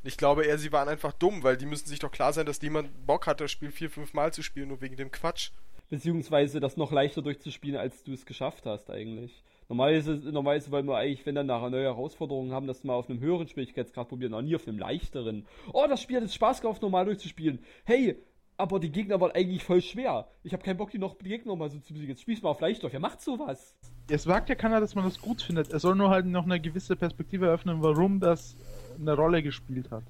Ich 0.03 0.17
glaube 0.17 0.43
eher, 0.45 0.57
sie 0.57 0.71
waren 0.71 0.87
einfach 0.89 1.13
dumm, 1.13 1.43
weil 1.43 1.57
die 1.57 1.65
müssen 1.65 1.87
sich 1.87 1.99
doch 1.99 2.11
klar 2.11 2.33
sein, 2.33 2.45
dass 2.45 2.61
niemand 2.61 3.05
Bock 3.05 3.27
hat, 3.27 3.39
das 3.41 3.51
Spiel 3.51 3.71
vier, 3.71 3.89
fünf 3.89 4.13
Mal 4.13 4.33
zu 4.33 4.41
spielen, 4.43 4.69
nur 4.69 4.81
wegen 4.81 4.95
dem 4.97 5.11
Quatsch. 5.11 5.51
Beziehungsweise 5.89 6.59
das 6.59 6.77
noch 6.77 6.91
leichter 6.91 7.21
durchzuspielen, 7.21 7.79
als 7.79 8.03
du 8.03 8.13
es 8.13 8.25
geschafft 8.25 8.65
hast, 8.65 8.89
eigentlich. 8.89 9.43
Normalerweise, 9.69 10.15
normalerweise 10.15 10.71
wollen 10.71 10.87
wir 10.87 10.97
eigentlich, 10.97 11.25
wenn 11.25 11.35
dann 11.35 11.47
nachher 11.47 11.69
neue 11.69 11.83
Herausforderungen 11.85 12.51
haben, 12.51 12.67
das 12.67 12.83
mal 12.83 12.93
auf 12.93 13.09
einem 13.09 13.19
höheren 13.19 13.47
Schwierigkeitsgrad 13.47 14.09
probieren, 14.09 14.31
noch 14.31 14.41
nie 14.41 14.55
auf 14.55 14.67
einem 14.67 14.77
leichteren. 14.77 15.45
Oh, 15.73 15.85
das 15.87 16.01
Spiel 16.01 16.17
hat 16.17 16.23
jetzt 16.23 16.35
Spaß 16.35 16.61
gemacht, 16.61 16.81
normal 16.81 17.05
durchzuspielen. 17.05 17.59
Hey, 17.83 18.15
aber 18.57 18.79
die 18.79 18.91
Gegner 18.91 19.19
waren 19.19 19.31
eigentlich 19.31 19.63
voll 19.63 19.81
schwer. 19.81 20.27
Ich 20.43 20.53
habe 20.53 20.63
keinen 20.63 20.77
Bock, 20.77 20.91
die 20.91 20.97
noch 20.99 21.15
die 21.17 21.29
Gegner 21.29 21.51
noch 21.51 21.57
mal 21.57 21.69
so 21.69 21.79
zu 21.79 21.93
besiegen. 21.93 22.13
Jetzt 22.13 22.21
spielst 22.21 22.41
du 22.41 22.45
mal 22.45 22.51
auf 22.51 22.61
leicht 22.61 22.83
durch. 22.83 22.93
Wer 22.93 22.99
macht 22.99 23.21
sowas? 23.21 23.75
Es 24.09 24.23
sagt 24.23 24.49
ja 24.49 24.55
keiner, 24.55 24.79
dass 24.79 24.95
man 24.95 25.03
das 25.03 25.19
gut 25.19 25.41
findet. 25.41 25.73
Er 25.73 25.79
soll 25.79 25.95
nur 25.95 26.09
halt 26.09 26.25
noch 26.25 26.45
eine 26.45 26.59
gewisse 26.59 26.95
Perspektive 26.95 27.47
eröffnen, 27.47 27.81
warum 27.81 28.19
das 28.19 28.55
eine 28.99 29.13
Rolle 29.13 29.41
gespielt 29.43 29.91
hat. 29.91 30.03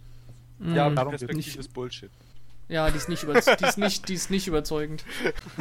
Ja, 0.74 0.89
Mhm. 0.89 0.96
Perspektive 0.96 1.60
ist 1.60 1.74
Bullshit. 1.74 2.12
Ja, 2.68 2.90
die 2.90 2.98
ist 2.98 3.10
nicht, 3.10 3.24
die 3.24 3.66
ist 3.66 3.78
nicht, 3.78 4.10
die 4.10 4.14
ist 4.16 4.32
nicht 4.32 4.48
überzeugend. 4.48 5.04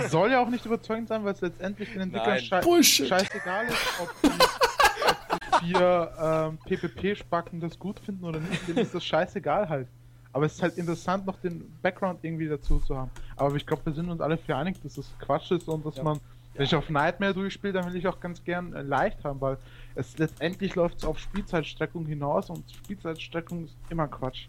Soll 0.08 0.30
ja 0.30 0.40
auch 0.42 0.48
nicht 0.48 0.64
überzeugend 0.64 1.08
sein, 1.08 1.24
weil 1.24 1.34
es 1.34 1.40
letztendlich 1.42 1.92
den 1.92 2.00
Entwicklern 2.02 2.62
Bullshit. 2.62 3.08
scheißegal 3.08 3.66
ist, 3.66 3.76
ob 4.00 4.10
die, 4.22 5.66
vier 5.66 6.12
ähm, 6.20 6.58
PPP-Spacken 6.64 7.60
das 7.60 7.78
gut 7.78 7.98
finden 8.00 8.24
oder 8.24 8.40
nicht. 8.40 8.66
Denen 8.66 8.78
ist 8.78 8.94
das 8.94 9.04
scheißegal 9.04 9.68
halt. 9.68 9.88
Aber 10.32 10.46
es 10.46 10.54
ist 10.54 10.62
halt 10.62 10.76
interessant, 10.78 11.26
noch 11.26 11.38
den 11.40 11.72
Background 11.82 12.18
irgendwie 12.22 12.48
dazu 12.48 12.80
zu 12.80 12.96
haben. 12.96 13.10
Aber 13.36 13.54
ich 13.54 13.64
glaube, 13.66 13.86
wir 13.86 13.92
sind 13.92 14.08
uns 14.10 14.20
alle 14.20 14.36
für 14.36 14.56
einig, 14.56 14.82
dass 14.82 14.98
es 14.98 15.12
Quatsch 15.20 15.50
ist 15.52 15.68
und 15.68 15.86
dass 15.86 15.96
Ja. 15.96 16.02
man, 16.02 16.18
wenn 16.54 16.64
ich 16.64 16.74
auf 16.74 16.88
Nightmare 16.90 17.34
durchspiele, 17.34 17.72
dann 17.72 17.86
will 17.86 17.96
ich 17.96 18.08
auch 18.08 18.18
ganz 18.18 18.42
gern 18.42 18.72
äh, 18.74 18.82
leicht 18.82 19.22
haben, 19.24 19.40
weil 19.40 19.58
es 19.94 20.18
letztendlich 20.18 20.74
läuft 20.74 20.98
es 20.98 21.04
auf 21.04 21.18
Spielzeitstreckung 21.20 22.06
hinaus 22.06 22.50
und 22.50 22.64
Spielzeitstreckung 22.72 23.66
ist 23.66 23.76
immer 23.90 24.08
Quatsch. 24.08 24.46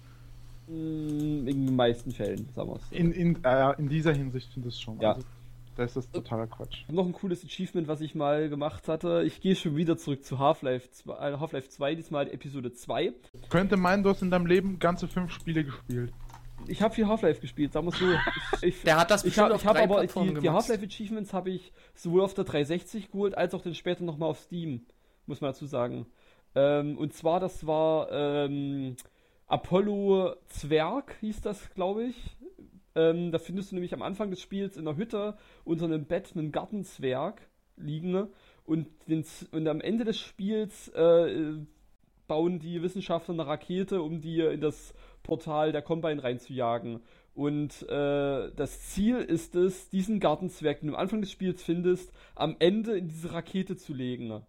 Mm, 0.67 1.47
In 1.47 1.65
den 1.67 1.75
meisten 1.75 2.11
Fällen, 2.11 2.49
sagen 2.55 2.69
wir 2.69 2.75
es. 2.77 2.89
so. 2.89 2.95
In, 2.95 3.11
in, 3.11 3.43
äh, 3.43 3.73
in 3.77 3.89
dieser 3.89 4.13
Hinsicht 4.13 4.51
finde 4.53 4.69
ich 4.69 4.75
es 4.75 4.81
schon. 4.81 4.99
Ja. 4.99 5.13
Also, 5.13 5.25
da 5.75 5.83
ist 5.83 5.95
das 5.97 6.09
totaler 6.09 6.47
Quatsch. 6.47 6.83
Ich 6.87 6.93
noch 6.95 7.05
ein 7.05 7.11
cooles 7.11 7.43
Achievement, 7.43 7.87
was 7.89 7.99
ich 7.99 8.15
mal 8.15 8.47
gemacht 8.49 8.87
hatte. 8.87 9.23
Ich 9.25 9.41
gehe 9.41 9.55
schon 9.55 9.75
wieder 9.75 9.97
zurück 9.97 10.23
zu 10.23 10.39
Half-Life 10.39 10.89
2, 10.91 11.13
äh, 11.13 11.37
Half-Life 11.37 11.67
2, 11.69 11.95
diesmal 11.95 12.27
Episode 12.29 12.71
2. 12.71 13.13
Könnte 13.49 13.75
meinen, 13.75 14.01
du 14.03 14.09
hast 14.09 14.21
in 14.21 14.31
deinem 14.31 14.45
Leben 14.45 14.79
ganze 14.79 15.07
fünf 15.09 15.31
Spiele 15.33 15.65
gespielt. 15.65 16.13
Ich 16.67 16.81
habe 16.81 16.95
viel 16.95 17.07
Half-Life 17.07 17.41
gespielt, 17.41 17.73
sagen 17.73 17.87
wir 17.87 17.93
es 17.93 17.99
so. 17.99 18.05
Ich, 18.61 18.63
ich, 18.77 18.81
Der 18.83 18.97
hat 18.97 19.11
das 19.11 19.21
ich 19.23 19.25
bestimmt 19.35 19.43
habe 19.45 19.55
auf 19.55 19.61
ich 19.61 19.67
hab 19.67 19.75
drei 19.75 19.83
aber 19.83 19.95
Plattformen 19.95 20.29
die, 20.29 20.35
die 20.35 20.41
gemacht. 20.41 20.69
Half-Life 20.69 20.85
Achievements 20.85 21.33
habe 21.33 21.49
ich 21.49 21.73
sowohl 21.93 22.21
auf 22.21 22.33
der 22.33 22.45
360 22.45 23.11
geholt, 23.11 23.37
als 23.37 23.53
auch 23.53 23.61
dann 23.61 23.75
später 23.75 24.03
nochmal 24.05 24.29
auf 24.29 24.39
Steam, 24.39 24.85
muss 25.27 25.41
man 25.41 25.51
dazu 25.51 25.65
sagen. 25.65 26.05
Ähm, 26.55 26.97
und 26.97 27.13
zwar, 27.13 27.41
das 27.41 27.67
war 27.67 28.07
ähm, 28.11 28.95
Apollo 29.47 30.35
Zwerg, 30.47 31.15
hieß 31.21 31.41
das, 31.41 31.73
glaube 31.73 32.05
ich. 32.05 32.35
Ähm, 32.95 33.31
da 33.31 33.39
findest 33.39 33.71
du 33.71 33.75
nämlich 33.75 33.93
am 33.93 34.01
Anfang 34.01 34.29
des 34.29 34.41
Spiels 34.41 34.77
in 34.77 34.85
der 34.85 34.95
Hütte 34.95 35.37
unter 35.65 35.85
einem 35.85 36.05
Bett 36.05 36.31
einen 36.35 36.51
Gartenzwerg 36.51 37.41
liegen. 37.77 38.27
Und, 38.65 38.87
den, 39.07 39.23
und 39.51 39.67
am 39.67 39.81
Ende 39.81 40.05
des 40.05 40.17
Spiels 40.19 40.87
äh, 40.89 41.57
bauen 42.27 42.59
die 42.59 42.81
Wissenschaftler 42.81 43.33
eine 43.33 43.45
Rakete, 43.45 44.01
um 44.01 44.21
die 44.21 44.39
in 44.39 44.61
das 44.61 44.93
Portal 45.21 45.71
der 45.71 45.81
Combine 45.81 46.23
reinzujagen. 46.23 47.01
Und 47.35 47.83
äh, 47.89 48.51
das 48.55 48.89
Ziel 48.89 49.17
ist 49.17 49.55
es, 49.55 49.89
diesen 49.89 50.19
Gartenzwerg, 50.19 50.79
den 50.79 50.87
du 50.87 50.95
am 50.95 51.01
Anfang 51.01 51.21
des 51.21 51.31
Spiels 51.31 51.61
findest, 51.61 52.11
am 52.33 52.55
Ende 52.59 52.97
in 52.97 53.09
diese 53.09 53.33
Rakete 53.33 53.75
zu 53.75 53.93
legen. 53.93 54.41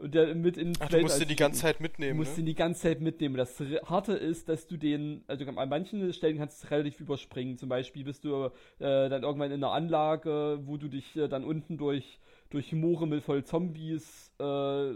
Und 0.00 0.14
der 0.14 0.34
mit 0.34 0.56
in 0.56 0.72
Ach, 0.80 0.88
du 0.88 0.98
musst 1.00 1.20
den 1.20 1.28
die 1.28 1.36
ganze 1.36 1.60
Zeit 1.60 1.78
Du 1.78 1.82
mitnehmen, 1.82 2.16
musst 2.16 2.32
ne? 2.32 2.36
den 2.36 2.46
die 2.46 2.54
ganze 2.54 2.80
Zeit 2.80 3.02
mitnehmen. 3.02 3.36
Das 3.36 3.60
Harte 3.84 4.14
ist, 4.14 4.48
dass 4.48 4.66
du 4.66 4.78
den, 4.78 5.22
also 5.26 5.44
an 5.44 5.68
manchen 5.68 6.10
Stellen 6.14 6.38
kannst 6.38 6.62
du 6.62 6.66
es 6.66 6.70
relativ 6.70 7.00
überspringen. 7.00 7.58
Zum 7.58 7.68
Beispiel 7.68 8.04
bist 8.04 8.24
du 8.24 8.46
äh, 8.46 8.50
dann 8.78 9.22
irgendwann 9.22 9.50
in 9.50 9.62
einer 9.62 9.72
Anlage, 9.72 10.60
wo 10.64 10.78
du 10.78 10.88
dich 10.88 11.16
äh, 11.16 11.28
dann 11.28 11.44
unten 11.44 11.76
durch, 11.76 12.18
durch 12.48 12.72
Moore 12.72 13.06
mit 13.06 13.22
voll 13.22 13.44
Zombies 13.44 14.32
äh, 14.38 14.94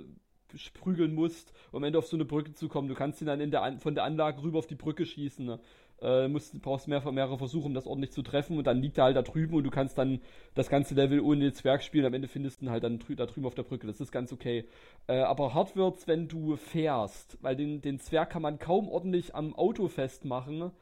prügeln 0.72 1.14
musst, 1.14 1.52
um 1.70 1.78
am 1.78 1.84
Ende 1.84 1.98
auf 1.98 2.06
so 2.06 2.16
eine 2.16 2.24
Brücke 2.24 2.54
zu 2.54 2.68
kommen. 2.68 2.88
Du 2.88 2.94
kannst 2.94 3.20
ihn 3.20 3.26
dann 3.26 3.40
in 3.40 3.50
der 3.50 3.62
An 3.62 3.80
von 3.80 3.94
der 3.94 4.04
Anlage 4.04 4.42
rüber 4.42 4.58
auf 4.58 4.66
die 4.66 4.74
Brücke 4.74 5.04
schießen. 5.04 5.44
Ne? 5.44 5.60
Äh, 6.02 6.28
musst, 6.28 6.60
brauchst 6.60 6.88
mehr, 6.88 7.00
mehrere 7.12 7.38
Versuche, 7.38 7.66
um 7.66 7.72
das 7.72 7.86
ordentlich 7.86 8.12
zu 8.12 8.22
treffen 8.22 8.58
und 8.58 8.66
dann 8.66 8.82
liegt 8.82 8.98
er 8.98 9.04
halt 9.04 9.16
da 9.16 9.22
drüben 9.22 9.54
und 9.54 9.64
du 9.64 9.70
kannst 9.70 9.96
dann 9.96 10.20
das 10.54 10.68
ganze 10.68 10.94
Level 10.94 11.20
ohne 11.20 11.40
den 11.40 11.54
Zwerg 11.54 11.82
spielen. 11.82 12.04
Am 12.04 12.14
Ende 12.14 12.28
findest 12.28 12.60
du 12.60 12.66
ihn 12.66 12.70
halt 12.70 12.84
dann 12.84 12.98
drü 12.98 13.14
da 13.14 13.26
drüben 13.26 13.46
auf 13.46 13.54
der 13.54 13.62
Brücke. 13.62 13.86
Das 13.86 14.00
ist 14.00 14.12
ganz 14.12 14.32
okay. 14.32 14.66
Äh, 15.06 15.20
aber 15.20 15.54
hart 15.54 15.76
wird's, 15.76 16.06
wenn 16.06 16.28
du 16.28 16.56
fährst, 16.56 17.38
weil 17.42 17.56
den, 17.56 17.80
den 17.80 18.00
Zwerg 18.00 18.30
kann 18.30 18.42
man 18.42 18.58
kaum 18.58 18.88
ordentlich 18.88 19.34
am 19.34 19.54
Auto 19.54 19.88
festmachen. 19.88 20.72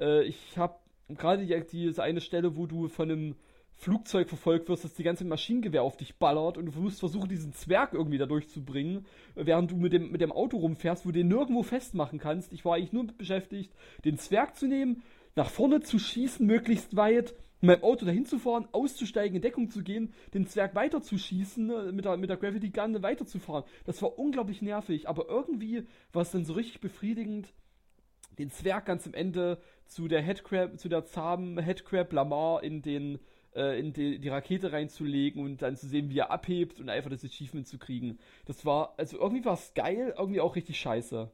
Äh, 0.00 0.24
ich 0.24 0.56
habe 0.56 0.76
gerade 1.08 1.46
die, 1.46 1.64
diese 1.70 2.02
eine 2.02 2.20
Stelle, 2.20 2.56
wo 2.56 2.66
du 2.66 2.88
von 2.88 3.10
einem 3.10 3.36
Flugzeug 3.76 4.28
verfolgt 4.28 4.68
wirst, 4.68 4.84
das 4.84 4.94
die 4.94 5.02
ganze 5.02 5.24
Maschinengewehr 5.24 5.82
auf 5.82 5.96
dich 5.96 6.16
ballert 6.16 6.56
und 6.56 6.66
du 6.66 6.80
musst 6.80 7.00
versuchen, 7.00 7.28
diesen 7.28 7.52
Zwerg 7.52 7.94
irgendwie 7.94 8.18
da 8.18 8.26
durchzubringen, 8.26 9.06
während 9.34 9.70
du 9.70 9.76
mit 9.76 9.92
dem, 9.92 10.12
mit 10.12 10.20
dem 10.20 10.30
Auto 10.32 10.58
rumfährst, 10.58 11.04
wo 11.04 11.10
du 11.10 11.18
den 11.18 11.28
nirgendwo 11.28 11.62
festmachen 11.62 12.18
kannst. 12.18 12.52
Ich 12.52 12.64
war 12.64 12.76
eigentlich 12.76 12.92
nur 12.92 13.06
beschäftigt, 13.06 13.72
den 14.04 14.18
Zwerg 14.18 14.56
zu 14.56 14.66
nehmen, 14.66 15.02
nach 15.34 15.50
vorne 15.50 15.80
zu 15.80 15.98
schießen, 15.98 16.46
möglichst 16.46 16.94
weit, 16.94 17.34
mit 17.60 17.80
meinem 17.80 17.84
Auto 17.84 18.04
dahin 18.04 18.26
zu 18.26 18.38
fahren, 18.38 18.68
auszusteigen, 18.72 19.36
in 19.36 19.42
Deckung 19.42 19.70
zu 19.70 19.82
gehen, 19.82 20.12
den 20.34 20.46
Zwerg 20.46 20.74
weiterzuschießen, 20.74 21.70
äh, 21.70 21.92
mit 21.92 22.04
der, 22.04 22.16
mit 22.16 22.28
der 22.28 22.36
Gravity 22.36 22.70
Gun 22.70 23.02
weiterzufahren. 23.02 23.64
Das 23.84 24.02
war 24.02 24.18
unglaublich 24.18 24.62
nervig, 24.62 25.08
aber 25.08 25.28
irgendwie 25.28 25.86
war 26.12 26.22
es 26.22 26.32
dann 26.32 26.44
so 26.44 26.54
richtig 26.54 26.80
befriedigend, 26.80 27.52
den 28.38 28.50
Zwerg 28.50 28.86
ganz 28.86 29.06
am 29.06 29.14
Ende 29.14 29.60
zu 29.86 30.08
der 30.08 30.22
Headcrab, 30.22 30.78
zu 30.78 30.88
der 30.88 31.04
zahmen 31.04 31.58
Headcrab 31.58 32.12
Lamar 32.12 32.62
in 32.62 32.82
den 32.82 33.18
äh, 33.54 33.78
in 33.78 33.92
die, 33.92 34.18
die, 34.18 34.28
Rakete 34.28 34.72
reinzulegen 34.72 35.44
und 35.44 35.62
dann 35.62 35.76
zu 35.76 35.88
sehen, 35.88 36.10
wie 36.10 36.18
er 36.18 36.30
abhebt 36.30 36.80
und 36.80 36.88
einfach 36.88 37.10
das 37.10 37.24
Achievement 37.24 37.66
zu 37.66 37.78
kriegen. 37.78 38.18
Das 38.46 38.64
war, 38.64 38.94
also 38.96 39.18
irgendwie 39.18 39.44
war 39.44 39.54
es 39.54 39.74
geil, 39.74 40.14
irgendwie 40.16 40.40
auch 40.40 40.56
richtig 40.56 40.78
scheiße. 40.78 41.30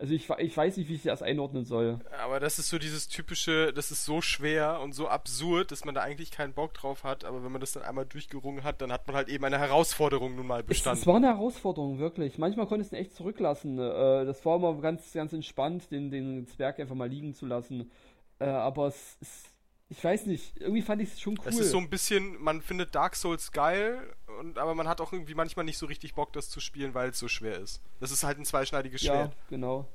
Also 0.00 0.14
ich, 0.14 0.30
ich 0.30 0.56
weiß 0.56 0.76
nicht, 0.76 0.88
wie 0.88 0.94
ich 0.94 1.02
das 1.02 1.22
einordnen 1.22 1.64
soll. 1.64 1.98
Aber 2.22 2.38
das 2.38 2.60
ist 2.60 2.68
so 2.68 2.78
dieses 2.78 3.08
typische, 3.08 3.72
das 3.72 3.90
ist 3.90 4.04
so 4.04 4.20
schwer 4.20 4.80
und 4.80 4.92
so 4.92 5.08
absurd, 5.08 5.72
dass 5.72 5.84
man 5.84 5.92
da 5.92 6.02
eigentlich 6.02 6.30
keinen 6.30 6.54
Bock 6.54 6.72
drauf 6.72 7.02
hat. 7.02 7.24
Aber 7.24 7.42
wenn 7.42 7.50
man 7.50 7.60
das 7.60 7.72
dann 7.72 7.82
einmal 7.82 8.06
durchgerungen 8.06 8.62
hat, 8.62 8.80
dann 8.80 8.92
hat 8.92 9.08
man 9.08 9.16
halt 9.16 9.28
eben 9.28 9.44
eine 9.44 9.58
Herausforderung 9.58 10.36
nun 10.36 10.46
mal 10.46 10.62
bestanden. 10.62 10.98
Es, 10.98 11.02
es 11.02 11.06
war 11.08 11.16
eine 11.16 11.26
Herausforderung, 11.26 11.98
wirklich. 11.98 12.38
Manchmal 12.38 12.66
konnte 12.66 12.86
es 12.86 12.92
echt 12.92 13.12
zurücklassen. 13.12 13.76
Äh, 13.80 14.24
das 14.24 14.46
war 14.46 14.56
immer 14.56 14.80
ganz, 14.80 15.12
ganz 15.12 15.32
entspannt, 15.32 15.90
den, 15.90 16.12
den 16.12 16.46
Zwerg 16.46 16.78
einfach 16.78 16.94
mal 16.94 17.08
liegen 17.08 17.34
zu 17.34 17.46
lassen. 17.46 17.90
Äh, 18.38 18.44
aber 18.44 18.86
es, 18.86 19.18
es 19.20 19.57
ich 19.90 20.04
weiß 20.04 20.26
nicht, 20.26 20.60
irgendwie 20.60 20.82
fand 20.82 21.00
ich 21.00 21.12
es 21.12 21.20
schon 21.20 21.38
cool. 21.38 21.46
Es 21.46 21.58
ist 21.58 21.70
so 21.70 21.78
ein 21.78 21.88
bisschen, 21.88 22.40
man 22.42 22.60
findet 22.60 22.94
Dark 22.94 23.16
Souls 23.16 23.52
geil, 23.52 24.14
und, 24.38 24.58
aber 24.58 24.74
man 24.74 24.86
hat 24.86 25.00
auch 25.00 25.12
irgendwie 25.12 25.34
manchmal 25.34 25.64
nicht 25.64 25.78
so 25.78 25.86
richtig 25.86 26.14
Bock, 26.14 26.32
das 26.32 26.50
zu 26.50 26.60
spielen, 26.60 26.94
weil 26.94 27.10
es 27.10 27.18
so 27.18 27.28
schwer 27.28 27.58
ist. 27.58 27.82
Das 27.98 28.10
ist 28.10 28.22
halt 28.22 28.38
ein 28.38 28.44
zweischneidiges 28.44 29.00
Schwert. 29.00 29.32
Ja, 29.32 29.40
genau. 29.48 29.88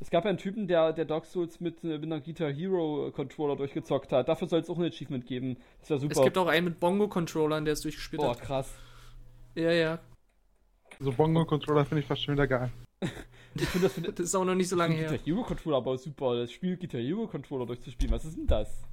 Es 0.00 0.10
gab 0.10 0.24
ja 0.24 0.30
einen 0.30 0.38
Typen, 0.38 0.66
der, 0.66 0.92
der 0.92 1.04
Dark 1.04 1.26
Souls 1.26 1.60
mit, 1.60 1.84
äh, 1.84 1.98
mit 1.98 2.04
einer 2.04 2.20
Guitar 2.20 2.50
Hero 2.50 3.10
Controller 3.14 3.56
durchgezockt 3.56 4.12
hat. 4.12 4.28
Dafür 4.28 4.48
soll 4.48 4.60
es 4.60 4.68
auch 4.68 4.78
ein 4.78 4.84
Achievement 4.84 5.26
geben. 5.26 5.56
Das 5.80 5.90
wäre 5.90 6.00
super. 6.00 6.12
Es 6.16 6.22
gibt 6.22 6.38
auch 6.38 6.46
einen 6.46 6.64
mit 6.64 6.80
Bongo-Controllern, 6.80 7.64
der 7.64 7.74
es 7.74 7.82
durchgespielt 7.82 8.20
Boah, 8.20 8.30
hat. 8.30 8.40
Boah, 8.40 8.46
krass. 8.46 8.74
Ja, 9.54 9.72
ja. 9.72 10.00
So 10.98 11.12
Bongo-Controller 11.12 11.84
finde 11.84 12.00
ich 12.00 12.06
fast 12.06 12.22
schon 12.22 12.34
wieder 12.34 12.46
geil. 12.46 12.70
ich 13.54 13.68
finde 13.68 13.88
das, 13.88 14.14
das 14.14 14.26
ist 14.26 14.34
auch 14.34 14.44
noch 14.44 14.54
nicht 14.54 14.68
so 14.68 14.76
lange 14.76 14.94
her. 14.94 15.10
Guitar 15.10 15.24
Hero 15.24 15.42
Controller, 15.42 15.76
aber 15.76 15.96
super. 15.96 16.36
Das 16.36 16.50
Spiel 16.50 16.76
Guitar 16.76 17.00
Hero 17.00 17.26
Controller 17.26 17.66
durchzuspielen, 17.66 18.12
was 18.12 18.24
ist 18.24 18.36
denn 18.36 18.46
das? 18.46 18.84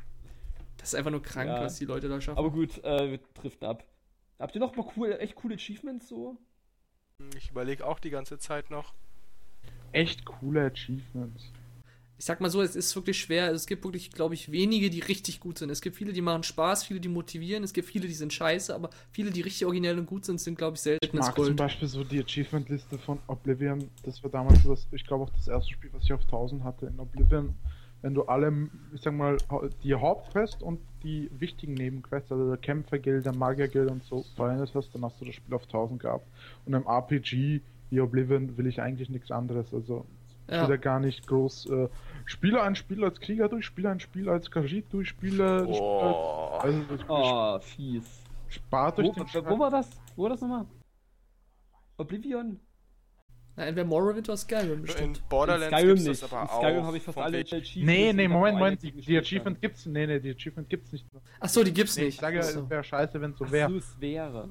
Das 0.81 0.89
ist 0.89 0.95
einfach 0.95 1.11
nur 1.11 1.21
krank, 1.21 1.47
ja. 1.47 1.61
was 1.61 1.77
die 1.77 1.85
Leute 1.85 2.09
da 2.09 2.19
schaffen. 2.19 2.39
Aber 2.39 2.50
gut, 2.50 2.83
äh, 2.83 3.11
wir 3.11 3.19
driften 3.35 3.67
ab. 3.67 3.85
Habt 4.39 4.55
ihr 4.55 4.59
noch 4.59 4.75
mal 4.75 4.85
cool, 4.97 5.15
echt 5.19 5.35
coole 5.35 5.55
Achievements 5.55 6.07
so? 6.07 6.38
Ich 7.38 7.51
überlege 7.51 7.85
auch 7.85 8.00
die 8.00 8.09
ganze 8.09 8.39
Zeit 8.39 8.71
noch. 8.71 8.95
Echt 9.91 10.25
coole 10.25 10.65
Achievements. 10.65 11.51
Ich 12.17 12.25
sag 12.25 12.41
mal 12.41 12.50
so, 12.50 12.61
es 12.61 12.75
ist 12.75 12.95
wirklich 12.95 13.19
schwer. 13.19 13.51
Es 13.51 13.67
gibt 13.67 13.83
wirklich, 13.83 14.11
glaube 14.11 14.33
ich, 14.33 14.51
wenige, 14.51 14.89
die 14.89 15.00
richtig 15.00 15.39
gut 15.39 15.59
sind. 15.59 15.69
Es 15.69 15.81
gibt 15.81 15.95
viele, 15.95 16.13
die 16.13 16.21
machen 16.21 16.43
Spaß, 16.43 16.83
viele, 16.83 17.00
die 17.00 17.09
motivieren. 17.09 17.63
Es 17.63 17.73
gibt 17.73 17.88
viele, 17.88 18.07
die 18.07 18.13
sind 18.13 18.33
scheiße, 18.33 18.73
aber 18.73 18.89
viele, 19.11 19.31
die 19.31 19.41
richtig 19.41 19.65
originell 19.65 19.97
und 20.00 20.05
gut 20.05 20.25
sind, 20.25 20.39
sind, 20.39 20.57
glaube 20.57 20.75
ich, 20.75 20.81
selten. 20.81 21.03
Ich 21.05 21.13
mag 21.13 21.35
zum 21.35 21.55
Beispiel 21.55 21.88
so 21.88 22.03
die 22.03 22.23
Achievement-Liste 22.23 22.97
von 23.00 23.19
Oblivion. 23.27 23.89
Das 24.03 24.23
war 24.23 24.31
damals 24.31 24.63
das, 24.63 24.88
ich 24.91 25.05
glaube 25.05 25.25
auch 25.25 25.29
das 25.31 25.47
erste 25.47 25.71
Spiel, 25.71 25.91
was 25.93 26.03
ich 26.03 26.13
auf 26.13 26.21
1000 26.21 26.63
hatte. 26.63 26.88
In 26.88 27.00
Oblivion 27.00 27.55
wenn 28.01 28.13
du 28.13 28.24
alle, 28.24 28.70
ich 28.93 29.01
sag 29.01 29.13
mal, 29.13 29.38
die 29.84 29.93
Hauptquest 29.93 30.63
und 30.63 30.79
die 31.03 31.29
wichtigen 31.38 31.74
Nebenquests, 31.74 32.31
also 32.31 32.50
der 32.50 32.58
Kämpferguild, 32.58 33.25
der 33.25 33.36
Magierguild 33.36 33.91
und 33.91 34.03
so 34.03 34.24
verwendet 34.36 34.72
hast, 34.74 34.93
dann 34.93 35.03
hast 35.03 35.22
du 35.22 35.25
das 35.25 35.36
Spiel 35.36 35.53
auf 35.53 35.63
1000 35.63 36.01
gehabt. 36.01 36.27
Und 36.65 36.74
im 36.74 36.88
RPG 36.88 37.62
wie 37.91 38.00
Oblivion 38.00 38.58
will 38.58 38.67
ich 38.67 38.81
eigentlich 38.81 39.10
nichts 39.10 39.31
anderes. 39.31 39.74
Also 39.74 40.05
ja. 40.48 40.55
ich 40.55 40.62
will 40.62 40.77
da 40.77 40.81
gar 40.81 41.00
nicht 41.00 41.27
groß 41.27 41.70
äh, 41.70 41.89
spiele 42.25 42.62
ein 42.62 42.75
Spiel 42.75 43.03
als 43.03 43.20
Krieger 43.20 43.50
durch, 43.50 43.65
spiele 43.65 43.89
ein 43.89 44.00
Spiel 44.00 44.29
als 44.29 44.50
Khajiit 44.50 44.91
durch, 44.91 45.10
spiele. 45.10 45.67
Oh, 45.67 46.58
also, 46.60 46.86
oh 47.08 47.60
fies. 47.60 48.24
Spart 48.48 48.98
durch 48.98 49.10
wo, 49.10 49.24
den 49.24 49.46
Wo 49.46 49.60
war 49.60 49.70
das? 49.70 49.89
Wo 50.15 50.24
war 50.24 50.29
das 50.29 50.41
nochmal? 50.41 50.65
Oblivion? 51.98 52.60
Na, 53.55 53.65
entweder 53.65 53.86
Morrowind 53.86 54.29
oder 54.29 54.38
Skyrim 54.38 54.81
bestimmt. 54.81 55.17
In 55.17 55.24
Borderlands 55.27 55.72
in 55.72 55.77
Skyrim 55.77 55.96
gibt's 55.96 56.08
nicht. 56.08 56.24
das 56.24 56.31
aber 56.31 56.41
in 56.41 56.48
auch. 56.48 56.62
Skyrim 56.62 56.86
habe 56.86 56.98
ich 56.98 57.03
fast 57.03 57.17
alle 57.17 57.39
Achievements. 57.39 57.75
Nee, 57.75 58.13
nee, 58.13 58.27
Moment, 58.27 58.58
Moment. 58.58 58.84
Die, 58.84 58.91
die 58.91 59.17
Achievement 59.17 59.62
gibt's. 59.62 59.86
Nee, 59.86 60.07
nee, 60.07 60.20
die 60.20 60.31
Achievement 60.31 60.70
gibt's 60.70 60.92
nicht. 60.92 61.05
Achso, 61.40 61.64
die 61.64 61.74
gibt's 61.74 61.98
nee, 61.98 62.05
nicht. 62.05 62.16
Ich 62.16 62.22
sage, 62.22 62.40
es 62.40 62.70
wäre 62.70 62.83
scheiße, 62.83 63.20
wenn 63.20 63.31
es 63.31 63.37
so 63.37 63.51
wäre. 63.51 63.74
es 63.74 64.00
wäre. 64.00 64.50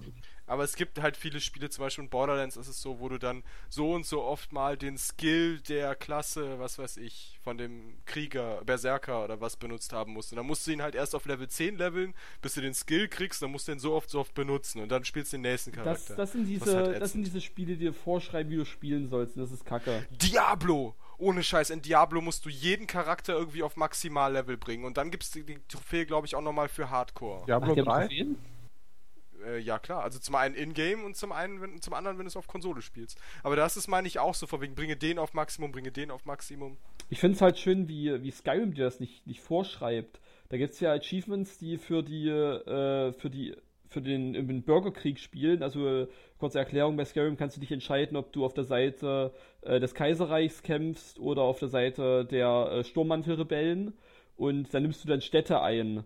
Aber 0.50 0.64
es 0.64 0.74
gibt 0.74 1.00
halt 1.00 1.16
viele 1.16 1.38
Spiele, 1.38 1.70
zum 1.70 1.84
Beispiel 1.84 2.02
in 2.02 2.10
Borderlands 2.10 2.56
ist 2.56 2.66
es 2.66 2.82
so, 2.82 2.98
wo 2.98 3.08
du 3.08 3.18
dann 3.18 3.44
so 3.68 3.92
und 3.92 4.04
so 4.04 4.24
oft 4.24 4.52
mal 4.52 4.76
den 4.76 4.98
Skill 4.98 5.60
der 5.60 5.94
Klasse, 5.94 6.58
was 6.58 6.76
weiß 6.76 6.96
ich, 6.96 7.38
von 7.44 7.56
dem 7.56 7.98
Krieger, 8.04 8.60
Berserker 8.66 9.22
oder 9.22 9.40
was 9.40 9.56
benutzt 9.56 9.92
haben 9.92 10.12
musst. 10.12 10.32
Und 10.32 10.38
dann 10.38 10.46
musst 10.46 10.66
du 10.66 10.72
ihn 10.72 10.82
halt 10.82 10.96
erst 10.96 11.14
auf 11.14 11.24
Level 11.24 11.46
10 11.46 11.78
leveln, 11.78 12.14
bis 12.42 12.54
du 12.54 12.62
den 12.62 12.74
Skill 12.74 13.06
kriegst, 13.06 13.40
dann 13.40 13.52
musst 13.52 13.68
du 13.68 13.72
ihn 13.72 13.78
so 13.78 13.92
oft, 13.92 14.10
so 14.10 14.18
oft 14.18 14.34
benutzen 14.34 14.82
und 14.82 14.88
dann 14.88 15.04
spielst 15.04 15.32
du 15.32 15.36
den 15.36 15.42
nächsten 15.42 15.70
Charakter. 15.70 16.16
Das, 16.16 16.16
das, 16.16 16.32
sind, 16.32 16.46
diese, 16.46 16.76
halt 16.76 17.00
das 17.00 17.12
sind 17.12 17.24
diese 17.24 17.40
Spiele, 17.40 17.74
die 17.74 17.84
dir 17.84 17.94
vorschreiben, 17.94 18.50
wie 18.50 18.56
du 18.56 18.64
spielen 18.64 19.08
sollst. 19.08 19.36
Und 19.36 19.42
das 19.42 19.52
ist 19.52 19.64
kacke. 19.64 20.04
Diablo! 20.10 20.96
Ohne 21.16 21.44
Scheiß, 21.44 21.70
in 21.70 21.80
Diablo 21.82 22.22
musst 22.22 22.44
du 22.44 22.48
jeden 22.48 22.88
Charakter 22.88 23.34
irgendwie 23.34 23.62
auf 23.62 23.76
Maximallevel 23.76 24.56
bringen. 24.56 24.84
Und 24.84 24.96
dann 24.96 25.12
gibt's 25.12 25.30
die, 25.30 25.44
die 25.44 25.60
Trophäe, 25.68 26.06
glaube 26.06 26.26
ich, 26.26 26.34
auch 26.34 26.40
nochmal 26.40 26.68
für 26.68 26.90
Hardcore. 26.90 27.44
Diablo 27.46 27.76
Ach, 27.78 27.84
3? 27.84 28.26
Äh, 29.44 29.58
ja, 29.58 29.78
klar. 29.78 30.02
Also 30.02 30.18
zum 30.18 30.34
einen 30.34 30.54
in-game 30.54 31.04
und 31.04 31.16
zum, 31.16 31.32
einen, 31.32 31.60
wenn, 31.60 31.80
zum 31.80 31.94
anderen, 31.94 32.18
wenn 32.18 32.24
du 32.24 32.28
es 32.28 32.36
auf 32.36 32.46
Konsole 32.46 32.82
spielst. 32.82 33.18
Aber 33.42 33.56
das 33.56 33.76
ist, 33.76 33.88
meine 33.88 34.06
ich, 34.08 34.18
auch 34.18 34.34
so, 34.34 34.46
von 34.46 34.60
wegen, 34.60 34.74
bringe 34.74 34.96
den 34.96 35.18
auf 35.18 35.34
Maximum, 35.34 35.72
bringe 35.72 35.92
den 35.92 36.10
auf 36.10 36.24
Maximum. 36.24 36.76
Ich 37.08 37.18
finde 37.18 37.36
es 37.36 37.42
halt 37.42 37.58
schön, 37.58 37.88
wie, 37.88 38.22
wie 38.22 38.30
Skyrim 38.30 38.74
dir 38.74 38.84
das 38.84 39.00
nicht, 39.00 39.26
nicht 39.26 39.40
vorschreibt. 39.40 40.20
Da 40.48 40.56
gibt 40.56 40.74
es 40.74 40.80
ja 40.80 40.92
Achievements, 40.92 41.58
die 41.58 41.78
für 41.78 42.02
die, 42.02 42.28
äh, 42.28 43.12
für 43.12 43.30
die, 43.30 43.56
für 43.88 44.02
den, 44.02 44.32
den 44.32 44.62
Bürgerkrieg 44.62 45.18
spielen. 45.18 45.62
Also, 45.62 46.08
kurze 46.38 46.58
Erklärung, 46.58 46.96
bei 46.96 47.04
Skyrim 47.04 47.36
kannst 47.36 47.56
du 47.56 47.60
dich 47.60 47.72
entscheiden, 47.72 48.16
ob 48.16 48.32
du 48.32 48.44
auf 48.44 48.54
der 48.54 48.64
Seite 48.64 49.32
äh, 49.62 49.80
des 49.80 49.94
Kaiserreichs 49.94 50.62
kämpfst 50.62 51.18
oder 51.18 51.42
auf 51.42 51.58
der 51.58 51.68
Seite 51.68 52.24
der 52.24 52.70
äh, 52.72 52.84
Sturmmantelrebellen. 52.84 53.94
Und 54.36 54.72
dann 54.72 54.82
nimmst 54.82 55.04
du 55.04 55.08
dann 55.08 55.20
Städte 55.20 55.60
ein. 55.60 56.04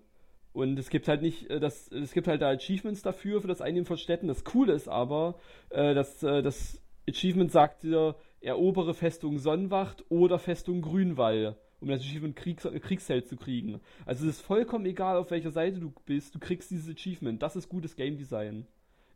Und 0.55 0.79
es 0.79 0.89
gibt 0.89 1.09
halt 1.09 1.21
nicht, 1.21 1.51
äh, 1.51 1.59
das, 1.61 1.91
es 1.91 2.13
gibt 2.13 2.29
halt 2.29 2.41
da 2.41 2.49
Achievements 2.49 3.03
dafür, 3.03 3.43
für 3.43 3.49
das 3.49 3.61
Einnehmen 3.61 3.87
von 3.87 3.99
Städten. 3.99 4.29
Das 4.29 4.45
Coole 4.45 4.73
ist 4.73 4.89
aber, 4.89 5.35
äh, 5.71 5.95
dass 5.95 6.23
äh, 6.23 6.43
das 6.43 6.81
Achievement 7.09 7.51
sagt 7.51 7.83
dir, 7.83 8.15
erobere 8.41 8.95
Festung 8.95 9.39
Sonnenwacht 9.39 10.05
oder 10.11 10.39
Festung 10.39 10.81
Grünwall, 10.81 11.57
um 11.81 11.89
das 11.89 12.01
Achievement 12.01 12.37
Kriegs 12.37 12.69
Kriegsheld 12.83 13.27
zu 13.27 13.37
kriegen. 13.37 13.81
Also 14.07 14.29
es 14.29 14.37
ist 14.37 14.47
vollkommen 14.47 14.87
egal, 14.87 15.17
auf 15.17 15.33
welcher 15.33 15.51
Seite 15.51 15.81
du 15.81 15.93
bist, 16.07 16.35
du 16.37 16.39
kriegst 16.39 16.71
dieses 16.71 16.89
Achievement. 16.89 17.43
Das 17.43 17.57
ist 17.57 17.69
gutes 17.69 17.97
Game 17.97 18.17
Design. 18.17 18.65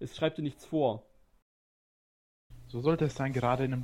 Es 0.00 0.16
schreibt 0.16 0.38
dir 0.38 0.42
nichts 0.42 0.66
vor. 0.66 1.04
So 2.66 2.80
sollte 2.80 3.04
es 3.04 3.14
sein, 3.14 3.32
gerade 3.32 3.64
in 3.64 3.74
einem, 3.74 3.82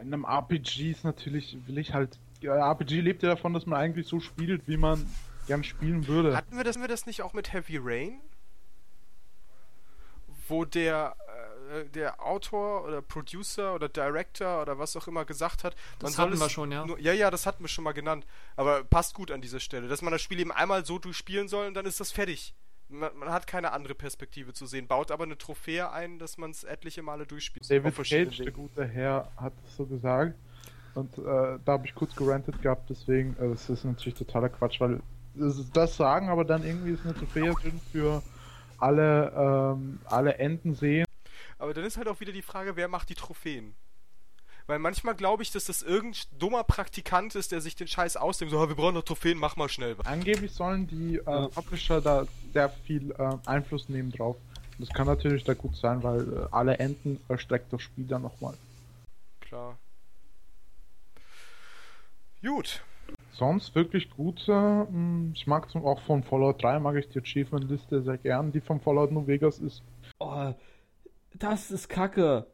in 0.00 0.14
einem 0.14 0.24
RPG 0.24 0.92
ist 0.92 1.04
natürlich, 1.04 1.56
will 1.66 1.78
ich 1.78 1.92
halt, 1.92 2.20
RPG 2.40 3.00
lebt 3.00 3.24
ja 3.24 3.30
davon, 3.30 3.52
dass 3.52 3.66
man 3.66 3.80
eigentlich 3.80 4.06
so 4.06 4.20
spielt, 4.20 4.68
wie 4.68 4.76
man 4.76 5.04
gern 5.46 5.64
spielen 5.64 6.06
würde. 6.06 6.36
Hatten 6.36 6.56
wir 6.56 6.64
das, 6.64 6.78
wir 6.78 6.88
das 6.88 7.06
nicht 7.06 7.22
auch 7.22 7.32
mit 7.32 7.52
Heavy 7.52 7.78
Rain? 7.82 8.20
Wo 10.48 10.64
der, 10.64 11.16
äh, 11.72 11.84
der 11.86 12.22
Autor 12.22 12.84
oder 12.84 13.00
Producer 13.00 13.74
oder 13.74 13.88
Director 13.88 14.60
oder 14.62 14.78
was 14.78 14.96
auch 14.96 15.08
immer 15.08 15.24
gesagt 15.24 15.64
hat, 15.64 15.74
das 15.98 16.18
hatten 16.18 16.38
wir 16.38 16.50
schon, 16.50 16.70
ja. 16.70 16.84
Nur, 16.84 16.98
ja, 16.98 17.12
ja, 17.12 17.30
das 17.30 17.46
hatten 17.46 17.64
wir 17.64 17.68
schon 17.68 17.84
mal 17.84 17.92
genannt. 17.92 18.26
Aber 18.56 18.84
passt 18.84 19.14
gut 19.14 19.30
an 19.30 19.40
dieser 19.40 19.60
Stelle, 19.60 19.88
dass 19.88 20.02
man 20.02 20.12
das 20.12 20.20
Spiel 20.20 20.40
eben 20.40 20.52
einmal 20.52 20.84
so 20.84 20.98
durchspielen 20.98 21.48
soll 21.48 21.66
und 21.66 21.74
dann 21.74 21.86
ist 21.86 22.00
das 22.00 22.12
fertig. 22.12 22.54
Man, 22.88 23.16
man 23.16 23.30
hat 23.30 23.46
keine 23.46 23.72
andere 23.72 23.94
Perspektive 23.94 24.52
zu 24.52 24.66
sehen, 24.66 24.86
baut 24.86 25.10
aber 25.10 25.24
eine 25.24 25.38
Trophäe 25.38 25.90
ein, 25.90 26.18
dass 26.18 26.36
man 26.36 26.50
es 26.50 26.64
etliche 26.64 27.02
Male 27.02 27.26
durchspielt. 27.26 27.68
David 27.70 27.96
Cage, 27.96 28.36
der 28.36 28.52
gute 28.52 28.84
Herr, 28.84 29.30
hat 29.36 29.54
das 29.62 29.76
so 29.76 29.86
gesagt. 29.86 30.34
Und 30.94 31.18
äh, 31.18 31.22
da 31.64 31.72
habe 31.72 31.86
ich 31.86 31.94
kurz 31.94 32.14
gerantet 32.14 32.62
gehabt, 32.62 32.88
deswegen, 32.88 33.36
äh, 33.38 33.48
das 33.48 33.68
ist 33.68 33.84
natürlich 33.84 34.14
totaler 34.14 34.48
Quatsch, 34.48 34.80
weil 34.80 35.00
das 35.34 35.96
sagen, 35.96 36.28
aber 36.28 36.44
dann 36.44 36.64
irgendwie 36.64 36.92
ist 36.92 37.04
eine 37.04 37.14
Trophäe 37.14 37.52
drin 37.54 37.80
für 37.92 38.22
alle, 38.78 39.32
ähm, 39.36 40.00
alle 40.04 40.38
Enden 40.38 40.74
sehen. 40.74 41.06
Aber 41.58 41.74
dann 41.74 41.84
ist 41.84 41.96
halt 41.96 42.08
auch 42.08 42.20
wieder 42.20 42.32
die 42.32 42.42
Frage, 42.42 42.76
wer 42.76 42.88
macht 42.88 43.08
die 43.08 43.14
Trophäen? 43.14 43.74
Weil 44.66 44.78
manchmal 44.78 45.14
glaube 45.14 45.42
ich, 45.42 45.50
dass 45.50 45.66
das 45.66 45.82
irgendein 45.82 46.22
dummer 46.38 46.64
Praktikant 46.64 47.34
ist, 47.34 47.52
der 47.52 47.60
sich 47.60 47.76
den 47.76 47.86
Scheiß 47.86 48.16
ausdenkt. 48.16 48.52
So, 48.52 48.66
wir 48.68 48.74
brauchen 48.74 48.94
noch 48.94 49.02
Trophäen, 49.02 49.38
mach 49.38 49.56
mal 49.56 49.68
schnell 49.68 49.98
was. 49.98 50.06
Angeblich 50.06 50.52
sollen 50.52 50.86
die 50.86 51.16
äh, 51.16 51.48
Publisher 51.48 52.00
da 52.00 52.26
sehr 52.52 52.70
viel 52.70 53.12
äh, 53.12 53.36
Einfluss 53.46 53.88
nehmen 53.88 54.10
drauf. 54.10 54.36
Das 54.78 54.88
kann 54.88 55.06
natürlich 55.06 55.44
da 55.44 55.54
gut 55.54 55.76
sein, 55.76 56.02
weil 56.02 56.20
äh, 56.20 56.46
alle 56.50 56.78
Enden 56.78 57.20
erstreckt 57.28 57.72
das 57.72 57.82
Spiel 57.82 58.06
dann 58.06 58.22
nochmal. 58.22 58.54
Klar. 59.40 59.78
Gut. 62.42 62.82
Sonst 63.34 63.74
wirklich 63.74 64.10
gute. 64.10 64.86
hm, 64.90 65.32
Ich 65.34 65.46
mag 65.46 65.70
zum, 65.70 65.84
auch 65.84 66.00
von 66.00 66.22
Fallout 66.22 66.62
3 66.62 66.78
mag 66.78 66.96
ich 66.96 67.08
die 67.08 67.18
Achievement-Liste 67.18 68.02
sehr 68.02 68.18
gern. 68.18 68.52
Die 68.52 68.60
von 68.60 68.80
Fallout 68.80 69.12
New 69.12 69.26
Vegas 69.26 69.58
ist. 69.58 69.82
Oh, 70.18 70.52
das 71.34 71.70
ist 71.70 71.88
kacke. 71.88 72.46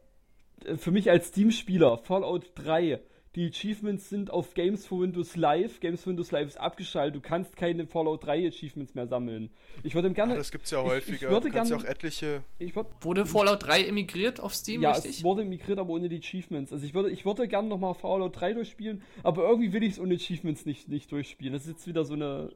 Für 0.77 0.91
mich 0.91 1.09
als 1.09 1.27
Steam-Spieler, 1.29 1.97
Fallout 1.97 2.51
3. 2.55 2.99
Die 3.35 3.47
Achievements 3.47 4.09
sind 4.09 4.29
auf 4.29 4.53
Games 4.55 4.85
for 4.85 4.99
Windows 4.99 5.37
Live. 5.37 5.79
Games 5.79 6.03
for 6.03 6.11
Windows 6.11 6.31
Live 6.31 6.47
ist 6.49 6.59
abgeschaltet. 6.59 7.15
Du 7.15 7.21
kannst 7.21 7.55
keine 7.55 7.87
Fallout 7.87 8.25
3 8.25 8.45
Achievements 8.47 8.93
mehr 8.93 9.07
sammeln. 9.07 9.49
Ich 9.83 9.95
würde 9.95 10.11
gerne. 10.11 10.33
Ah, 10.33 10.37
das 10.37 10.51
gibt's 10.51 10.69
ja 10.71 10.81
ich- 10.81 10.89
häufiger. 10.89 11.15
Ich, 11.15 11.21
würde 11.31 11.47
du 11.49 11.55
kannst 11.55 11.71
ja 11.71 11.77
gerne. 11.77 11.87
auch 11.89 11.91
etliche. 11.93 12.43
Ich 12.59 12.75
würd, 12.75 12.87
Wurde 12.99 13.25
Fallout 13.25 13.63
3 13.65 13.85
emigriert 13.85 14.41
auf 14.41 14.53
Steam, 14.53 14.81
ja, 14.81 14.91
richtig? 14.91 15.19
es 15.19 15.23
wurde 15.23 15.45
migriert, 15.45 15.79
aber 15.79 15.91
ohne 15.91 16.09
die 16.09 16.17
Achievements. 16.17 16.73
Also 16.73 16.85
ich 16.85 16.93
würde, 16.93 17.09
ich 17.09 17.23
würde 17.25 17.47
gerne 17.47 17.69
nochmal 17.69 17.93
Fallout 17.93 18.37
3 18.37 18.51
durchspielen, 18.51 19.01
aber 19.23 19.47
irgendwie 19.47 19.71
will 19.71 19.83
ich 19.83 19.93
es 19.93 19.99
ohne 19.99 20.15
Achievements 20.15 20.65
nicht, 20.65 20.89
nicht 20.89 21.09
durchspielen. 21.13 21.53
Das 21.53 21.61
ist 21.63 21.69
jetzt 21.69 21.87
wieder 21.87 22.03
so 22.03 22.15
eine 22.15 22.49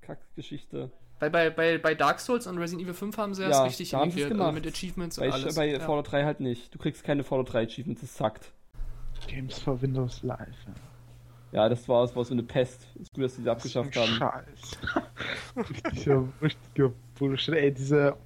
Kackgeschichte. 0.00 0.90
Weil 1.18 1.30
bei, 1.30 1.50
bei, 1.50 1.76
bei 1.78 1.94
Dark 1.96 2.20
Souls 2.20 2.46
und 2.46 2.56
Resident 2.58 2.84
Evil 2.84 2.94
5 2.94 3.16
haben 3.18 3.34
sie 3.34 3.42
das 3.42 3.56
Ja, 3.56 3.64
richtig 3.64 3.90
da 3.90 3.98
haben 3.98 4.10
sie's 4.12 4.20
emigriert, 4.22 4.40
also 4.40 4.50
gemacht. 4.52 4.64
mit 4.64 4.72
Achievements 4.74 5.16
Bei, 5.16 5.26
und 5.26 5.32
alles. 5.32 5.54
bei 5.56 5.68
ja. 5.70 5.80
Fallout 5.80 6.12
3 6.12 6.24
halt 6.24 6.38
nicht. 6.40 6.72
Du 6.74 6.78
kriegst 6.78 7.02
keine 7.02 7.24
Fallout 7.24 7.52
3 7.52 7.64
Achievements, 7.64 8.00
das 8.02 8.16
sackt. 8.16 8.52
Games 9.30 9.58
for 9.58 9.80
Windows 9.80 10.22
Live. 10.22 10.38
Ja. 10.66 10.74
Ja, 11.52 11.68
das 11.68 11.88
war, 11.88 12.02
das 12.02 12.14
war 12.14 12.24
so 12.24 12.32
eine 12.32 12.44
Pest. 12.44 12.86
Ist 13.00 13.12
gut, 13.12 13.24
dass 13.24 13.34
die 13.34 13.42
sie 13.42 13.50
abgeschafft 13.50 13.96
haben. 13.96 14.06
Scheiß. 14.06 14.78
richtiger, 15.84 16.24
richtiger 16.40 16.92
Bullshit. 17.18 17.54
Ey, 17.54 17.72
diese, 17.72 18.16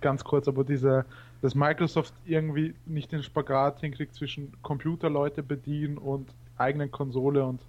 ganz 0.00 0.22
kurz, 0.22 0.46
aber 0.46 0.62
diese, 0.62 1.04
dass 1.42 1.54
Microsoft 1.54 2.14
irgendwie 2.24 2.74
nicht 2.86 3.10
den 3.10 3.22
Spagat 3.22 3.80
hinkriegt 3.80 4.14
zwischen 4.14 4.52
Computerleute 4.62 5.42
bedienen 5.42 5.98
und 5.98 6.28
eigenen 6.56 6.90
Konsole 6.90 7.44
und 7.44 7.60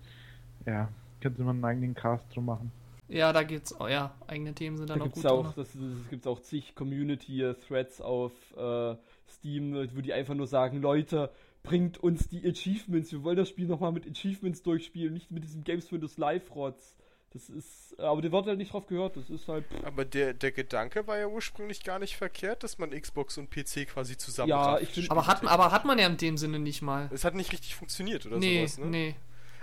ja, 0.67 0.89
könnte 1.21 1.41
man 1.41 1.57
einen 1.57 1.65
eigenen 1.65 1.93
Cast 1.95 2.25
drum 2.35 2.45
machen. 2.45 2.71
ja, 3.07 3.33
da 3.33 3.41
geht's, 3.41 3.75
oh 3.79 3.87
ja, 3.87 4.13
eigene 4.27 4.53
Themen 4.53 4.77
sind 4.77 4.89
da 4.89 4.93
Da 4.93 4.99
noch 4.99 5.05
gibt 5.05 5.17
es 5.17 5.23
gut 5.23 5.31
auch, 5.31 5.53
das, 5.53 5.73
das 5.73 6.09
gibt's 6.09 6.27
auch 6.27 6.39
zig 6.41 6.75
Community-Threads 6.75 8.01
auf 8.01 8.31
äh, 8.55 8.95
Steam, 9.27 9.73
wo 9.95 10.01
die 10.01 10.13
einfach 10.13 10.35
nur 10.35 10.47
sagen, 10.47 10.81
Leute, 10.81 11.31
bringt 11.63 11.97
uns 11.97 12.27
die 12.27 12.45
Achievements, 12.47 13.11
wir 13.11 13.23
wollen 13.23 13.37
das 13.37 13.49
Spiel 13.49 13.67
nochmal 13.67 13.91
mit 13.91 14.07
Achievements 14.09 14.63
durchspielen, 14.63 15.13
nicht 15.13 15.29
mit 15.31 15.43
diesem 15.43 15.63
Games 15.63 15.91
Windows 15.91 16.17
Live-Rotz. 16.17 16.95
Das 17.31 17.47
ist, 17.47 17.99
aber 17.99 18.23
der 18.23 18.31
wird 18.31 18.47
halt 18.47 18.57
nicht 18.57 18.73
drauf 18.73 18.87
gehört, 18.87 19.15
das 19.15 19.29
ist 19.29 19.47
halt, 19.47 19.63
Aber 19.83 20.03
der, 20.03 20.33
der 20.33 20.51
Gedanke 20.51 21.05
war 21.05 21.15
ja 21.19 21.27
ursprünglich 21.27 21.83
gar 21.83 21.99
nicht 21.99 22.17
verkehrt, 22.17 22.63
dass 22.63 22.79
man 22.79 22.89
Xbox 22.89 23.37
und 23.37 23.51
PC 23.51 23.85
quasi 23.87 24.17
zusammen. 24.17 24.49
Ja, 24.49 24.79
ich 24.79 24.89
find- 24.89 25.11
Aber 25.11 25.27
hat, 25.27 25.45
aber 25.45 25.71
hat 25.71 25.85
man 25.85 25.99
ja 25.99 26.07
in 26.07 26.17
dem 26.17 26.37
Sinne 26.37 26.57
nicht 26.57 26.81
mal. 26.81 27.07
Es 27.13 27.23
hat 27.23 27.35
nicht 27.35 27.51
richtig 27.51 27.75
funktioniert 27.75 28.25
oder 28.25 28.37
Nee, 28.39 28.65
sowas, 28.65 28.79
ne? 28.79 28.85
nee. 28.87 29.15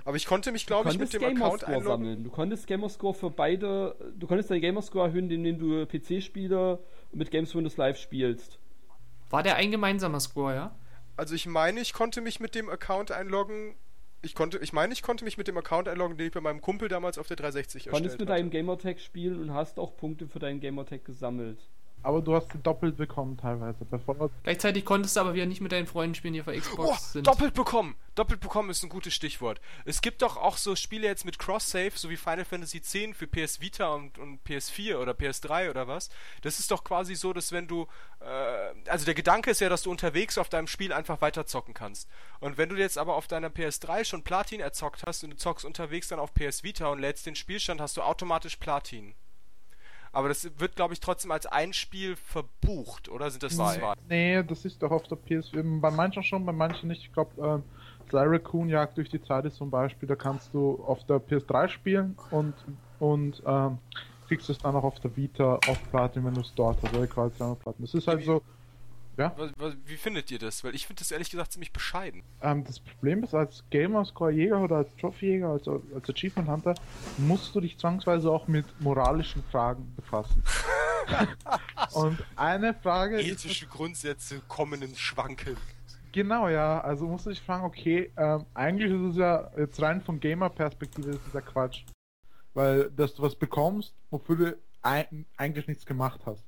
Aber 0.05 0.17
ich 0.17 0.27
konnte 0.27 0.53
mich, 0.53 0.67
glaube 0.67 0.91
ich, 0.91 0.99
mit 0.99 1.13
dem 1.13 1.25
Account 1.25 1.39
Gamerscore 1.41 1.67
einloggen. 1.77 1.89
sammeln. 2.05 2.23
Du 2.25 2.31
konntest 2.31 2.69
Gamerscore 2.69 3.15
für 3.15 3.31
beide, 3.31 3.97
du 4.17 4.29
konntest 4.29 4.49
deinen 4.49 4.61
Gamerscore 4.61 5.09
erhöhen, 5.09 5.29
indem 5.29 5.59
du 5.59 5.85
PC-Spiele 5.87 6.79
mit 7.11 7.33
Games 7.33 7.53
Windows 7.57 7.77
Live 7.77 7.99
spielst. 7.99 8.61
War 9.31 9.43
der 9.43 9.57
ein 9.57 9.73
gemeinsamer 9.73 10.21
Score, 10.21 10.55
ja? 10.55 10.77
Also 11.17 11.35
ich 11.35 11.47
meine, 11.47 11.81
ich 11.81 11.93
konnte 11.93 12.21
mich 12.21 12.41
mit 12.41 12.55
dem 12.55 12.69
Account 12.69 13.11
einloggen. 13.11 13.75
Ich 14.23 14.35
konnte, 14.35 14.59
ich 14.59 14.73
meine, 14.73 14.93
ich 14.93 15.03
konnte 15.03 15.25
mich 15.25 15.39
mit 15.39 15.49
dem 15.49 15.57
Account 15.57 15.89
einloggen, 15.89 16.17
den 16.17 16.27
ich 16.29 16.33
bei 16.33 16.41
meinem 16.41 16.61
Kumpel 16.61 16.89
damals 16.89 17.19
auf 17.19 17.27
der 17.29 17.37
360 17.37 17.85
Du 17.85 17.91
konntest 17.91 18.15
erstellt 18.15 18.21
mit 18.21 18.29
hatte. 18.29 18.43
deinem 18.43 18.51
Gamertag 18.51 19.01
spielen 19.01 19.41
und 19.41 19.53
hast 19.55 19.79
auch 19.79 19.97
Punkte 19.97 20.27
für 20.27 20.39
deinen 20.39 20.61
Gamertag 20.61 21.05
gesammelt. 21.05 21.71
Aber 22.07 22.23
du 22.23 22.37
hast 22.37 22.53
sie 22.53 22.59
doppelt 22.59 22.97
bekommen 22.97 23.37
teilweise. 23.37 23.85
Gleichzeitig 24.45 24.85
konntest 24.85 25.16
du 25.16 25.21
aber 25.23 25.35
wieder 25.35 25.45
nicht 25.47 25.61
mit 25.61 25.73
deinen 25.73 25.88
Freunden 25.88 26.14
spielen, 26.14 26.35
die 26.35 26.40
auf 26.40 26.47
der 26.47 26.61
Xbox 26.61 26.88
Oh, 26.88 26.97
sind. 27.12 27.27
doppelt 27.27 27.53
bekommen. 27.53 27.97
Doppelt 28.14 28.38
bekommen 28.38 28.71
ist 28.71 28.85
ein 28.85 28.88
gutes 28.88 29.12
Stichwort. 29.12 29.61
Es 29.85 30.01
gibt 30.03 30.23
doch 30.23 30.37
auch 30.37 30.57
so 30.57 30.77
Spiele 30.77 31.09
jetzt 31.09 31.25
mit 31.25 31.40
Cross-Save, 31.40 31.90
so 31.97 32.09
wie 32.09 32.16
Final 32.16 32.45
Fantasy 32.45 32.77
X 32.77 32.95
für 33.19 33.27
PS 33.27 33.61
Vita 33.61 33.88
und, 33.92 34.19
und 34.19 34.38
PS4 34.45 34.99
oder 34.99 35.14
PS3 35.14 35.69
oder 35.69 35.88
was. 35.88 36.09
Das 36.42 36.61
ist 36.61 36.71
doch 36.71 36.85
quasi 36.85 37.16
so, 37.16 37.33
dass 37.33 37.51
wenn 37.51 37.66
du, 37.66 37.88
äh, 38.21 38.88
also 38.88 39.05
der 39.05 39.14
Gedanke 39.14 39.51
ist 39.51 39.61
ja, 39.61 39.69
dass 39.69 39.83
du 39.83 39.90
unterwegs 39.90 40.38
auf 40.38 40.49
deinem 40.49 40.69
Spiel 40.69 40.92
einfach 40.92 41.21
weiter 41.21 41.45
zocken 41.47 41.75
kannst. 41.75 42.09
Und 42.38 42.57
wenn 42.57 42.69
du 42.69 42.77
jetzt 42.77 42.99
aber 42.99 43.16
auf 43.16 43.27
deiner 43.27 43.49
PS3 43.49 44.05
schon 44.05 44.23
Platin 44.23 44.61
erzockt 44.61 45.03
hast 45.05 45.25
und 45.25 45.31
du 45.31 45.37
zockst 45.37 45.64
unterwegs 45.64 46.07
dann 46.07 46.21
auf 46.21 46.33
PS 46.35 46.62
Vita 46.62 46.87
und 46.87 47.01
lädst 47.01 47.27
den 47.27 47.35
Spielstand, 47.35 47.81
hast 47.81 47.97
du 47.97 48.03
automatisch 48.03 48.55
Platin. 48.59 49.16
Aber 50.17 50.29
das 50.29 50.51
wird, 50.59 50.77
glaube 50.77 50.95
ich, 50.95 51.01
trotzdem 51.01 51.31
als 51.31 51.45
ein 51.45 51.75
Spiel 51.75 52.17
verbucht, 52.17 53.11
oder 53.11 53.31
sind 53.31 53.43
das 53.43 53.55
zwei? 53.55 53.93
Nee, 54.09 54.43
das 54.43 54.65
ist 54.65 54.83
doch 54.83 54.91
auf 54.91 55.03
der 55.09 55.19
PS4. 55.19 55.79
Bei 55.79 55.91
manchen 55.91 56.23
schon, 56.23 56.47
bei 56.47 56.53
manchen 56.53 56.89
nicht. 56.89 57.03
Ich 57.03 57.13
glaube, 57.13 57.33
ähm, 57.39 57.63
Sly 58.09 58.71
Jagd 58.71 58.97
durch 58.97 59.11
die 59.11 59.21
Zeit 59.23 59.45
ist 59.45 59.57
zum 59.57 59.71
Beispiel, 59.71 60.09
da 60.09 60.17
kannst 60.17 60.55
du 60.55 60.83
auf 60.87 61.05
der 61.05 61.19
PS3 61.19 61.69
spielen 61.69 62.17
und, 62.31 62.55
und 62.99 63.43
ähm, 63.45 63.77
kriegst 64.27 64.49
es 64.49 64.57
dann 64.57 64.75
auch 64.75 64.85
auf 64.85 64.99
der 65.01 65.15
Vita 65.15 65.57
auf 65.69 65.79
Platin, 65.91 66.25
wenn 66.25 66.33
du 66.33 66.41
es 66.41 66.55
dort 66.55 66.83
hast, 66.83 66.95
oder 66.95 67.07
quasi 67.07 67.37
Platin. 67.37 67.75
Das 67.85 67.93
ist 67.93 68.09
halt 68.09 68.25
so. 68.25 68.41
Ja, 69.17 69.35
wie 69.87 69.97
findet 69.97 70.31
ihr 70.31 70.39
das? 70.39 70.63
Weil 70.63 70.75
ich 70.75 70.87
finde 70.87 71.01
das 71.01 71.11
ehrlich 71.11 71.31
gesagt 71.31 71.53
ziemlich 71.53 71.73
bescheiden. 71.73 72.23
ähm, 72.43 72.65
das 72.65 72.81
Problem 72.81 73.25
ist, 73.25 73.35
als 73.35 73.65
Gamerscore-Jäger 73.71 74.61
oder 74.61 74.77
als 74.77 74.95
Trophy-Jäger, 74.97 75.49
als, 75.49 75.67
als 75.67 76.11
Achievement 76.11 76.49
Hunter, 76.49 76.75
musst 77.17 77.55
du 77.55 77.61
dich 77.61 77.79
zwangsweise 77.79 78.31
auch 78.31 78.47
mit 78.47 78.67
moralischen 78.81 79.43
Fragen 79.51 79.91
befassen. 79.97 80.43
und 81.95 82.23
eine 82.37 82.75
Frage 82.75 83.21
ist. 83.21 83.45
Ethische 83.45 83.67
Grundsätze 83.67 84.43
kommen 84.49 84.83
ins 84.83 84.99
Schwanken. 84.99 85.57
Genau, 86.13 86.49
ja. 86.49 86.81
Also 86.81 87.07
musst 87.07 87.27
du 87.27 87.31
dich 87.31 87.41
fragen, 87.41 87.65
okay, 87.65 88.13
ähm, 88.17 88.45
eigentlich 88.55 88.93
ist 88.93 89.13
es 89.13 89.17
ja 89.17 89.51
jetzt 89.57 89.81
rein 89.81 90.03
von 90.03 90.21
Gamer-Perspektive 90.21 91.11
ist 91.11 91.27
es 91.27 91.33
ja 91.33 91.41
Quatsch. 91.41 91.85
Weil, 92.55 92.91
dass 92.91 93.15
du 93.15 93.23
was 93.23 93.35
bekommst, 93.35 93.95
wofür 94.11 94.37
du 94.37 94.59
ein, 94.83 95.27
eigentlich 95.37 95.69
nichts 95.69 95.85
gemacht 95.85 96.21
hast. 96.27 96.45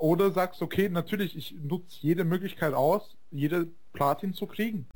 Oder 0.00 0.30
sagst, 0.30 0.62
okay, 0.62 0.88
natürlich, 0.88 1.36
ich 1.36 1.54
nutze 1.60 1.98
jede 2.00 2.24
Möglichkeit 2.24 2.72
aus, 2.72 3.16
jede 3.30 3.68
Platin 3.92 4.32
zu 4.32 4.46
kriegen. 4.46 4.86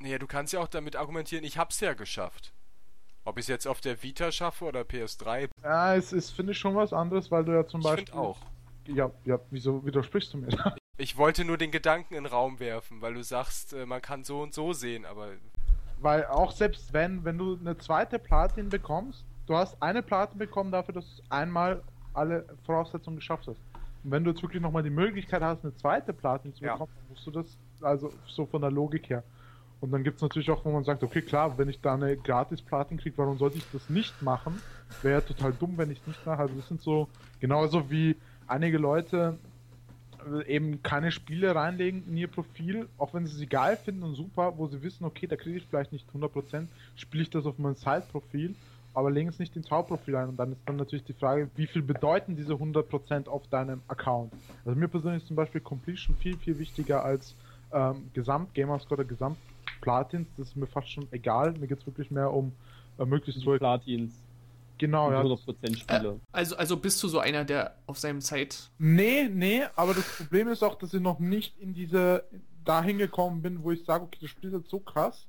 Naja, 0.00 0.18
du 0.18 0.26
kannst 0.26 0.54
ja 0.54 0.60
auch 0.60 0.68
damit 0.68 0.96
argumentieren, 0.96 1.44
ich 1.44 1.58
hab's 1.58 1.80
ja 1.80 1.92
geschafft. 1.92 2.54
Ob 3.26 3.36
ich 3.36 3.44
es 3.44 3.48
jetzt 3.48 3.66
auf 3.66 3.82
der 3.82 4.02
Vita 4.02 4.32
schaffe 4.32 4.64
oder 4.64 4.80
PS3, 4.80 5.48
Ja, 5.62 5.94
es 5.94 6.14
ist, 6.14 6.30
finde 6.30 6.52
ich, 6.52 6.58
schon 6.58 6.74
was 6.74 6.94
anderes, 6.94 7.30
weil 7.30 7.44
du 7.44 7.52
ja 7.52 7.66
zum 7.66 7.80
ich 7.80 7.84
Beispiel. 7.86 8.14
auch. 8.14 8.38
Ja, 8.86 9.10
ja, 9.26 9.38
wieso 9.50 9.84
widersprichst 9.84 10.32
du 10.32 10.38
mir? 10.38 10.48
Ich 10.96 11.16
wollte 11.16 11.44
nur 11.44 11.58
den 11.58 11.72
Gedanken 11.72 12.14
in 12.14 12.22
den 12.22 12.32
Raum 12.32 12.60
werfen, 12.60 13.02
weil 13.02 13.14
du 13.14 13.24
sagst, 13.24 13.72
äh, 13.72 13.84
man 13.84 14.00
kann 14.00 14.22
so 14.22 14.40
und 14.40 14.54
so 14.54 14.72
sehen, 14.72 15.04
aber 15.04 15.32
Weil 15.98 16.24
auch 16.26 16.52
selbst 16.52 16.92
wenn, 16.92 17.24
wenn 17.24 17.36
du 17.36 17.58
eine 17.58 17.76
zweite 17.76 18.20
Platin 18.20 18.68
bekommst, 18.68 19.24
du 19.46 19.56
hast 19.56 19.76
eine 19.82 20.02
Platin 20.04 20.38
bekommen 20.38 20.70
dafür, 20.70 20.94
dass 20.94 21.04
du 21.16 21.22
einmal 21.30 21.82
alle 22.12 22.46
Voraussetzungen 22.64 23.16
geschafft 23.16 23.48
hast. 23.48 23.58
Und 24.04 24.10
wenn 24.10 24.24
du 24.24 24.30
jetzt 24.30 24.42
wirklich 24.42 24.62
nochmal 24.62 24.82
die 24.82 24.90
Möglichkeit 24.90 25.42
hast, 25.42 25.64
eine 25.64 25.74
zweite 25.74 26.12
Platin 26.12 26.54
zu 26.54 26.64
Ja. 26.64 26.72
bekommen, 26.72 26.92
dann 26.94 27.08
musst 27.08 27.26
du 27.26 27.30
das, 27.30 27.58
also 27.80 28.12
so 28.26 28.46
von 28.46 28.60
der 28.62 28.70
Logik 28.70 29.08
her. 29.10 29.24
Und 29.80 29.90
dann 29.92 30.04
gibt 30.04 30.16
es 30.16 30.22
natürlich 30.22 30.50
auch, 30.50 30.64
wo 30.64 30.70
man 30.72 30.84
sagt, 30.84 31.02
okay, 31.02 31.22
klar, 31.22 31.58
wenn 31.58 31.68
ich 31.68 31.80
da 31.80 31.94
eine 31.94 32.16
Gratis-Platin 32.16 32.98
kriege, 32.98 33.18
warum 33.18 33.38
sollte 33.38 33.58
ich 33.58 33.68
das 33.70 33.88
nicht 33.88 34.22
machen? 34.22 34.62
Wäre 35.02 35.14
ja 35.14 35.20
total 35.20 35.52
dumm, 35.52 35.76
wenn 35.78 35.90
ich 35.90 36.00
es 36.00 36.06
nicht 36.06 36.24
mache. 36.24 36.40
Also 36.40 36.56
das 36.56 36.68
sind 36.68 36.80
so, 36.80 37.08
genauso 37.40 37.90
wie 37.90 38.16
einige 38.46 38.78
Leute 38.78 39.38
äh, 40.26 40.46
eben 40.46 40.82
keine 40.82 41.10
Spiele 41.12 41.54
reinlegen 41.54 42.06
in 42.06 42.16
ihr 42.16 42.28
Profil, 42.28 42.88
auch 42.98 43.14
wenn 43.14 43.26
sie 43.26 43.36
sie 43.36 43.46
geil 43.48 43.76
finden 43.76 44.02
und 44.02 44.14
super, 44.14 44.56
wo 44.58 44.66
sie 44.68 44.82
wissen, 44.82 45.04
okay, 45.04 45.26
da 45.26 45.36
kriege 45.36 45.58
ich 45.58 45.66
vielleicht 45.66 45.92
nicht 45.92 46.08
100%, 46.10 46.68
spiele 46.94 47.22
ich 47.24 47.30
das 47.30 47.46
auf 47.46 47.58
mein 47.58 47.74
Side-Profil, 47.74 48.56
aber 48.94 49.10
legen 49.10 49.28
es 49.28 49.38
nicht 49.38 49.54
ins 49.56 49.70
Hauptprofil 49.70 50.16
ein. 50.16 50.28
Und 50.30 50.36
dann 50.36 50.52
ist 50.52 50.60
dann 50.66 50.76
natürlich 50.76 51.04
die 51.04 51.12
Frage, 51.12 51.50
wie 51.56 51.66
viel 51.66 51.82
bedeuten 51.82 52.36
diese 52.36 52.54
100% 52.54 53.28
auf 53.28 53.46
deinem 53.48 53.82
Account? 53.88 54.32
Also 54.64 54.78
mir 54.78 54.88
persönlich 54.88 55.22
ist 55.22 55.28
zum 55.28 55.36
Beispiel 55.36 55.60
Completion 55.60 56.16
viel, 56.16 56.38
viel 56.38 56.58
wichtiger 56.58 57.04
als 57.04 57.34
ähm, 57.72 58.08
Gesamt-Gamerscore 58.14 59.00
oder 59.00 59.08
Gesamt-Platins. 59.08 60.28
Das 60.36 60.48
ist 60.48 60.56
mir 60.56 60.66
fast 60.66 60.90
schon 60.90 61.08
egal. 61.10 61.52
Mir 61.52 61.66
geht 61.66 61.80
es 61.80 61.86
wirklich 61.86 62.10
mehr 62.10 62.32
um 62.32 62.52
äh, 62.98 63.04
möglichst 63.04 63.40
Die 63.40 63.44
so. 63.44 63.58
Platins. 63.58 64.14
Genau, 64.78 65.10
ja. 65.10 65.22
100% 65.22 65.76
Spiele. 65.76 66.20
Also, 66.32 66.56
also 66.56 66.76
bist 66.76 67.02
du 67.02 67.08
so 67.08 67.20
einer, 67.20 67.44
der 67.44 67.76
auf 67.86 67.98
seinem 67.98 68.20
Zeit. 68.20 68.70
Nee, 68.78 69.28
nee, 69.28 69.62
aber 69.76 69.94
das 69.94 70.04
Problem 70.16 70.48
ist 70.48 70.62
auch, 70.64 70.74
dass 70.76 70.92
ich 70.94 71.00
noch 71.00 71.20
nicht 71.20 71.58
in 71.60 71.74
diese 71.74 72.24
dahin 72.64 72.98
gekommen 72.98 73.42
bin, 73.42 73.62
wo 73.62 73.70
ich 73.70 73.84
sage, 73.84 74.04
okay, 74.04 74.18
das 74.20 74.30
Spiel 74.30 74.50
ist 74.50 74.56
jetzt 74.56 74.70
so 74.70 74.80
krass. 74.80 75.28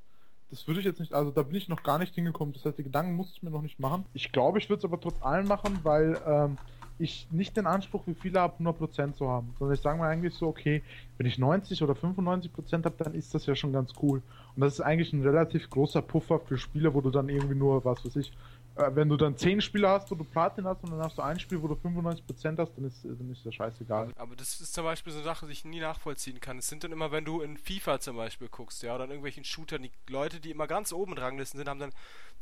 Das 0.50 0.68
würde 0.68 0.80
ich 0.80 0.86
jetzt 0.86 1.00
nicht, 1.00 1.14
also 1.14 1.32
da 1.32 1.44
bin 1.44 1.56
ich 1.56 1.68
noch 1.68 1.84
gar 1.84 1.98
nicht 1.98 2.14
hingekommen. 2.16 2.54
Das 2.54 2.66
heißt, 2.66 2.78
die 2.78 2.84
Gedanken 2.84 3.16
muss 3.16 3.32
ich 3.32 3.44
mir 3.44 3.50
noch 3.50 3.62
nicht 3.62 3.80
machen. 3.80 4.06
Ich 4.14 4.32
glaube, 4.32 4.60
ich 4.60 4.70
würde 4.70 4.80
es 4.80 4.86
aber 4.86 5.00
trotz 5.00 5.22
allem 5.22 5.48
machen, 5.48 5.80
weil 5.84 6.18
ähm, 6.26 6.58
ich 6.98 7.28
nicht 7.32 7.58
den 7.58 7.68
Anspruch 7.68 8.04
wie 8.06 8.14
viele 8.14 8.40
habe, 8.40 8.64
100% 8.64 9.14
zu 9.14 9.28
haben. 9.28 9.54
Sondern 9.60 9.76
ich 9.76 9.82
sage 9.82 9.98
mir 9.98 10.06
eigentlich 10.06 10.34
so, 10.34 10.48
okay, 10.48 10.82
wenn 11.18 11.26
ich 11.28 11.38
90 11.38 11.84
oder 11.84 11.94
95% 11.94 12.86
habe, 12.86 12.96
dann 12.98 13.14
ist 13.14 13.34
das 13.34 13.46
ja 13.46 13.56
schon 13.56 13.74
ganz 13.74 13.94
cool. 14.02 14.22
Und 14.56 14.62
das 14.62 14.74
ist 14.74 14.82
eigentlich 14.82 15.12
ein 15.12 15.22
relativ 15.22 15.70
großer 15.70 16.02
Puffer 16.02 16.40
für 16.40 16.58
Spiele, 16.58 16.94
wo 16.94 17.02
du 17.02 17.10
dann 17.10 17.28
irgendwie 17.28 17.56
nur, 17.56 17.84
was 17.84 18.06
weiß 18.06 18.16
ich, 18.16 18.32
wenn 18.76 19.08
du 19.08 19.16
dann 19.16 19.38
10 19.38 19.62
Spiele 19.62 19.88
hast, 19.88 20.12
wo 20.12 20.16
du 20.16 20.24
Platin 20.24 20.66
hast 20.66 20.84
und 20.84 20.92
dann 20.92 21.00
hast 21.00 21.18
du 21.18 21.22
ein 21.22 21.40
Spiel, 21.40 21.62
wo 21.62 21.68
du 21.68 21.76
95% 21.76 22.58
hast, 22.58 22.74
dann 22.76 22.86
ist, 22.86 23.06
dann 23.06 23.32
ist 23.32 23.46
das 23.46 23.56
scheißegal. 23.56 24.12
Aber 24.16 24.36
das 24.36 24.60
ist 24.60 24.74
zum 24.74 24.84
Beispiel 24.84 25.14
so 25.14 25.20
eine 25.20 25.26
Sache, 25.26 25.46
die 25.46 25.54
ich 25.54 25.64
nie 25.64 25.80
nachvollziehen 25.80 26.42
kann. 26.42 26.58
Es 26.58 26.68
sind 26.68 26.84
dann 26.84 26.92
immer, 26.92 27.12
wenn 27.12 27.24
du 27.24 27.42
in 27.42 27.58
FIFA 27.58 28.00
zum 28.00 28.18
Beispiel 28.18 28.50
guckst, 28.50 28.84
ja, 28.84 28.96
oder 28.96 29.06
in 29.06 29.12
irgendwelchen 29.12 29.46
Shootern, 29.46 29.84
die 29.84 29.92
Leute, 30.10 30.40
die 30.40 30.52
immer 30.52 30.68
ganz 30.68 30.92
oben 30.92 31.18
Ranglisten 31.18 31.58
sind, 31.58 31.70
haben 31.70 31.80
dann 31.80 31.94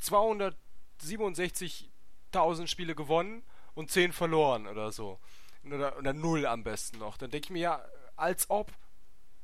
67.000 0.02 2.68
Spiele 2.68 2.96
gewonnen 2.96 3.44
und 3.76 3.92
10 3.92 4.12
verloren 4.12 4.68
oder 4.68 4.92
so. 4.92 5.20
Oder, 5.66 5.98
oder 5.98 6.14
0 6.14 6.46
am 6.46 6.64
besten 6.64 6.98
noch. 6.98 7.18
Dann 7.18 7.30
denke 7.30 7.46
ich 7.46 7.52
mir, 7.52 7.60
ja, 7.60 7.86
als 8.16 8.50
ob. 8.50 8.72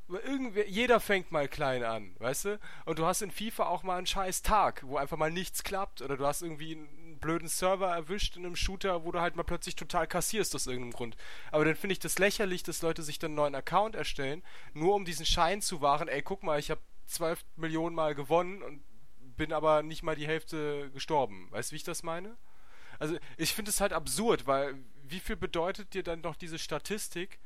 Irgendwer, 0.10 0.68
jeder 0.68 1.00
fängt 1.00 1.32
mal 1.32 1.48
klein 1.48 1.84
an, 1.84 2.16
weißt 2.18 2.46
du? 2.46 2.60
Und 2.86 2.98
du 2.98 3.06
hast 3.06 3.22
in 3.22 3.30
FIFA 3.30 3.68
auch 3.68 3.84
mal 3.84 3.98
einen 3.98 4.08
scheiß 4.08 4.42
Tag, 4.42 4.82
wo 4.84 4.98
einfach 4.98 5.18
mal 5.18 5.30
nichts 5.30 5.64
klappt. 5.64 6.02
Oder 6.02 6.18
du 6.18 6.26
hast 6.26 6.42
irgendwie 6.42 6.76
einen 6.76 7.20
blöden 7.20 7.48
Server 7.48 7.90
erwischt 7.94 8.36
in 8.36 8.46
einem 8.46 8.56
Shooter, 8.56 9.06
wo 9.06 9.12
du 9.12 9.22
halt 9.22 9.36
mal 9.36 9.44
plötzlich 9.44 9.76
total 9.76 10.08
kassierst 10.08 10.56
aus 10.56 10.66
irgendeinem 10.66 10.94
Grund. 10.94 11.18
Aber 11.52 11.64
dann 11.64 11.76
finde 11.76 11.94
ich 11.94 12.00
das 12.00 12.18
lächerlich, 12.18 12.64
dass 12.64 12.82
Leute 12.82 13.04
sich 13.04 13.20
dann 13.20 13.30
einen 13.30 13.36
neuen 13.36 13.56
Account 13.56 13.96
erstellen, 13.96 14.44
nur 14.74 14.96
um 14.96 15.06
diesen 15.06 15.26
Schein 15.26 15.62
zu 15.62 15.82
wahren, 15.82 16.08
ey, 16.08 16.24
guck 16.24 16.42
mal, 16.42 16.58
ich 16.58 16.72
habe 16.72 16.82
12 17.06 17.44
Millionen 17.56 17.96
Mal 17.96 18.16
gewonnen 18.16 18.64
und 18.64 18.82
bin 19.38 19.54
aber 19.54 19.84
nicht 19.84 20.04
mal 20.04 20.16
die 20.16 20.28
Hälfte 20.28 20.90
gestorben. 20.92 21.48
Weißt 21.52 21.70
du, 21.70 21.74
wie 21.74 21.78
ich 21.78 21.84
das 21.84 22.04
meine? 22.04 22.36
Also 22.98 23.18
ich 23.38 23.54
finde 23.54 23.70
es 23.70 23.80
halt 23.80 23.94
absurd, 23.94 24.48
weil 24.48 24.76
wie 25.04 25.20
viel 25.20 25.36
bedeutet 25.36 25.94
dir 25.94 26.04
dann 26.04 26.22
noch 26.22 26.36
diese 26.36 26.60
Statistik, 26.60 27.40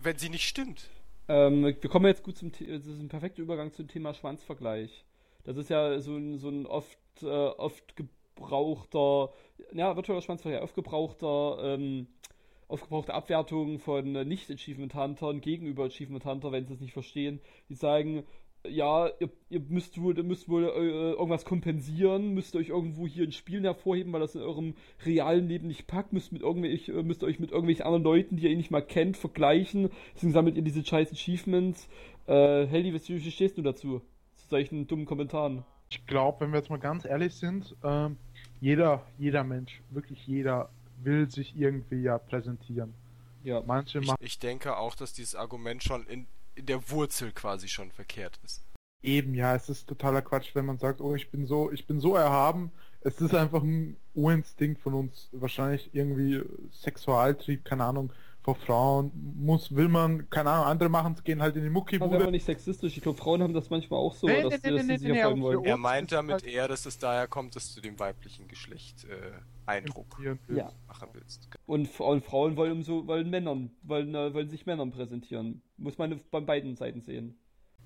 wenn 0.00 0.18
sie 0.18 0.28
nicht 0.28 0.48
stimmt? 0.48 0.88
Ähm, 1.28 1.62
wir 1.64 1.90
kommen 1.90 2.06
jetzt 2.06 2.22
gut 2.22 2.38
zum 2.38 2.52
The 2.52 2.66
das 2.66 2.86
ist 2.86 3.00
ein 3.00 3.08
perfekter 3.08 3.42
Übergang 3.42 3.72
zum 3.72 3.86
Thema 3.86 4.14
Schwanzvergleich. 4.14 5.04
Das 5.44 5.56
ist 5.58 5.68
ja 5.68 6.00
so 6.00 6.16
ein, 6.16 6.38
so 6.38 6.48
ein 6.48 6.66
oft, 6.66 6.98
äh, 7.22 7.26
oft 7.26 7.94
gebrauchter, 7.96 9.30
ja, 9.72 9.94
virtueller 9.94 10.22
Schwanzvergleich, 10.22 10.62
aufgebrauchter, 10.62 11.58
ähm, 11.62 12.06
aufgebrauchte 12.66 13.14
Abwertung 13.14 13.78
von 13.78 14.12
Nicht-Achievement-Huntern 14.12 15.40
gegenüber 15.40 15.84
Achievement-Hunter, 15.84 16.50
wenn 16.52 16.66
sie 16.66 16.74
es 16.74 16.80
nicht 16.80 16.92
verstehen. 16.92 17.40
Die 17.68 17.74
sagen, 17.74 18.24
ja, 18.70 19.08
ihr, 19.20 19.30
ihr, 19.50 19.60
müsst 19.68 20.00
wohl, 20.00 20.14
müsst 20.22 20.48
wohl 20.48 20.64
äh, 20.64 21.12
irgendwas 21.12 21.44
kompensieren, 21.44 22.34
müsst 22.34 22.56
euch 22.56 22.68
irgendwo 22.68 23.06
hier 23.06 23.24
in 23.24 23.32
Spielen 23.32 23.64
hervorheben, 23.64 24.12
weil 24.12 24.20
das 24.20 24.34
in 24.34 24.42
eurem 24.42 24.74
realen 25.04 25.48
Leben 25.48 25.68
nicht 25.68 25.86
packt, 25.86 26.12
müsst, 26.12 26.32
mit 26.32 26.42
irgendwelch, 26.42 26.88
äh, 26.88 27.02
müsst 27.02 27.24
euch 27.24 27.38
mit 27.38 27.50
irgendwelchen 27.50 27.84
anderen 27.84 28.04
Leuten, 28.04 28.36
die 28.36 28.48
ihr 28.48 28.56
nicht 28.56 28.70
mal 28.70 28.82
kennt, 28.82 29.16
vergleichen. 29.16 29.90
Deswegen 30.14 30.32
sammelt 30.32 30.56
ihr 30.56 30.62
diese 30.62 30.84
scheiß 30.84 31.12
Achievements. 31.12 31.88
Äh, 32.26 32.66
Helly, 32.66 32.92
wie 32.92 33.30
stehst 33.30 33.58
du 33.58 33.62
dazu? 33.62 34.02
Zu 34.36 34.48
solchen 34.48 34.86
dummen 34.86 35.06
Kommentaren. 35.06 35.64
Ich 35.90 36.06
glaube, 36.06 36.40
wenn 36.40 36.52
wir 36.52 36.58
jetzt 36.58 36.70
mal 36.70 36.78
ganz 36.78 37.04
ehrlich 37.04 37.34
sind, 37.34 37.74
ähm, 37.82 38.16
jeder, 38.60 39.06
jeder 39.18 39.44
Mensch, 39.44 39.82
wirklich 39.90 40.26
jeder, 40.26 40.68
will 41.02 41.30
sich 41.30 41.56
irgendwie 41.56 42.02
ja 42.02 42.18
präsentieren. 42.18 42.92
Ja, 43.48 43.62
manche 43.64 44.02
machen. 44.02 44.18
Ich, 44.20 44.34
ich 44.34 44.38
denke 44.38 44.76
auch, 44.76 44.94
dass 44.94 45.14
dieses 45.14 45.34
Argument 45.34 45.82
schon 45.82 46.06
in, 46.06 46.26
in 46.54 46.66
der 46.66 46.90
Wurzel 46.90 47.32
quasi 47.32 47.66
schon 47.66 47.90
verkehrt 47.90 48.38
ist. 48.44 48.62
Eben, 49.02 49.34
ja, 49.34 49.54
es 49.54 49.70
ist 49.70 49.88
totaler 49.88 50.20
Quatsch, 50.20 50.54
wenn 50.54 50.66
man 50.66 50.78
sagt, 50.78 51.00
oh, 51.00 51.14
ich 51.14 51.30
bin 51.30 51.46
so, 51.46 51.70
ich 51.72 51.86
bin 51.86 51.98
so 51.98 52.14
erhaben. 52.14 52.72
Es 53.00 53.20
ist 53.22 53.34
einfach 53.34 53.62
ein 53.62 53.96
Urinstinkt 54.14 54.82
von 54.82 54.92
uns, 54.92 55.30
wahrscheinlich 55.32 55.94
irgendwie 55.94 56.42
Sexualtrieb, 56.72 57.64
keine 57.64 57.84
Ahnung, 57.84 58.12
vor 58.42 58.56
Frauen. 58.56 59.12
Muss, 59.36 59.74
will 59.74 59.88
man, 59.88 60.28
keine 60.28 60.50
Ahnung, 60.50 60.66
andere 60.66 60.88
machen 60.90 61.14
es, 61.14 61.24
gehen 61.24 61.40
halt 61.40 61.56
in 61.56 61.62
die 61.62 61.70
Muckibude. 61.70 62.10
Das 62.10 62.18
ist 62.18 62.22
aber 62.22 62.30
nicht 62.32 62.44
sexistisch. 62.44 62.96
Ich 62.98 63.02
glaube, 63.02 63.16
Frauen 63.16 63.42
haben 63.42 63.54
das 63.54 63.70
manchmal 63.70 64.00
auch 64.00 64.14
so, 64.14 64.26
nee, 64.26 64.42
dass, 64.42 64.62
nee, 64.62 64.70
nee, 64.72 64.80
sie, 64.82 64.88
dass 64.88 65.00
sich 65.00 65.08
nee, 65.10 65.40
wollen. 65.40 65.64
Er 65.64 65.78
meint 65.78 66.12
damit 66.12 66.42
halt 66.42 66.46
eher, 66.46 66.68
dass 66.68 66.84
es 66.84 66.98
daher 66.98 67.28
kommt, 67.28 67.56
dass 67.56 67.74
du 67.74 67.80
dem 67.80 67.98
weiblichen 67.98 68.46
Geschlecht 68.46 69.04
äh, 69.04 69.30
Eindruck 69.68 70.18
ja. 70.48 70.72
machen 70.86 71.08
willst. 71.12 71.48
Und, 71.66 72.00
und, 72.00 72.24
Frauen 72.24 72.56
wollen 72.56 72.82
so, 72.82 73.06
wollen 73.06 73.30
Männern, 73.30 73.70
wollen, 73.82 74.14
äh, 74.14 74.32
wollen 74.32 74.48
sich 74.48 74.66
Männern 74.66 74.90
präsentieren. 74.90 75.62
Muss 75.76 75.98
man 75.98 76.20
bei 76.30 76.40
beiden 76.40 76.74
Seiten 76.74 77.02
sehen. 77.02 77.38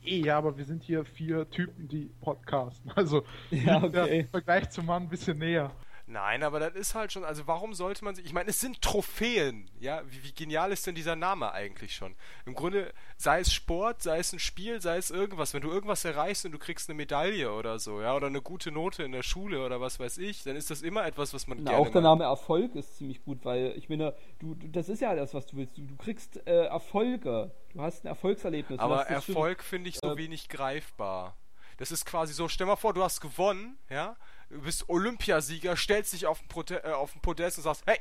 Eh, 0.05 0.21
ja, 0.21 0.39
aber 0.39 0.57
wir 0.57 0.65
sind 0.65 0.83
hier 0.83 1.05
vier 1.05 1.49
Typen, 1.51 1.89
die 1.89 2.11
podcasten. 2.21 2.91
Also 2.97 3.25
ja, 3.51 3.83
okay. 3.83 4.21
im 4.21 4.29
Vergleich 4.29 4.71
zum 4.71 4.87
Mann 4.87 5.05
ein 5.05 5.09
bisschen 5.09 5.39
näher. 5.39 5.73
Nein, 6.07 6.43
aber 6.43 6.59
das 6.59 6.75
ist 6.75 6.95
halt 6.95 7.13
schon, 7.13 7.25
also 7.25 7.47
warum 7.47 7.75
sollte 7.75 8.05
man 8.05 8.15
sich, 8.15 8.25
ich 8.25 8.33
meine, 8.33 8.51
es 8.51 8.61
sind 8.61 8.83
Trophäen, 8.83 9.71
ja, 9.79 10.03
wie, 10.09 10.25
wie, 10.25 10.33
genial 10.33 10.73
ist 10.73 10.87
denn 10.87 10.95
dieser 10.95 11.17
Name 11.17 11.53
eigentlich 11.53 11.95
schon? 11.95 12.17
Im 12.45 12.55
Grunde, 12.55 12.93
sei 13.17 13.41
es 13.41 13.53
Sport, 13.53 14.03
sei 14.03 14.19
es 14.19 14.33
ein 14.33 14.39
Spiel, 14.39 14.81
sei 14.81 14.97
es 14.97 15.11
irgendwas, 15.11 15.55
wenn 15.55 15.63
du 15.63 15.71
irgendwas 15.71 16.05
erreichst 16.05 16.45
und 16.45 16.53
du 16.53 16.59
kriegst 16.59 16.89
eine 16.89 16.97
Medaille 16.97 17.53
oder 17.53 17.79
so, 17.79 18.01
ja, 18.01 18.17
oder 18.17 18.27
eine 18.27 18.43
gute 18.43 18.73
Note 18.73 19.05
in 19.05 19.13
der 19.13 19.23
Schule 19.23 19.65
oder 19.65 19.81
was 19.81 20.01
weiß 20.01 20.19
ich, 20.19 20.43
dann 20.43 20.57
ist 20.57 20.71
das 20.71 20.83
immer 20.83 21.07
etwas, 21.07 21.33
was 21.35 21.47
man 21.47 21.59
Na, 21.63 21.71
gerne 21.71 21.87
Auch 21.87 21.93
der 21.93 22.03
Name 22.03 22.25
Erfolg 22.25 22.75
ist 22.75 22.97
ziemlich 22.97 23.25
gut, 23.25 23.45
weil, 23.45 23.75
ich 23.77 23.89
meine, 23.89 24.15
du, 24.41 24.55
du 24.55 24.69
das 24.69 24.89
ist 24.89 25.01
ja 25.01 25.15
das, 25.15 25.35
was 25.35 25.47
du 25.47 25.57
willst, 25.57 25.79
du, 25.79 25.83
du 25.83 25.97
kriegst 25.97 26.45
äh, 26.47 26.65
Erfolge, 26.67 27.53
du 27.73 27.81
hast 27.81 28.05
ein 28.05 28.09
Erfolgserlebnis. 28.09 28.81
Aber 28.81 29.07
Erfolg 29.07 29.63
finde 29.63 29.89
ich 29.89 29.99
so 29.99 30.13
äh, 30.13 30.17
wenig 30.17 30.49
greifbar. 30.49 31.37
Das 31.79 31.91
ist 31.91 32.05
quasi 32.05 32.33
so, 32.33 32.49
stell 32.49 32.67
mal 32.67 32.77
vor, 32.77 32.93
du 32.93 33.03
hast 33.03 33.21
gewonnen, 33.21 33.79
ja, 33.89 34.17
du 34.53 34.61
bist 34.61 34.89
Olympiasieger, 34.89 35.77
stellst 35.77 36.13
dich 36.13 36.27
auf 36.27 36.39
den, 36.39 36.49
Prote 36.49 36.85
äh, 36.85 36.93
auf 36.93 37.13
den 37.13 37.21
Podest 37.21 37.59
und 37.59 37.65
sagst, 37.65 37.83
hey, 37.87 37.99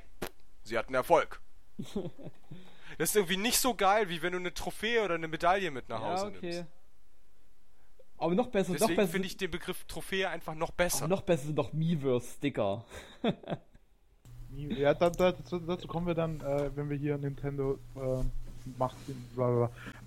sie 0.64 0.78
hatten 0.78 0.94
Erfolg. 0.94 1.42
das 1.78 3.10
ist 3.10 3.16
irgendwie 3.16 3.38
nicht 3.38 3.58
so 3.58 3.74
geil, 3.74 4.10
wie 4.10 4.22
wenn 4.22 4.34
du 4.34 4.40
eine 4.40 4.54
Trophäe 4.54 5.04
oder 5.04 5.16
eine 5.16 5.28
Medaille 5.28 5.72
mit 5.72 5.90
nach 5.90 6.02
Hause 6.02 6.26
ja, 6.26 6.38
okay. 6.38 6.50
nimmst. 6.52 6.66
Aber 8.18 8.36
noch 8.36 8.48
besser, 8.48 8.74
Deswegen 8.74 8.92
noch 8.92 8.98
besser. 8.98 9.12
finde 9.14 9.28
ich 9.28 9.38
den 9.38 9.50
Begriff 9.50 9.84
Trophäe 9.86 10.30
einfach 10.30 10.54
noch 10.54 10.72
besser. 10.72 11.08
noch 11.08 11.22
besser 11.22 11.46
sind 11.46 11.56
doch 11.56 11.74
Miiverse-Sticker. 11.74 12.86
ja, 14.56 14.94
da, 14.94 15.10
da, 15.10 15.32
dazu, 15.32 15.58
dazu, 15.58 15.88
kommen 15.88 16.06
wir 16.06 16.14
dann, 16.14 16.40
äh, 16.42 16.70
wenn 16.76 16.90
wir 16.92 16.98
hier 16.98 17.18
Nintendo 17.18 17.80
äh, 17.96 18.24
macht. 18.78 18.98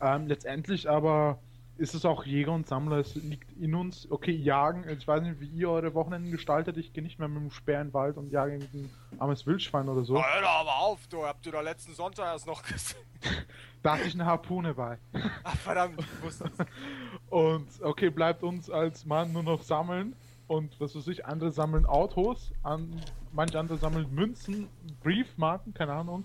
Ähm, 0.01 0.29
letztendlich 0.29 0.89
aber 0.89 1.41
ist 1.77 1.95
es 1.95 2.05
auch 2.05 2.25
Jäger 2.25 2.53
und 2.53 2.69
Sammler, 2.69 2.99
es 2.99 3.15
liegt 3.17 3.51
in 3.59 3.75
uns. 3.75 4.11
Okay, 4.11 4.33
jagen, 4.33 4.89
ich 4.89 5.07
weiß 5.07 5.23
nicht, 5.23 5.41
wie 5.41 5.47
ihr 5.47 5.71
eure 5.71 5.95
Wochenenden 5.95 6.31
gestaltet, 6.31 6.77
ich 6.77 6.93
gehe 6.93 7.03
nicht 7.03 7.19
mehr 7.19 7.29
mit 7.29 7.43
dem 7.43 7.51
Speer 7.51 7.81
in 7.81 7.89
den 7.89 7.95
Wald 7.95 8.17
und 8.17 8.31
jage 8.31 8.55
ein 8.55 8.91
armes 9.19 9.47
Wildschwein 9.47 9.89
oder 9.89 10.05
so. 10.05 10.15
Hör 10.15 10.41
doch 10.41 10.49
aber 10.49 10.77
auf, 10.79 11.07
du, 11.09 11.25
habt 11.25 11.45
ihr 11.47 11.53
da 11.53 11.61
letzten 11.61 11.95
Sonntag 11.95 12.27
erst 12.27 12.47
noch 12.47 12.63
gesehen. 12.63 13.01
da 13.83 13.95
hatte 13.95 14.05
ich 14.05 14.15
eine 14.15 14.27
Harpune 14.27 14.75
bei. 14.75 14.99
Ach 15.45 15.57
verdammt, 15.57 16.01
ich 16.01 16.23
wusste 16.23 16.45
es. 16.45 16.67
und 17.31 17.69
okay, 17.83 18.11
bleibt 18.11 18.43
uns 18.45 18.71
als 18.71 19.05
Mann 19.05 19.33
nur 19.33 19.43
noch 19.43 19.63
sammeln 19.63 20.15
und 20.47 20.79
was 20.81 20.95
weiß 20.95 21.09
ich, 21.09 21.27
andere 21.27 21.51
sammeln 21.51 21.87
Autos, 21.87 22.53
an, 22.63 23.01
manche 23.33 23.59
andere 23.59 23.79
sammeln 23.79 24.15
Münzen, 24.15 24.69
Briefmarken, 25.03 25.75
keine 25.75 25.93
Ahnung. 25.93 26.25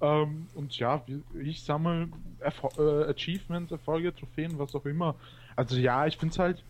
Ähm, 0.00 0.46
und 0.54 0.78
ja, 0.78 1.02
ich 1.42 1.62
sammle 1.62 2.08
Erfol 2.40 2.70
äh, 2.78 3.10
Achievements, 3.10 3.72
Erfolge, 3.72 4.14
Trophäen, 4.14 4.58
was 4.58 4.74
auch 4.74 4.84
immer. 4.84 5.14
Also 5.54 5.76
ja, 5.76 6.06
ich 6.06 6.16
finde 6.16 6.32
es 6.32 6.38
halt, 6.38 6.64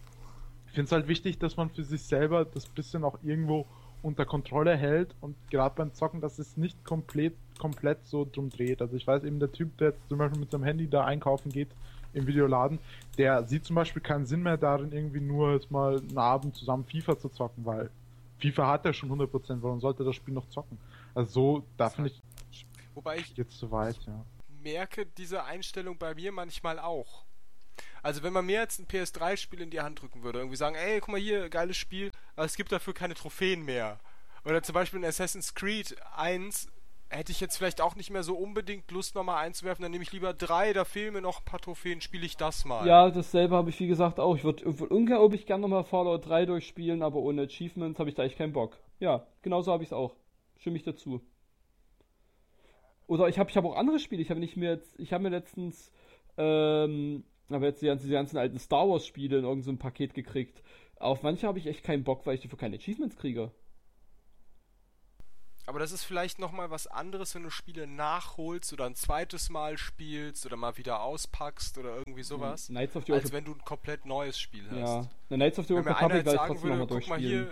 halt 0.91 1.09
wichtig, 1.09 1.39
dass 1.39 1.57
man 1.57 1.71
für 1.71 1.83
sich 1.83 2.03
selber 2.03 2.45
das 2.45 2.67
bisschen 2.67 3.05
auch 3.05 3.19
irgendwo 3.25 3.67
unter 4.03 4.25
Kontrolle 4.25 4.77
hält 4.77 5.15
und 5.21 5.35
gerade 5.51 5.75
beim 5.75 5.93
Zocken, 5.93 6.21
dass 6.21 6.39
es 6.39 6.57
nicht 6.57 6.85
komplett, 6.85 7.35
komplett 7.59 8.07
so 8.07 8.29
drum 8.31 8.51
dreht. 8.51 8.81
Also 8.81 8.97
ich 8.97 9.07
weiß 9.07 9.25
eben, 9.25 9.41
der 9.41 9.51
Typ, 9.51 9.77
der 9.79 9.89
jetzt 9.89 10.09
zum 10.09 10.19
Beispiel 10.19 10.39
mit 10.39 10.51
seinem 10.51 10.65
Handy 10.65 10.89
da 10.89 11.05
einkaufen 11.05 11.51
geht 11.51 11.69
im 12.13 12.27
Videoladen, 12.27 12.79
der 13.19 13.45
sieht 13.45 13.65
zum 13.65 13.75
Beispiel 13.75 14.03
keinen 14.03 14.27
Sinn 14.27 14.43
mehr 14.43 14.57
darin, 14.57 14.93
irgendwie 14.93 15.21
nur 15.21 15.55
jetzt 15.55 15.71
mal 15.71 15.99
einen 15.99 16.19
Abend 16.19 16.55
zusammen 16.55 16.85
FIFA 16.85 17.19
zu 17.19 17.29
zocken, 17.31 17.65
weil 17.65 17.91
FIFA 18.39 18.69
hat 18.69 18.85
ja 18.85 18.93
schon 18.93 19.11
100%, 19.11 19.59
warum 19.63 19.81
sollte 19.81 20.05
das 20.05 20.15
Spiel 20.15 20.35
noch 20.35 20.49
zocken? 20.49 20.79
Also 21.15 21.33
so, 21.33 21.63
da 21.77 21.91
finde 21.91 22.11
ich, 22.11 22.23
Wobei 22.97 23.19
ich 23.19 23.37
jetzt 23.37 23.59
zu 23.59 23.71
weit, 23.71 23.99
ja. 24.07 24.25
merke 24.49 25.05
diese 25.05 25.45
Einstellung 25.45 25.99
bei 25.99 26.15
mir 26.15 26.33
manchmal 26.33 26.79
auch. 26.79 27.27
Also 28.03 28.23
wenn 28.23 28.33
man 28.33 28.47
mir 28.47 28.61
jetzt 28.61 28.79
ein 28.79 28.87
PS3-Spiel 28.87 29.61
in 29.61 29.71
die 29.71 29.83
Hand 29.83 30.01
drücken 30.01 30.23
würde, 30.23 30.39
irgendwie 30.39 30.57
sagen, 30.57 30.77
ey, 30.77 30.99
guck 31.01 31.11
mal 31.11 31.21
hier, 31.21 31.51
geiles 31.51 31.77
Spiel, 31.77 32.11
aber 32.37 32.47
es 32.47 32.57
gibt 32.57 32.73
dafür 32.73 32.95
keine 32.95 33.15
Trophäen 33.15 33.67
mehr. 33.67 34.01
Oder 34.47 34.63
zum 34.63 34.73
Beispiel 34.73 34.99
in 34.99 35.05
Assassin's 35.05 35.55
Creed 35.55 35.95
1 36.17 36.69
hätte 37.11 37.33
ich 37.33 37.41
jetzt 37.41 37.59
vielleicht 37.59 37.83
auch 37.83 37.97
nicht 37.97 38.09
mehr 38.09 38.23
so 38.23 38.35
unbedingt 38.35 38.91
Lust, 38.91 39.15
nochmal 39.15 39.45
einzuwerfen, 39.45 39.83
dann 39.83 39.93
nehme 39.93 40.03
ich 40.03 40.13
lieber 40.13 40.33
drei, 40.33 40.73
da 40.73 40.87
fehlen 40.87 41.13
mir 41.13 41.21
noch 41.21 41.41
ein 41.41 41.45
paar 41.45 41.61
Trophäen, 41.61 42.01
spiele 42.01 42.25
ich 42.25 42.39
das 42.39 42.65
mal. 42.65 42.87
Ja, 42.87 43.11
dasselbe 43.11 43.55
habe 43.55 43.69
ich 43.69 43.79
wie 43.79 43.89
gesagt 43.89 44.19
auch. 44.19 44.37
Ich 44.37 44.45
würde 44.45 44.65
würd 44.79 44.91
unglaublich 44.91 45.45
gerne 45.45 45.61
nochmal 45.61 45.85
Fallout 45.85 46.27
3 46.27 46.47
durchspielen, 46.47 47.03
aber 47.03 47.19
ohne 47.19 47.43
Achievements 47.43 47.99
habe 47.99 48.09
ich 48.09 48.15
da 48.15 48.25
echt 48.25 48.39
keinen 48.39 48.55
Bock. 48.55 48.79
Ja, 49.01 49.27
genauso 49.43 49.71
habe 49.71 49.83
ich 49.83 49.91
es 49.91 49.93
auch. 49.93 50.15
Stimme 50.57 50.77
ich 50.77 50.83
dazu. 50.83 51.21
Oder 53.07 53.29
ich 53.29 53.39
habe 53.39 53.51
ich 53.51 53.57
hab 53.57 53.65
auch 53.65 53.77
andere 53.77 53.99
Spiele. 53.99 54.23
Ich 54.23 54.31
habe 54.31 54.41
nicht 54.41 54.57
mehr 54.57 54.73
jetzt, 54.73 54.99
ich 54.99 55.13
habe 55.13 55.23
mir 55.23 55.31
letztens, 55.31 55.93
ähm, 56.37 57.25
habe 57.51 57.67
jetzt 57.67 57.83
die 57.83 57.87
ganzen, 57.87 58.07
die 58.07 58.13
ganzen 58.13 58.37
alten 58.37 58.59
Star 58.59 58.89
Wars 58.89 59.07
Spiele 59.07 59.39
in 59.39 59.45
irgendeinem 59.45 59.77
so 59.77 59.83
Paket 59.83 60.15
gekriegt. 60.15 60.63
Auf 60.99 61.23
manche 61.23 61.47
habe 61.47 61.59
ich 61.59 61.67
echt 61.67 61.85
keinen 61.85 62.05
Bock, 62.05 62.27
weil 62.27 62.35
ich 62.35 62.41
dafür 62.41 62.59
keine 62.59 62.77
Achievements 62.77 63.17
kriege. 63.17 63.53
Aber 65.67 65.81
das 65.81 65.91
ist 65.91 66.05
vielleicht 66.05 66.39
nochmal 66.39 66.71
was 66.71 66.87
anderes, 66.87 67.35
wenn 67.35 67.43
du 67.43 67.51
Spiele 67.51 67.89
nachholst 67.89 68.73
oder 68.73 68.87
ein 68.87 68.95
zweites 68.95 69.51
Mal 69.51 69.77
spielst 69.77 70.47
oder 70.47 70.57
mal 70.57 70.77
wieder 70.79 71.03
auspackst 71.03 71.77
oder 71.79 71.97
irgendwie 71.97 72.23
sowas. 72.23 72.69
Knights 72.69 72.95
of 72.95 73.05
the 73.05 73.13
als 73.13 73.33
wenn 73.33 73.45
du 73.45 73.53
ein 73.53 73.65
komplett 73.65 74.07
neues 74.07 74.39
Spiel 74.39 74.65
hast. 74.71 74.79
Ja, 74.79 75.09
Na, 75.29 75.37
Knights 75.37 75.59
of 75.59 75.67
the 75.67 75.75
Old 75.75 75.87
Republic 75.87 76.25
werde 76.25 76.31
ich 76.31 76.47
trotzdem 76.47 76.71
nochmal 76.71 76.87
durchspielen. 76.87 77.49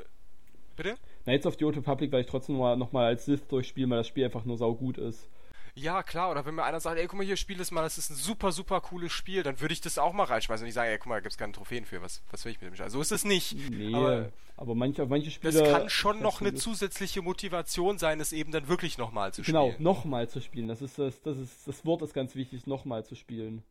Bitte? 0.77 0.95
Knights 1.25 1.47
of 1.47 1.57
the 1.59 1.65
Old 1.65 1.77
Republic 1.77 2.13
werde 2.13 2.25
ich 2.25 2.31
trotzdem 2.31 2.55
nochmal 2.55 2.77
noch 2.77 2.93
mal 2.93 3.07
als 3.07 3.25
Sith 3.25 3.49
durchspielen, 3.49 3.91
weil 3.91 3.99
das 3.99 4.09
Spiel 4.09 4.25
einfach 4.25 4.45
nur 4.45 4.59
saugut 4.59 4.97
ist. 4.97 5.29
Ja, 5.77 6.05
klar, 6.05 6.31
oder 6.31 6.47
wenn 6.47 6.55
mir 6.55 6.63
einer 6.63 6.79
sagt, 6.79 6.99
ey, 6.99 7.07
guck 7.09 7.19
mal 7.19 7.25
hier, 7.25 7.37
spiel 7.37 7.59
das 7.59 7.73
mal, 7.73 7.83
das 7.83 7.99
ist 7.99 8.11
ein 8.11 8.15
super, 8.15 8.53
super 8.53 8.81
cooles 8.81 9.11
Spiel, 9.11 9.43
dann 9.43 9.61
würde 9.61 9.75
ich 9.75 9.81
das 9.81 9.99
auch 9.99 10.13
mal 10.13 10.23
reinschmeißen 10.23 10.65
und 10.65 10.69
ich 10.69 10.75
sage, 10.75 10.91
ey, 10.91 10.99
guck 10.99 11.09
mal, 11.09 11.17
da 11.17 11.21
gibt's 11.23 11.37
keine 11.37 11.53
Trophäen 11.53 11.85
für, 11.85 12.01
was, 12.01 12.23
was 12.31 12.45
will 12.45 12.53
ich 12.53 12.61
mit 12.61 12.71
dem 12.71 12.77
Spiel? 12.77 12.91
So 12.91 13.01
ist 13.01 13.11
es 13.11 13.25
nicht. 13.25 13.57
Nee, 13.71 13.93
aber, 13.93 14.31
aber 14.57 14.77
manche, 14.77 15.05
manche 15.07 15.33
Spiele. 15.33 15.53
Das 15.53 15.73
kann 15.73 15.91
schon 15.91 16.21
noch 16.21 16.41
eine 16.41 16.55
zusätzliche 16.55 17.23
Motivation 17.23 17.99
sein, 17.99 18.21
es 18.21 18.33
eben 18.33 18.53
dann 18.53 18.69
wirklich 18.69 18.99
nochmal 18.99 19.35
zu 19.35 19.43
genau, 19.43 19.67
spielen. 19.67 19.79
Genau, 19.79 19.91
nochmal 19.91 20.29
zu 20.29 20.41
spielen. 20.41 20.69
Das 20.69 20.81
ist 20.81 20.97
das, 20.97 21.21
das 21.23 21.39
ist, 21.39 21.67
das 21.67 21.85
Wort 21.85 22.03
ist 22.03 22.15
ganz 22.15 22.37
wichtig, 22.37 22.69
nochmal 22.69 23.05
zu 23.05 23.17
spielen. 23.17 23.65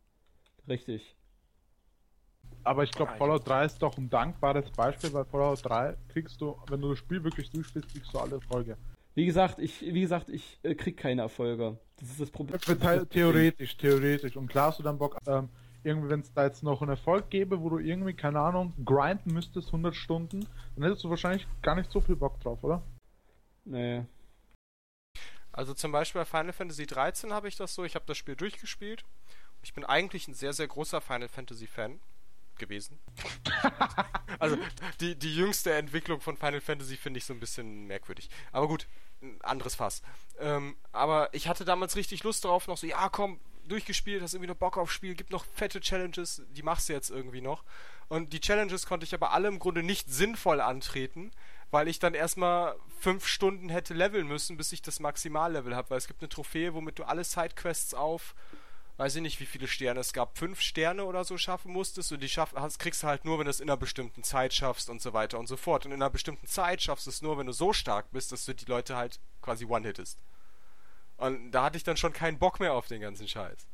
Richtig. 0.68 1.14
Aber 2.64 2.82
ich 2.84 2.90
glaube, 2.90 3.12
Fallout 3.16 3.48
3 3.48 3.64
ist 3.64 3.78
doch 3.82 3.96
ein 3.96 4.10
dankbares 4.10 4.70
Beispiel, 4.70 5.12
weil 5.14 5.24
Fallout 5.24 5.64
3 5.64 5.96
kriegst 6.08 6.40
du, 6.40 6.58
wenn 6.68 6.82
du 6.82 6.90
das 6.90 6.98
Spiel 6.98 7.24
wirklich 7.24 7.50
durchspielst, 7.50 7.90
kriegst 7.90 8.12
du 8.12 8.18
alle 8.18 8.36
Erfolge. 8.36 8.76
Wie 9.14 9.26
gesagt, 9.26 9.58
ich, 9.60 9.80
wie 9.82 10.00
gesagt, 10.00 10.28
ich 10.28 10.58
äh, 10.62 10.74
krieg 10.74 10.96
keine 10.96 11.22
Erfolge. 11.22 11.78
Das 11.96 12.10
ist 12.10 12.20
das 12.20 12.30
Problem. 12.30 12.58
Theoretisch, 13.10 13.76
theoretisch. 13.76 14.36
Und 14.36 14.48
klar 14.48 14.68
hast 14.68 14.80
du 14.80 14.82
dann 14.82 14.98
Bock, 14.98 15.18
ähm, 15.26 15.48
irgendwie, 15.84 16.08
wenn 16.08 16.20
es 16.20 16.32
da 16.32 16.44
jetzt 16.44 16.62
noch 16.62 16.82
einen 16.82 16.90
Erfolg 16.90 17.30
gäbe, 17.30 17.60
wo 17.60 17.70
du 17.70 17.78
irgendwie, 17.78 18.14
keine 18.14 18.40
Ahnung, 18.40 18.72
grinden 18.84 19.32
müsstest, 19.32 19.68
100 19.68 19.94
Stunden, 19.94 20.46
dann 20.74 20.84
hättest 20.84 21.04
du 21.04 21.10
wahrscheinlich 21.10 21.46
gar 21.62 21.76
nicht 21.76 21.90
so 21.90 22.00
viel 22.00 22.16
Bock 22.16 22.40
drauf, 22.40 22.64
oder? 22.64 22.82
Nee. 23.64 24.04
Also 25.52 25.74
zum 25.74 25.92
Beispiel 25.92 26.22
bei 26.22 26.24
Final 26.24 26.52
Fantasy 26.52 26.86
13 26.86 27.32
habe 27.32 27.46
ich 27.46 27.56
das 27.56 27.74
so, 27.74 27.84
ich 27.84 27.94
habe 27.94 28.06
das 28.06 28.18
Spiel 28.18 28.34
durchgespielt. 28.34 29.04
Ich 29.62 29.72
bin 29.72 29.84
eigentlich 29.84 30.26
ein 30.26 30.34
sehr, 30.34 30.52
sehr 30.52 30.66
großer 30.66 31.00
Final 31.00 31.28
Fantasy 31.28 31.68
Fan 31.68 32.00
gewesen. 32.58 32.98
also 34.38 34.56
die, 35.00 35.18
die 35.18 35.34
jüngste 35.34 35.72
Entwicklung 35.72 36.20
von 36.20 36.36
Final 36.36 36.60
Fantasy 36.60 36.96
finde 36.96 37.18
ich 37.18 37.24
so 37.24 37.34
ein 37.34 37.40
bisschen 37.40 37.86
merkwürdig. 37.86 38.30
Aber 38.52 38.68
gut, 38.68 38.86
ein 39.22 39.40
anderes 39.42 39.74
Fass. 39.74 40.02
Ähm, 40.38 40.76
aber 40.92 41.28
ich 41.32 41.48
hatte 41.48 41.64
damals 41.64 41.96
richtig 41.96 42.22
Lust 42.24 42.44
drauf, 42.44 42.66
noch 42.66 42.76
so, 42.76 42.86
ja 42.86 43.08
komm, 43.08 43.40
durchgespielt, 43.68 44.22
hast 44.22 44.34
irgendwie 44.34 44.50
noch 44.50 44.56
Bock 44.56 44.76
aufs 44.76 44.92
Spiel, 44.92 45.14
gibt 45.14 45.30
noch 45.30 45.44
fette 45.44 45.80
Challenges, 45.80 46.42
die 46.50 46.62
machst 46.62 46.88
du 46.88 46.92
jetzt 46.92 47.10
irgendwie 47.10 47.40
noch. 47.40 47.64
Und 48.08 48.32
die 48.32 48.40
Challenges 48.40 48.86
konnte 48.86 49.04
ich 49.04 49.14
aber 49.14 49.32
alle 49.32 49.48
im 49.48 49.58
Grunde 49.58 49.82
nicht 49.82 50.10
sinnvoll 50.10 50.60
antreten, 50.60 51.30
weil 51.70 51.88
ich 51.88 51.98
dann 51.98 52.14
erstmal 52.14 52.76
fünf 53.00 53.26
Stunden 53.26 53.68
hätte 53.68 53.94
leveln 53.94 54.28
müssen, 54.28 54.56
bis 54.56 54.72
ich 54.72 54.82
das 54.82 55.00
Maximallevel 55.00 55.74
habe, 55.74 55.90
weil 55.90 55.98
es 55.98 56.06
gibt 56.06 56.20
eine 56.20 56.28
Trophäe, 56.28 56.74
womit 56.74 56.98
du 56.98 57.04
alle 57.04 57.24
Sidequests 57.24 57.94
auf 57.94 58.34
weiß 58.96 59.16
ich 59.16 59.22
nicht, 59.22 59.40
wie 59.40 59.46
viele 59.46 59.66
Sterne 59.66 60.00
es 60.00 60.12
gab, 60.12 60.38
fünf 60.38 60.60
Sterne 60.60 61.04
oder 61.04 61.24
so 61.24 61.36
schaffen 61.36 61.72
musstest 61.72 62.12
und 62.12 62.22
die 62.22 62.28
schaff, 62.28 62.54
hast, 62.54 62.78
kriegst 62.78 63.02
du 63.02 63.06
halt 63.06 63.24
nur, 63.24 63.38
wenn 63.38 63.46
du 63.46 63.50
es 63.50 63.60
in 63.60 63.68
einer 63.68 63.76
bestimmten 63.76 64.22
Zeit 64.22 64.54
schaffst 64.54 64.88
und 64.88 65.02
so 65.02 65.12
weiter 65.12 65.38
und 65.38 65.48
so 65.48 65.56
fort. 65.56 65.84
Und 65.84 65.92
in 65.92 66.02
einer 66.02 66.10
bestimmten 66.10 66.46
Zeit 66.46 66.82
schaffst 66.82 67.06
du 67.06 67.10
es 67.10 67.22
nur, 67.22 67.38
wenn 67.38 67.46
du 67.46 67.52
so 67.52 67.72
stark 67.72 68.10
bist, 68.12 68.32
dass 68.32 68.44
du 68.44 68.54
die 68.54 68.66
Leute 68.66 68.96
halt 68.96 69.18
quasi 69.42 69.64
one-hittest. 69.64 70.18
Und 71.16 71.52
da 71.52 71.64
hatte 71.64 71.76
ich 71.76 71.84
dann 71.84 71.96
schon 71.96 72.12
keinen 72.12 72.38
Bock 72.38 72.60
mehr 72.60 72.74
auf 72.74 72.86
den 72.86 73.00
ganzen 73.00 73.28
Scheiß. 73.28 73.66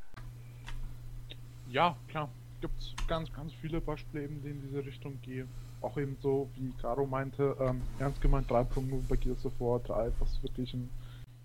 Ja, 1.68 1.96
klar. 2.08 2.30
Gibt 2.60 2.78
es 2.78 2.94
ganz, 3.06 3.32
ganz 3.32 3.54
viele 3.54 3.80
Beispiele 3.80 4.24
eben, 4.24 4.42
die 4.42 4.50
in 4.50 4.60
diese 4.60 4.84
Richtung 4.84 5.18
gehen. 5.22 5.48
Auch 5.80 5.96
eben 5.96 6.18
so, 6.20 6.50
wie 6.56 6.72
Caro 6.80 7.06
meinte, 7.06 7.56
ähm, 7.58 7.80
ernst 7.98 8.20
gemeint 8.20 8.50
3.0 8.50 9.02
bei 9.08 9.16
Gears 9.16 9.46
of 9.46 9.58
War 9.58 9.80
3, 9.80 10.12
was 10.18 10.42
wirklich 10.42 10.74
ein 10.74 10.90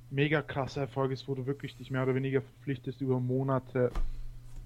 mega 0.09 0.41
krasser 0.41 0.81
Erfolg 0.81 1.11
ist, 1.11 1.27
wo 1.27 1.35
du 1.35 1.45
wirklich 1.45 1.75
dich 1.75 1.91
mehr 1.91 2.03
oder 2.03 2.15
weniger 2.15 2.41
verpflichtest, 2.41 3.01
über 3.01 3.19
Monate 3.19 3.91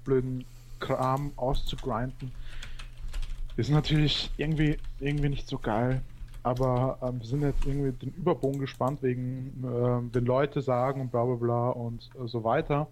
blöden 0.04 0.46
Kram 0.80 1.32
auszugrinden. 1.36 2.32
Ist 3.58 3.70
natürlich 3.70 4.32
irgendwie, 4.38 4.78
irgendwie 5.00 5.30
nicht 5.30 5.48
so 5.48 5.58
geil. 5.58 6.02
Aber 6.44 6.98
ähm, 7.02 7.20
wir 7.20 7.28
sind 7.28 7.42
jetzt 7.42 7.66
irgendwie 7.66 7.92
den 7.92 8.14
Überbogen 8.14 8.60
gespannt, 8.60 9.04
wegen, 9.04 9.54
äh, 9.62 10.16
wenn 10.16 10.26
Leute 10.26 10.62
sagen 10.62 11.02
und 11.02 11.12
bla 11.12 11.26
bla 11.26 11.36
bla 11.36 11.70
und 11.72 12.10
äh, 12.16 12.28
so 12.28 12.44
weiter. 12.44 12.88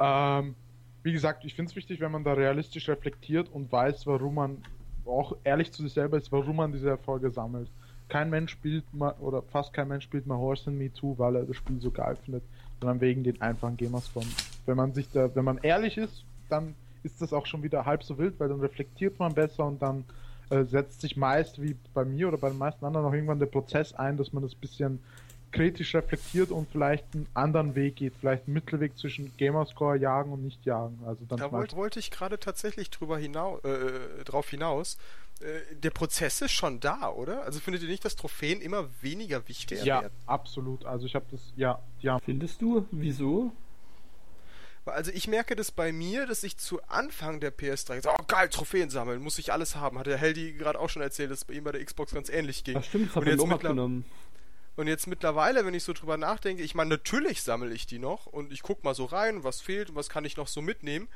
Ähm, 0.00 0.56
wie 1.04 1.12
gesagt, 1.12 1.44
ich 1.44 1.54
finde 1.54 1.70
es 1.70 1.76
wichtig, 1.76 2.00
wenn 2.00 2.10
man 2.10 2.24
da 2.24 2.32
realistisch 2.32 2.88
reflektiert 2.88 3.48
und 3.48 3.70
weiß, 3.70 4.06
warum 4.06 4.34
man 4.34 4.62
auch 5.06 5.36
ehrlich 5.44 5.72
zu 5.72 5.82
sich 5.82 5.92
selber 5.92 6.18
ist, 6.18 6.32
warum 6.32 6.56
man 6.56 6.72
diese 6.72 6.90
Erfolge 6.90 7.30
sammelt 7.30 7.70
kein 8.08 8.30
Mensch 8.30 8.52
spielt 8.52 8.92
mal, 8.94 9.14
oder 9.20 9.42
fast 9.42 9.72
kein 9.72 9.88
Mensch 9.88 10.04
spielt 10.04 10.26
mal 10.26 10.38
Horse 10.38 10.70
in 10.70 10.78
Me 10.78 10.92
2, 10.92 11.18
weil 11.18 11.36
er 11.36 11.44
das 11.44 11.56
Spiel 11.56 11.80
so 11.80 11.90
geil 11.90 12.16
findet, 12.24 12.42
sondern 12.80 13.00
wegen 13.00 13.22
den 13.22 13.40
einfachen 13.40 13.76
Gamerscom. 13.76 14.24
Wenn 14.66 14.76
man 14.76 14.92
sich 14.92 15.08
da, 15.10 15.34
wenn 15.34 15.44
man 15.44 15.58
ehrlich 15.58 15.98
ist, 15.98 16.24
dann 16.48 16.74
ist 17.02 17.20
das 17.20 17.32
auch 17.32 17.46
schon 17.46 17.62
wieder 17.62 17.84
halb 17.86 18.02
so 18.02 18.18
wild, 18.18 18.38
weil 18.38 18.48
dann 18.48 18.60
reflektiert 18.60 19.18
man 19.18 19.34
besser 19.34 19.64
und 19.64 19.80
dann 19.80 20.04
äh, 20.50 20.64
setzt 20.64 21.00
sich 21.00 21.16
meist, 21.16 21.60
wie 21.62 21.76
bei 21.94 22.04
mir 22.04 22.28
oder 22.28 22.38
bei 22.38 22.48
den 22.48 22.58
meisten 22.58 22.84
anderen, 22.84 23.06
auch 23.06 23.12
irgendwann 23.12 23.38
der 23.38 23.46
Prozess 23.46 23.94
ein, 23.94 24.16
dass 24.16 24.32
man 24.32 24.42
das 24.42 24.54
bisschen 24.54 25.00
kritisch 25.52 25.94
reflektiert 25.94 26.50
und 26.50 26.68
vielleicht 26.70 27.04
einen 27.14 27.26
anderen 27.34 27.74
Weg 27.74 27.96
geht, 27.96 28.14
vielleicht 28.20 28.46
einen 28.46 28.54
Mittelweg 28.54 28.98
zwischen 28.98 29.32
Gamerscore 29.36 29.96
jagen 29.96 30.32
und 30.32 30.44
nicht 30.44 30.64
jagen. 30.64 30.98
Also 31.06 31.24
dann 31.26 31.38
da 31.38 31.50
wollte, 31.50 31.76
wollte 31.76 31.98
ich 31.98 32.10
gerade 32.10 32.38
tatsächlich 32.38 32.90
drüber 32.90 33.18
hinaus, 33.18 33.64
äh, 33.64 34.24
drauf 34.24 34.50
hinaus, 34.50 34.98
äh, 35.40 35.74
der 35.74 35.90
Prozess 35.90 36.40
ist 36.40 36.52
schon 36.52 36.80
da, 36.80 37.10
oder? 37.10 37.44
Also 37.44 37.60
findet 37.60 37.82
ihr 37.82 37.88
nicht, 37.88 38.04
dass 38.04 38.16
Trophäen 38.16 38.60
immer 38.60 38.88
weniger 39.00 39.46
wichtig 39.48 39.84
ja, 39.84 40.02
werden? 40.02 40.12
Ja, 40.26 40.32
absolut. 40.32 40.84
Also 40.84 41.06
ich 41.06 41.14
habe 41.14 41.26
das, 41.30 41.40
ja, 41.56 41.80
ja. 42.00 42.18
Findest 42.18 42.60
du? 42.60 42.86
Wieso? 42.90 43.52
Also 44.84 45.10
ich 45.12 45.28
merke 45.28 45.54
das 45.54 45.70
bei 45.70 45.92
mir, 45.92 46.26
dass 46.26 46.42
ich 46.42 46.56
zu 46.56 46.82
Anfang 46.84 47.40
der 47.40 47.56
PS3 47.56 48.02
so, 48.02 48.10
oh 48.10 48.24
geil, 48.26 48.48
Trophäen 48.48 48.90
sammeln, 48.90 49.22
muss 49.22 49.38
ich 49.38 49.52
alles 49.52 49.76
haben. 49.76 49.98
Hat 49.98 50.06
der 50.06 50.16
Heldi 50.16 50.54
gerade 50.54 50.80
auch 50.80 50.88
schon 50.88 51.02
erzählt, 51.02 51.30
dass 51.30 51.40
es 51.40 51.44
bei 51.44 51.54
ihm 51.54 51.64
bei 51.64 51.72
der 51.72 51.84
Xbox 51.84 52.14
ganz 52.14 52.30
ähnlich 52.30 52.64
ging. 52.64 52.76
Ach 52.78 52.84
stimmt, 52.84 53.08
das 53.08 53.16
hat 53.16 53.26
er 53.26 53.40
auch 53.40 53.60
genommen. 53.60 54.04
Und 54.76 54.86
jetzt 54.86 55.08
mittlerweile, 55.08 55.66
wenn 55.66 55.74
ich 55.74 55.82
so 55.82 55.92
drüber 55.92 56.16
nachdenke, 56.16 56.62
ich 56.62 56.74
meine, 56.74 56.90
natürlich 56.90 57.42
sammle 57.42 57.74
ich 57.74 57.86
die 57.86 57.98
noch 57.98 58.26
und 58.26 58.52
ich 58.52 58.62
guck 58.62 58.84
mal 58.84 58.94
so 58.94 59.06
rein, 59.06 59.42
was 59.42 59.60
fehlt 59.60 59.90
und 59.90 59.96
was 59.96 60.08
kann 60.08 60.24
ich 60.24 60.36
noch 60.36 60.48
so 60.48 60.62
mitnehmen. 60.62 61.08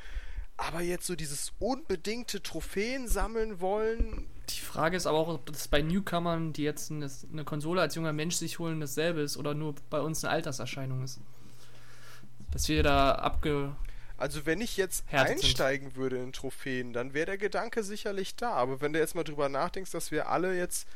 Aber 0.68 0.80
jetzt 0.80 1.06
so 1.06 1.16
dieses 1.16 1.52
unbedingte 1.58 2.40
Trophäen 2.40 3.08
sammeln 3.08 3.60
wollen. 3.60 4.28
Die 4.48 4.60
Frage 4.60 4.96
ist 4.96 5.06
aber 5.06 5.18
auch, 5.18 5.28
ob 5.28 5.46
das 5.46 5.66
bei 5.66 5.82
Newcomern, 5.82 6.52
die 6.52 6.62
jetzt 6.62 6.90
eine 6.90 7.44
Konsole 7.44 7.80
als 7.80 7.96
junger 7.96 8.12
Mensch 8.12 8.36
sich 8.36 8.60
holen, 8.60 8.80
dasselbe 8.80 9.22
ist 9.22 9.36
oder 9.36 9.54
nur 9.54 9.74
bei 9.90 10.00
uns 10.00 10.22
eine 10.24 10.32
Alterserscheinung 10.32 11.02
ist. 11.02 11.18
Dass 12.52 12.68
wir 12.68 12.84
da 12.84 13.12
abge. 13.12 13.74
Also 14.16 14.46
wenn 14.46 14.60
ich 14.60 14.76
jetzt 14.76 15.04
einsteigen 15.10 15.88
sind. 15.88 15.96
würde 15.96 16.18
in 16.18 16.32
Trophäen, 16.32 16.92
dann 16.92 17.12
wäre 17.12 17.26
der 17.26 17.38
Gedanke 17.38 17.82
sicherlich 17.82 18.36
da. 18.36 18.52
Aber 18.52 18.80
wenn 18.80 18.92
du 18.92 19.00
jetzt 19.00 19.16
mal 19.16 19.24
drüber 19.24 19.48
nachdenkst, 19.48 19.90
dass 19.90 20.12
wir 20.12 20.28
alle 20.28 20.56
jetzt 20.56 20.86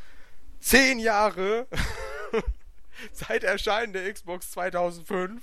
zehn 0.61 1.01
Jahre 1.01 1.67
seit 3.13 3.43
Erscheinen 3.43 3.93
der 3.93 4.13
Xbox 4.13 4.53
2005 4.53 5.43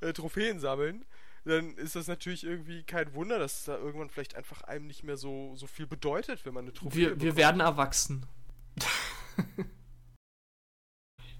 äh, 0.00 0.12
Trophäen 0.12 0.60
sammeln, 0.60 1.04
dann 1.44 1.74
ist 1.74 1.96
das 1.96 2.06
natürlich 2.06 2.44
irgendwie 2.44 2.82
kein 2.84 3.14
Wunder, 3.14 3.38
dass 3.38 3.60
es 3.60 3.64
da 3.64 3.76
irgendwann 3.76 4.10
vielleicht 4.10 4.36
einfach 4.36 4.62
einem 4.62 4.86
nicht 4.86 5.02
mehr 5.02 5.16
so, 5.16 5.54
so 5.56 5.66
viel 5.66 5.86
bedeutet, 5.86 6.46
wenn 6.46 6.54
man 6.54 6.64
eine 6.64 6.72
Trophäe 6.72 7.10
Wir, 7.10 7.20
wir 7.20 7.36
werden 7.36 7.60
erwachsen. 7.60 8.26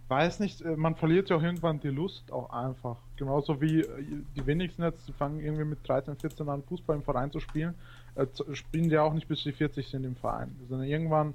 Weiß 0.09 0.41
nicht, 0.41 0.61
äh, 0.61 0.77
man 0.77 0.97
verliert 0.97 1.31
ja 1.31 1.37
auch 1.37 1.43
irgendwann 1.43 1.81
die 1.81 1.89
Lust 1.89 2.33
auch 2.33 2.51
einfach. 2.51 2.99
Genauso 3.17 3.61
wie 3.61 3.81
äh, 3.81 4.05
die 4.37 4.47
wenigsten 4.47 4.83
jetzt 4.83 5.11
fangen 5.13 5.41
irgendwie 5.41 5.65
mit 5.65 5.89
13, 5.89 6.17
14 6.17 6.49
an 6.49 6.63
Fußball 6.65 6.97
im 6.97 7.03
Verein 7.03 7.31
zu 7.31 7.41
spielen, 7.41 7.75
äh, 8.17 8.27
spielen 8.53 8.91
die 8.91 8.99
auch 8.99 9.15
nicht 9.15 9.29
bis 9.29 9.43
sie 9.43 9.53
40 9.53 9.89
sind 9.89 10.05
im 10.05 10.17
Verein. 10.17 10.55
Sondern 10.69 10.87
irgendwann, 10.87 11.35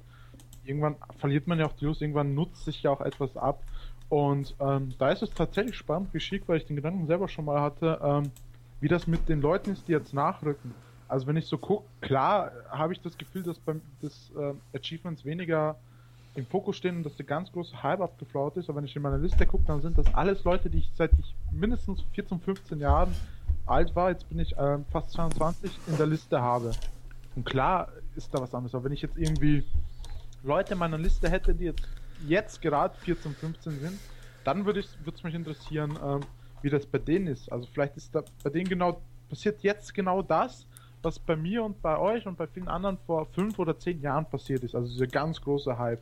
irgendwann 0.64 0.96
verliert 1.18 1.46
man 1.48 1.58
ja 1.58 1.66
auch 1.66 1.72
die 1.72 1.86
Lust, 1.86 2.02
irgendwann 2.02 2.34
nutzt 2.34 2.66
sich 2.66 2.82
ja 2.82 2.90
auch 2.90 3.00
etwas 3.00 3.36
ab. 3.36 3.64
Und 4.10 4.54
ähm, 4.60 4.94
da 4.98 5.10
ist 5.10 5.22
es 5.22 5.30
tatsächlich 5.30 5.76
spannend, 5.76 6.14
wie 6.14 6.20
schick, 6.20 6.44
weil 6.46 6.58
ich 6.58 6.66
den 6.66 6.76
Gedanken 6.76 7.06
selber 7.06 7.28
schon 7.28 7.46
mal 7.46 7.60
hatte, 7.60 7.98
ähm, 8.02 8.30
wie 8.80 8.88
das 8.88 9.06
mit 9.06 9.28
den 9.28 9.40
Leuten 9.40 9.72
ist, 9.72 9.88
die 9.88 9.92
jetzt 9.92 10.14
nachrücken. 10.14 10.74
Also 11.08 11.26
wenn 11.26 11.36
ich 11.36 11.46
so 11.46 11.58
gucke, 11.58 11.84
klar 12.00 12.52
habe 12.70 12.92
ich 12.92 13.00
das 13.00 13.16
Gefühl, 13.16 13.42
dass 13.42 13.58
beim 13.58 13.80
des 14.02 14.30
äh, 14.36 14.76
Achievements 14.76 15.24
weniger 15.24 15.76
im 16.34 16.46
Fokus 16.46 16.76
stehen 16.76 16.98
und 16.98 17.02
dass 17.04 17.16
der 17.16 17.26
ganz 17.26 17.50
große 17.50 17.82
Hype 17.82 18.00
abgeflaut 18.00 18.56
ist, 18.56 18.68
aber 18.68 18.78
wenn 18.78 18.84
ich 18.84 18.94
in 18.94 19.02
meine 19.02 19.16
Liste 19.16 19.46
gucke, 19.46 19.64
dann 19.66 19.80
sind 19.80 19.98
das 19.98 20.12
alles 20.14 20.44
Leute, 20.44 20.70
die 20.70 20.78
ich 20.78 20.90
seit 20.94 21.10
ich 21.18 21.34
mindestens 21.50 22.02
14, 22.12 22.40
15 22.40 22.78
Jahren 22.78 23.12
alt 23.66 23.96
war, 23.96 24.10
jetzt 24.10 24.28
bin 24.28 24.38
ich 24.38 24.56
äh, 24.56 24.78
fast 24.92 25.10
22, 25.12 25.70
in 25.88 25.96
der 25.96 26.06
Liste 26.06 26.40
habe. 26.40 26.72
Und 27.34 27.44
klar 27.44 27.88
ist 28.16 28.32
da 28.32 28.40
was 28.40 28.54
anderes, 28.54 28.74
aber 28.74 28.84
wenn 28.84 28.92
ich 28.92 29.02
jetzt 29.02 29.16
irgendwie 29.16 29.64
Leute 30.42 30.74
in 30.74 30.78
meiner 30.78 30.98
Liste 30.98 31.28
hätte, 31.28 31.54
die 31.54 31.64
jetzt, 31.64 31.86
jetzt 32.26 32.62
gerade 32.62 32.94
14, 32.98 33.34
15 33.34 33.80
sind, 33.80 33.98
dann 34.44 34.64
würde 34.64 34.80
es 34.80 35.22
mich 35.22 35.34
interessieren, 35.34 35.96
äh, 35.96 36.20
wie 36.62 36.70
das 36.70 36.86
bei 36.86 36.98
denen 36.98 37.26
ist. 37.28 37.50
Also 37.50 37.68
vielleicht 37.72 37.96
ist 37.96 38.14
da 38.14 38.22
bei 38.42 38.50
denen 38.50 38.68
genau, 38.68 39.00
passiert 39.28 39.62
jetzt 39.62 39.94
genau 39.94 40.22
das, 40.22 40.66
was 41.02 41.18
bei 41.18 41.36
mir 41.36 41.62
und 41.64 41.80
bei 41.82 41.98
euch 41.98 42.26
und 42.26 42.36
bei 42.36 42.46
vielen 42.46 42.68
anderen 42.68 42.98
vor 43.06 43.26
fünf 43.26 43.58
oder 43.58 43.78
zehn 43.78 44.00
Jahren 44.00 44.26
passiert 44.26 44.64
ist. 44.64 44.74
Also 44.74 44.88
dieser 44.88 45.06
ganz 45.06 45.40
große 45.40 45.78
Hype. 45.78 46.00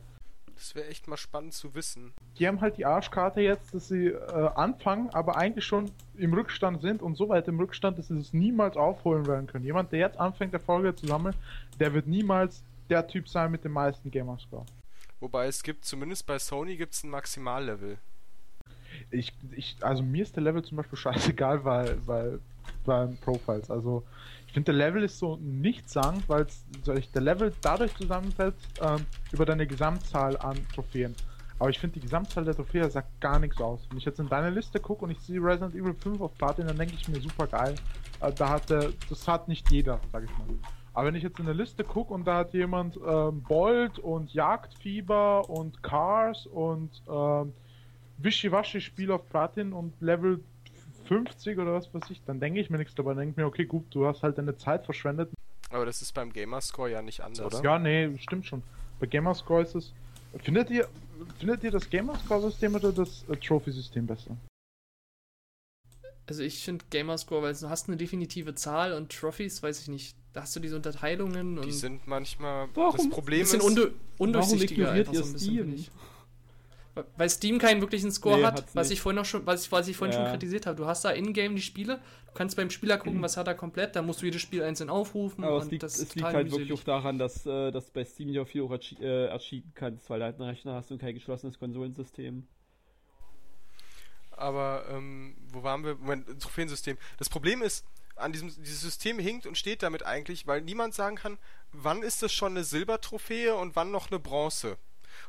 Das 0.55 0.73
wäre 0.73 0.87
echt 0.87 1.07
mal 1.07 1.17
spannend 1.17 1.53
zu 1.53 1.75
wissen. 1.75 2.13
Die 2.39 2.47
haben 2.47 2.61
halt 2.61 2.77
die 2.77 2.85
Arschkarte 2.85 3.41
jetzt, 3.41 3.75
dass 3.75 3.89
sie 3.89 4.07
äh, 4.07 4.49
anfangen, 4.55 5.09
aber 5.11 5.37
eigentlich 5.37 5.65
schon 5.65 5.91
im 6.15 6.33
Rückstand 6.33 6.81
sind 6.81 7.03
und 7.03 7.15
so 7.15 7.29
weit 7.29 7.47
im 7.47 7.59
Rückstand, 7.59 7.99
dass 7.99 8.07
sie 8.07 8.17
es 8.17 8.33
niemals 8.33 8.75
aufholen 8.75 9.27
werden 9.27 9.45
können. 9.45 9.65
Jemand, 9.65 9.91
der 9.91 9.99
jetzt 9.99 10.19
anfängt, 10.19 10.53
Erfolge 10.53 10.95
zu 10.95 11.05
sammeln, 11.05 11.35
der 11.79 11.93
wird 11.93 12.07
niemals 12.07 12.63
der 12.89 13.05
Typ 13.05 13.29
sein 13.29 13.51
mit 13.51 13.63
dem 13.63 13.73
meisten 13.73 14.09
Gamerscore. 14.09 14.65
Wobei 15.19 15.45
es 15.45 15.61
gibt, 15.61 15.85
zumindest 15.85 16.25
bei 16.25 16.39
Sony 16.39 16.75
gibt 16.75 16.93
es 16.93 17.03
ein 17.03 17.11
Maximallevel. 17.11 17.99
Ich, 19.11 19.33
ich, 19.55 19.77
also 19.81 20.03
mir 20.03 20.23
ist 20.23 20.35
der 20.35 20.43
Level 20.43 20.63
zum 20.63 20.77
Beispiel 20.77 20.97
scheißegal, 20.97 21.63
weil, 21.63 21.97
weil 22.05 22.39
beim 22.85 23.17
Profiles. 23.17 23.69
Also 23.69 24.03
ich 24.47 24.53
finde, 24.53 24.71
der 24.71 24.75
Level 24.75 25.03
ist 25.03 25.19
so 25.19 25.37
nichtssagend, 25.37 26.27
weil 26.27 26.47
der 26.85 27.21
Level 27.21 27.53
dadurch 27.61 27.95
zusammensetzt 27.95 28.67
ähm, 28.81 29.05
über 29.31 29.45
deine 29.45 29.67
Gesamtzahl 29.67 30.37
an 30.37 30.57
Trophäen. 30.73 31.15
Aber 31.59 31.69
ich 31.69 31.79
finde, 31.79 31.95
die 31.95 32.01
Gesamtzahl 32.01 32.45
der 32.45 32.55
Trophäen 32.55 32.89
sagt 32.89 33.19
gar 33.19 33.39
nichts 33.39 33.59
aus. 33.59 33.81
Wenn 33.89 33.97
ich 33.97 34.05
jetzt 34.05 34.19
in 34.19 34.29
deine 34.29 34.51
Liste 34.51 34.79
gucke 34.79 35.05
und 35.05 35.11
ich 35.11 35.19
sehe 35.19 35.41
Resident 35.41 35.73
Evil 35.73 35.93
5 35.93 36.21
auf 36.21 36.37
Platin, 36.37 36.67
dann 36.67 36.77
denke 36.77 36.93
ich 36.93 37.07
mir 37.07 37.19
super 37.19 37.47
geil. 37.47 37.75
Äh, 38.19 38.31
da 38.33 38.49
hat 38.49 38.69
der, 38.69 38.91
das 39.09 39.27
hat 39.27 39.47
nicht 39.47 39.71
jeder, 39.71 39.99
sag 40.11 40.23
ich 40.23 40.29
mal. 40.37 40.47
Aber 40.93 41.07
wenn 41.07 41.15
ich 41.15 41.23
jetzt 41.23 41.39
in 41.39 41.45
der 41.45 41.55
Liste 41.55 41.83
gucke 41.83 42.13
und 42.13 42.25
da 42.25 42.37
hat 42.37 42.53
jemand 42.53 42.97
ähm, 43.05 43.43
Bolt 43.43 43.99
und 43.99 44.33
Jagdfieber 44.33 45.49
und 45.49 45.83
Cars 45.83 46.47
und 46.47 46.89
ähm, 47.07 47.53
Wischiwaschi-Spiel 48.17 49.11
auf 49.11 49.27
Platin 49.29 49.73
und 49.73 49.93
Level 50.01 50.43
50 51.07 51.57
oder 51.57 51.73
was 51.73 51.93
weiß 51.93 52.09
ich, 52.09 52.21
dann 52.25 52.39
denke 52.39 52.59
ich 52.59 52.69
mir 52.69 52.77
nichts 52.77 52.95
dabei. 52.95 53.11
Dann 53.11 53.19
denke 53.19 53.31
ich 53.31 53.37
mir, 53.37 53.45
okay, 53.45 53.65
gut, 53.65 53.85
du 53.91 54.05
hast 54.05 54.23
halt 54.23 54.37
deine 54.37 54.57
Zeit 54.57 54.85
verschwendet. 54.85 55.29
Aber 55.69 55.85
das 55.85 56.01
ist 56.01 56.13
beim 56.13 56.31
Gamerscore 56.31 56.91
ja 56.91 57.01
nicht 57.01 57.21
anders, 57.21 57.45
oder? 57.45 57.63
Ja, 57.63 57.79
nee, 57.79 58.17
stimmt 58.19 58.45
schon. 58.45 58.63
Bei 58.99 59.07
Gamerscore 59.07 59.63
ist 59.63 59.75
es. 59.75 59.93
Findet 60.43 60.69
ihr, 60.69 60.87
findet 61.39 61.63
ihr 61.63 61.71
das 61.71 61.89
Gamerscore-System 61.89 62.75
oder 62.75 62.91
das 62.91 63.23
äh, 63.29 63.35
Trophy-System 63.35 64.05
besser? 64.07 64.37
Also 66.27 66.43
ich 66.43 66.63
finde 66.63 66.83
Gamerscore, 66.89 67.41
weil 67.41 67.53
du 67.53 67.69
hast 67.69 67.87
eine 67.87 67.95
definitive 67.95 68.53
Zahl 68.53 68.93
und 68.93 69.11
Trophies, 69.11 69.63
weiß 69.63 69.81
ich 69.81 69.87
nicht. 69.87 70.17
Da 70.33 70.41
hast 70.41 70.55
du 70.55 70.59
diese 70.59 70.75
Unterteilungen 70.75 71.57
und. 71.57 71.65
Die 71.65 71.71
sind 71.71 72.05
manchmal. 72.05 72.67
Warum? 72.73 72.97
Das 72.97 73.09
Problem 73.09 73.41
ist. 73.41 73.55
undurchsichtiger 74.17 74.91
einfach 74.91 75.13
so 75.13 75.23
ein 75.23 75.33
bisschen, 75.33 75.77
Steam? 75.77 75.85
Weil 77.17 77.29
Steam 77.29 77.59
keinen 77.59 77.81
wirklichen 77.81 78.11
Score 78.11 78.37
nee, 78.37 78.43
hat, 78.45 78.63
was 78.73 78.91
ich 78.91 79.01
vorhin 79.01 79.17
noch 79.17 79.25
schon, 79.25 79.45
was 79.45 79.65
ich, 79.65 79.71
was 79.71 79.87
ich 79.87 79.97
vorhin 79.97 80.15
ja. 80.15 80.23
schon 80.23 80.31
kritisiert 80.31 80.65
habe. 80.65 80.77
Du 80.77 80.85
hast 80.85 81.03
da 81.05 81.11
in-game 81.11 81.55
die 81.55 81.61
Spiele, 81.61 81.99
du 82.27 82.33
kannst 82.33 82.55
beim 82.55 82.69
Spieler 82.69 82.97
gucken, 82.97 83.21
was 83.21 83.37
hat 83.37 83.47
er 83.47 83.55
komplett, 83.55 83.95
da 83.95 84.01
musst 84.01 84.21
du 84.21 84.25
jedes 84.25 84.41
Spiel 84.41 84.63
einzeln 84.63 84.89
aufrufen. 84.89 85.43
Aber 85.43 85.57
es 85.57 85.69
liegt, 85.69 85.83
es 85.83 86.15
liegt 86.15 86.25
halt 86.25 86.51
wirklich 86.51 86.73
auch 86.73 86.83
daran, 86.83 87.17
dass, 87.17 87.45
äh, 87.45 87.71
dass 87.71 87.89
bei 87.91 88.05
Steam 88.05 88.29
ja 88.29 88.45
viel 88.45 88.63
auch 88.63 88.71
äh, 88.71 89.25
erschienen 89.25 89.71
kannst, 89.75 90.09
weil 90.09 90.19
du 90.19 90.25
halt 90.25 90.39
einen 90.39 90.49
Rechner 90.49 90.73
hast 90.73 90.91
und 90.91 90.99
kein 90.99 91.13
geschlossenes 91.13 91.59
Konsolensystem. 91.59 92.47
Aber 94.31 94.85
ähm, 94.91 95.35
wo 95.51 95.63
waren 95.63 95.83
wir? 95.83 95.95
Moment, 95.95 96.39
Trophäensystem. 96.39 96.97
Das 97.17 97.27
Problem 97.27 97.63
ist, 97.63 97.85
an 98.17 98.31
diesem 98.31 98.49
dieses 98.49 98.81
System 98.81 99.19
hinkt 99.19 99.45
und 99.45 99.57
steht 99.57 99.83
damit 99.83 100.05
eigentlich, 100.05 100.47
weil 100.47 100.61
niemand 100.61 100.93
sagen 100.93 101.15
kann, 101.15 101.37
wann 101.71 102.03
ist 102.03 102.21
das 102.23 102.33
schon 102.33 102.51
eine 102.51 102.63
Silbertrophäe 102.63 103.55
und 103.55 103.75
wann 103.75 103.91
noch 103.91 104.09
eine 104.09 104.19
Bronze. 104.19 104.77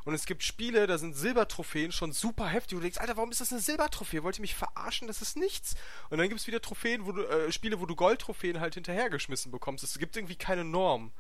Und 0.05 0.15
es 0.15 0.27
gibt 0.27 0.43
Spiele, 0.43 0.87
da 0.87 0.99
sind 0.99 1.15
Silbertrophäen 1.15 1.93
schon 1.93 2.13
super 2.13 2.47
heftig. 2.47 2.79
Du 2.79 2.83
denkst, 2.83 2.99
Alter, 2.99 3.17
warum 3.17 3.31
ist 3.31 3.41
das 3.41 3.53
eine 3.53 3.61
Silbertrophäe? 3.61 4.23
Wollt 4.23 4.39
ihr 4.39 4.43
mich 4.43 4.55
verarschen? 4.55 5.09
Das 5.09 5.23
ist 5.23 5.37
nichts. 5.37 5.75
Und 6.11 6.19
dann 6.19 6.29
gibt 6.29 6.41
es 6.41 6.47
wieder 6.47 6.61
Trophäen, 6.61 7.07
wo 7.07 7.13
du, 7.13 7.23
äh, 7.23 7.53
Spiele, 7.53 7.81
wo 7.81 7.87
du 7.87 7.97
Goldtrophäen 7.97 8.61
halt 8.61 8.75
hinterhergeschmissen 8.75 9.53
bekommst. 9.53 9.85
Es 9.85 9.99
gibt 9.99 10.17
irgendwie 10.17 10.37
keine 10.37 10.65
Norm. 10.65 11.13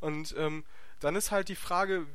Und 0.00 0.34
ähm, 0.38 0.64
dann 1.00 1.16
ist 1.16 1.30
halt 1.30 1.48
die 1.48 1.56
Frage, 1.56 2.06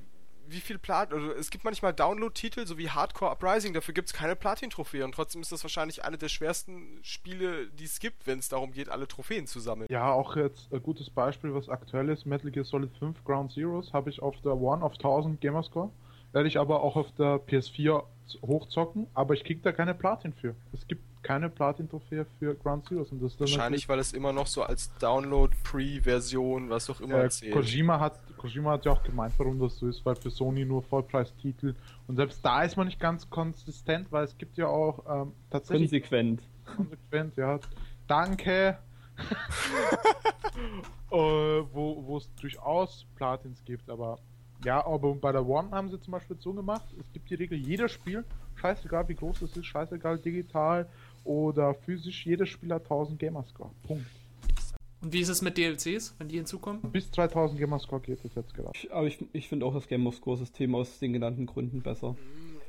wie 0.52 0.60
viel 0.60 0.78
Platin, 0.78 1.16
also 1.16 1.32
es 1.32 1.50
gibt 1.50 1.64
manchmal 1.64 1.94
Download-Titel, 1.94 2.66
so 2.66 2.78
wie 2.78 2.90
Hardcore 2.90 3.32
Uprising, 3.32 3.74
dafür 3.74 3.94
gibt 3.94 4.08
es 4.08 4.14
keine 4.14 4.36
Platin-Trophäe 4.36 5.04
und 5.04 5.14
trotzdem 5.14 5.42
ist 5.42 5.52
das 5.52 5.64
wahrscheinlich 5.64 6.04
eine 6.04 6.18
der 6.18 6.30
schwersten 6.30 7.00
Spiele, 7.04 7.68
die 7.68 7.86
es 7.86 8.00
gibt, 8.00 8.28
wenn 8.28 8.40
es 8.40 8.50
darum 8.50 8.72
geht, 8.72 8.90
alle 8.90 9.08
Trophäen 9.08 9.48
zu 9.48 9.60
sammeln. 9.60 9.88
Ja, 9.90 10.12
auch 10.12 10.36
jetzt 10.36 10.72
ein 10.74 10.82
gutes 10.82 11.10
Beispiel, 11.10 11.54
was 11.54 11.70
aktuell 11.70 12.10
ist, 12.10 12.26
Metal 12.26 12.52
Gear 12.52 12.66
Solid 12.66 12.92
5 12.98 13.24
Ground 13.24 13.52
Zeroes 13.52 13.94
habe 13.94 14.10
ich 14.10 14.22
auf 14.22 14.36
der 14.42 14.56
One 14.56 14.84
of 14.84 14.94
1000 14.94 15.40
Gamerscore, 15.42 15.92
werde 16.32 16.48
ich 16.48 16.60
aber 16.60 16.82
auch 16.82 16.96
auf 16.96 17.12
der 17.18 17.38
PS4 17.38 18.04
hochzocken, 18.42 19.08
aber 19.14 19.34
ich 19.34 19.44
krieg 19.44 19.64
da 19.64 19.72
keine 19.72 19.94
Platin 19.94 20.34
für. 20.34 20.56
Es 20.74 20.88
gibt 20.88 21.04
keine 21.22 21.50
Platin-Trophäe 21.50 22.26
für 22.40 22.56
Ground 22.56 22.86
Zeroes. 22.86 23.12
Und 23.12 23.22
das 23.22 23.40
Wahrscheinlich, 23.40 23.90
weil 23.90 24.00
es 24.00 24.14
immer 24.14 24.32
noch 24.34 24.48
so 24.48 24.64
als 24.64 24.94
Download-Pre-Version, 25.00 26.70
was 26.70 26.90
auch 26.90 27.02
immer 27.02 27.24
äh, 27.26 27.30
zählt. 27.30 27.54
Kojima 27.54 28.00
hat, 28.00 28.20
Kojima 28.38 28.72
hat 28.72 28.86
ja 28.86 28.94
auch 28.94 29.04
gemeint, 29.04 29.34
warum 29.38 29.60
das 29.60 29.78
so 29.78 29.88
ist, 29.88 30.06
weil 30.06 30.16
für 30.16 30.30
Sony 30.30 30.66
nur 30.66 30.82
Vollpreistitel 30.84 31.76
und 32.08 32.16
selbst 32.16 32.44
da 32.44 32.64
ist 32.64 32.78
man 32.78 32.88
nicht 32.88 33.00
ganz 33.00 33.30
konsistent, 33.30 34.12
weil 34.12 34.24
es 34.24 34.38
gibt 34.38 34.58
ja 34.58 34.68
auch 34.68 35.04
ähm, 35.24 35.34
tatsächlich... 35.50 35.90
Konsequent. 35.92 36.42
Konsequent, 36.66 37.36
ja. 37.38 37.60
Danke. 38.08 38.78
äh, 41.12 41.16
wo 41.16 42.18
es 42.18 42.34
durchaus 42.36 43.06
Platins 43.16 43.64
gibt, 43.66 43.90
aber 43.90 44.18
ja, 44.66 44.86
aber 44.86 45.16
bei 45.16 45.32
der 45.32 45.46
One 45.48 45.72
haben 45.72 45.90
sie 45.90 46.00
zum 46.02 46.12
Beispiel 46.12 46.38
so 46.40 46.54
gemacht, 46.54 46.84
es 47.00 47.12
gibt 47.14 47.30
die 47.30 47.36
Regel, 47.36 47.58
jedes 47.58 47.92
Spiel, 47.94 48.26
scheißegal 48.56 49.08
wie 49.08 49.16
groß 49.16 49.42
es 49.44 49.56
ist, 49.56 49.66
scheißegal 49.66 50.20
digital 50.20 50.90
oder 51.24 51.74
physisch, 51.74 52.26
jedes 52.26 52.50
Spiel 52.50 52.74
hat 52.74 52.84
1000 52.84 53.20
Gamerscore. 53.20 53.72
Punkt. 53.84 54.06
Und 55.02 55.14
wie 55.14 55.22
ist 55.22 55.30
es 55.30 55.42
mit 55.42 55.58
DLCs, 55.58 56.16
wenn 56.18 56.28
die 56.28 56.36
hinzukommen? 56.38 56.82
Bis 56.92 57.10
3000 57.12 57.60
Gamerscore 57.60 58.02
geht 58.02 58.24
es 58.24 58.36
jetzt 58.36 58.54
gerade. 58.54 58.72
Aber 58.92 59.08
ich, 59.08 59.18
ich 59.32 59.48
finde 59.48 59.66
auch 59.66 59.74
das 59.74 59.88
Gamerscore-System 59.88 60.76
aus 60.76 61.00
den 61.00 61.14
genannten 61.14 61.46
Gründen 61.46 61.82
besser. 61.82 62.18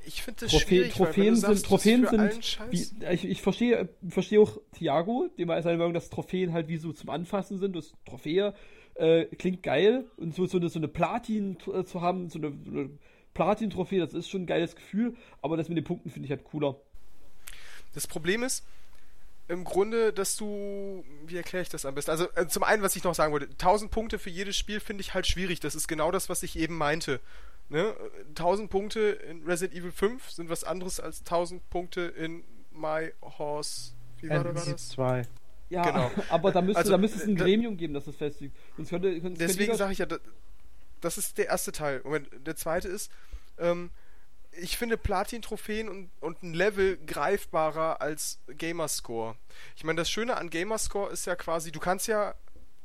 Ich 0.06 0.22
finde 0.22 0.40
das 0.40 0.52
Trophä 0.52 0.66
schwierig, 0.66 0.92
Trophäen 0.92 1.34
sind, 1.34 1.46
sagst, 1.46 1.66
Trophäen 1.66 2.06
sind, 2.06 2.58
wie, 2.70 2.86
ich, 3.12 3.24
ich 3.24 3.42
verstehe, 3.42 3.88
verstehe 4.08 4.40
auch 4.40 4.58
Thiago, 4.72 5.28
dem 5.38 5.50
er 5.50 5.62
seine 5.62 5.78
Meinung, 5.78 5.92
dass 5.92 6.08
Trophäen 6.08 6.52
halt 6.52 6.68
wie 6.68 6.78
so 6.78 6.92
zum 6.92 7.10
Anfassen 7.10 7.58
sind, 7.58 7.76
das 7.76 7.92
Trophäe 8.06 8.54
äh, 8.94 9.24
klingt 9.24 9.62
geil 9.62 10.04
und 10.16 10.34
so, 10.34 10.46
so 10.46 10.58
eine, 10.58 10.68
so 10.68 10.78
eine 10.78 10.88
Platin 10.88 11.58
äh, 11.72 11.84
zu 11.84 12.00
haben, 12.00 12.30
so 12.30 12.38
eine, 12.38 12.52
so 12.64 12.70
eine 12.70 12.90
Platin-Trophäe, 13.34 14.00
das 14.00 14.14
ist 14.14 14.28
schon 14.28 14.42
ein 14.42 14.46
geiles 14.46 14.74
Gefühl, 14.74 15.14
aber 15.42 15.56
das 15.56 15.68
mit 15.68 15.76
den 15.76 15.84
Punkten 15.84 16.10
finde 16.10 16.26
ich 16.26 16.30
halt 16.30 16.44
cooler. 16.44 16.76
Das 17.94 18.06
Problem 18.06 18.42
ist, 18.42 18.64
im 19.48 19.64
Grunde, 19.64 20.12
dass 20.12 20.36
du, 20.36 21.04
wie 21.26 21.36
erkläre 21.36 21.62
ich 21.62 21.68
das 21.68 21.84
am 21.84 21.94
besten? 21.94 22.12
Also 22.12 22.28
äh, 22.36 22.46
zum 22.46 22.62
einen, 22.62 22.82
was 22.82 22.94
ich 22.94 23.02
noch 23.02 23.14
sagen 23.14 23.32
wollte, 23.32 23.46
1000 23.46 23.90
Punkte 23.90 24.18
für 24.20 24.30
jedes 24.30 24.56
Spiel 24.56 24.78
finde 24.78 25.00
ich 25.00 25.12
halt 25.12 25.26
schwierig. 25.26 25.58
Das 25.58 25.74
ist 25.74 25.88
genau 25.88 26.12
das, 26.12 26.28
was 26.28 26.44
ich 26.44 26.56
eben 26.56 26.76
meinte. 26.76 27.18
Ne? 27.68 27.94
1000 28.30 28.70
Punkte 28.70 29.00
in 29.00 29.42
Resident 29.44 29.76
Evil 29.78 29.90
5 29.90 30.30
sind 30.30 30.50
was 30.50 30.62
anderes 30.62 31.00
als 31.00 31.20
1000 31.20 31.68
Punkte 31.68 32.02
in 32.02 32.44
My 32.70 33.12
Horse. 33.22 33.92
Wie 34.20 34.28
war 34.28 34.44
das? 34.44 34.90
2. 34.90 35.26
Ja, 35.68 35.82
genau. 35.82 36.10
aber 36.28 36.52
da 36.52 36.62
müsste, 36.62 36.78
also, 36.78 36.90
da 36.92 36.98
müsste 36.98 37.18
es 37.18 37.24
ein 37.24 37.36
da, 37.36 37.44
Gremium 37.44 37.76
geben, 37.76 37.94
das 37.94 38.04
das 38.04 38.16
festlegt. 38.16 38.56
Sonst 38.76 38.90
könnte, 38.90 39.20
könnte, 39.20 39.38
deswegen 39.38 39.76
sage 39.76 39.92
ich 39.92 39.98
ja, 39.98 40.06
das 41.00 41.18
ist 41.18 41.38
der 41.38 41.46
erste 41.46 41.72
Teil. 41.72 42.00
Moment, 42.04 42.28
der 42.44 42.56
zweite 42.56 42.88
ist, 42.88 43.10
ähm, 43.58 43.90
ich 44.52 44.76
finde 44.76 44.96
Platin-Trophäen 44.96 45.88
und, 45.88 46.10
und 46.20 46.42
ein 46.42 46.54
Level 46.54 46.96
greifbarer 47.06 48.00
als 48.00 48.40
Gamerscore. 48.48 49.36
Ich 49.76 49.84
meine, 49.84 49.98
das 49.98 50.10
Schöne 50.10 50.36
an 50.36 50.50
Gamerscore 50.50 51.10
ist 51.10 51.26
ja 51.26 51.36
quasi, 51.36 51.72
du 51.72 51.80
kannst 51.80 52.08
ja, 52.08 52.34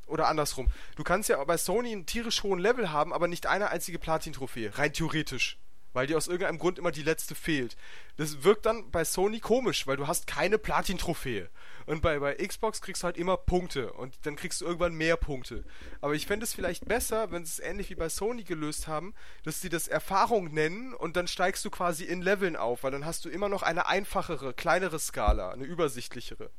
oder 0.08 0.28
andersrum, 0.28 0.72
du 0.96 1.04
kannst 1.04 1.30
ja 1.30 1.44
bei 1.44 1.58
Sony 1.58 1.92
einen 1.92 2.06
tierisch 2.06 2.44
hohen 2.44 2.60
Level 2.60 2.92
haben, 2.92 3.14
aber 3.14 3.28
nicht 3.28 3.48
eine 3.48 3.70
einzige 3.70 4.00
Platin-Trophäe, 4.00 4.78
rein 4.78 4.94
theoretisch 4.94 5.58
weil 5.96 6.08
dir 6.08 6.18
aus 6.18 6.28
irgendeinem 6.28 6.60
Grund 6.60 6.78
immer 6.78 6.92
die 6.92 7.04
letzte 7.04 7.36
fehlt. 7.36 7.78
Das 8.18 8.44
wirkt 8.44 8.66
dann 8.66 8.92
bei 8.92 9.06
Sony 9.06 9.40
komisch, 9.40 9.88
weil 9.88 9.96
du 9.96 10.08
hast 10.08 10.28
keine 10.28 10.58
Platin-Trophäe. 10.58 11.50
Und 11.86 12.02
bei, 12.02 12.20
bei 12.20 12.36
Xbox 12.36 12.82
kriegst 12.82 13.04
du 13.04 13.06
halt 13.06 13.18
immer 13.18 13.38
Punkte 13.38 13.94
und 13.94 14.18
dann 14.24 14.36
kriegst 14.36 14.62
du 14.62 14.66
irgendwann 14.66 14.96
mehr 14.96 15.18
Punkte. 15.18 15.64
Aber 16.02 16.16
ich 16.16 16.26
fände 16.26 16.44
es 16.44 16.54
vielleicht 16.54 16.86
besser, 16.86 17.32
wenn 17.32 17.46
sie 17.46 17.62
es 17.62 17.68
ähnlich 17.68 17.90
wie 17.90 17.96
bei 17.96 18.10
Sony 18.10 18.44
gelöst 18.44 18.88
haben, 18.88 19.14
dass 19.44 19.62
sie 19.62 19.70
das 19.70 19.88
Erfahrung 19.88 20.54
nennen 20.54 20.94
und 20.94 21.16
dann 21.16 21.28
steigst 21.28 21.64
du 21.64 21.70
quasi 21.70 22.04
in 22.04 22.22
Leveln 22.22 22.56
auf, 22.56 22.84
weil 22.84 22.92
dann 22.92 23.06
hast 23.06 23.26
du 23.26 23.30
immer 23.30 23.50
noch 23.50 23.62
eine 23.62 23.88
einfachere, 23.88 24.54
kleinere 24.54 25.00
Skala, 25.00 25.52
eine 25.52 25.66
übersichtlichere. 25.66 26.50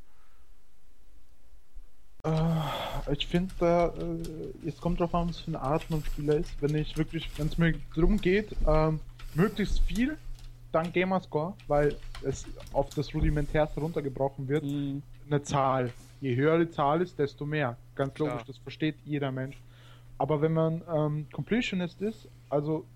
Äh, 2.26 3.12
ich 3.12 3.26
finde 3.26 3.54
da, 3.58 3.86
äh, 3.88 4.68
es 4.68 4.80
kommt 4.80 5.00
drauf 5.00 5.14
an, 5.14 5.28
was 5.28 5.40
für 5.40 5.48
eine 5.48 5.60
Art 5.60 5.84
von 5.84 6.04
Spieler 6.04 6.36
ist. 6.36 6.50
Wenn 6.60 6.74
ich 6.74 6.96
wirklich, 6.96 7.30
wenn 7.36 7.48
es 7.48 7.58
mir 7.58 7.74
darum 7.94 8.20
geht, 8.20 8.54
ähm, 8.66 9.00
möglichst 9.34 9.80
viel 9.80 10.18
dank 10.72 10.92
Gamerscore, 10.92 11.54
weil 11.68 11.96
es 12.22 12.44
auf 12.72 12.90
das 12.90 13.14
Rudimentärste 13.14 13.80
runtergebrochen 13.80 14.48
wird, 14.48 14.64
mhm. 14.64 15.02
Eine 15.26 15.42
Zahl. 15.42 15.92
Je 16.20 16.34
höher 16.34 16.58
die 16.58 16.70
Zahl 16.70 17.02
ist, 17.02 17.18
desto 17.18 17.44
mehr. 17.44 17.76
Ganz 17.94 18.14
Klar. 18.14 18.30
logisch, 18.30 18.46
das 18.46 18.58
versteht 18.58 18.96
jeder 19.04 19.32
Mensch. 19.32 19.60
Aber 20.18 20.40
wenn 20.40 20.52
man 20.52 20.82
ähm, 20.92 21.26
Completionist 21.32 22.00
ist, 22.00 22.28
also 22.48 22.86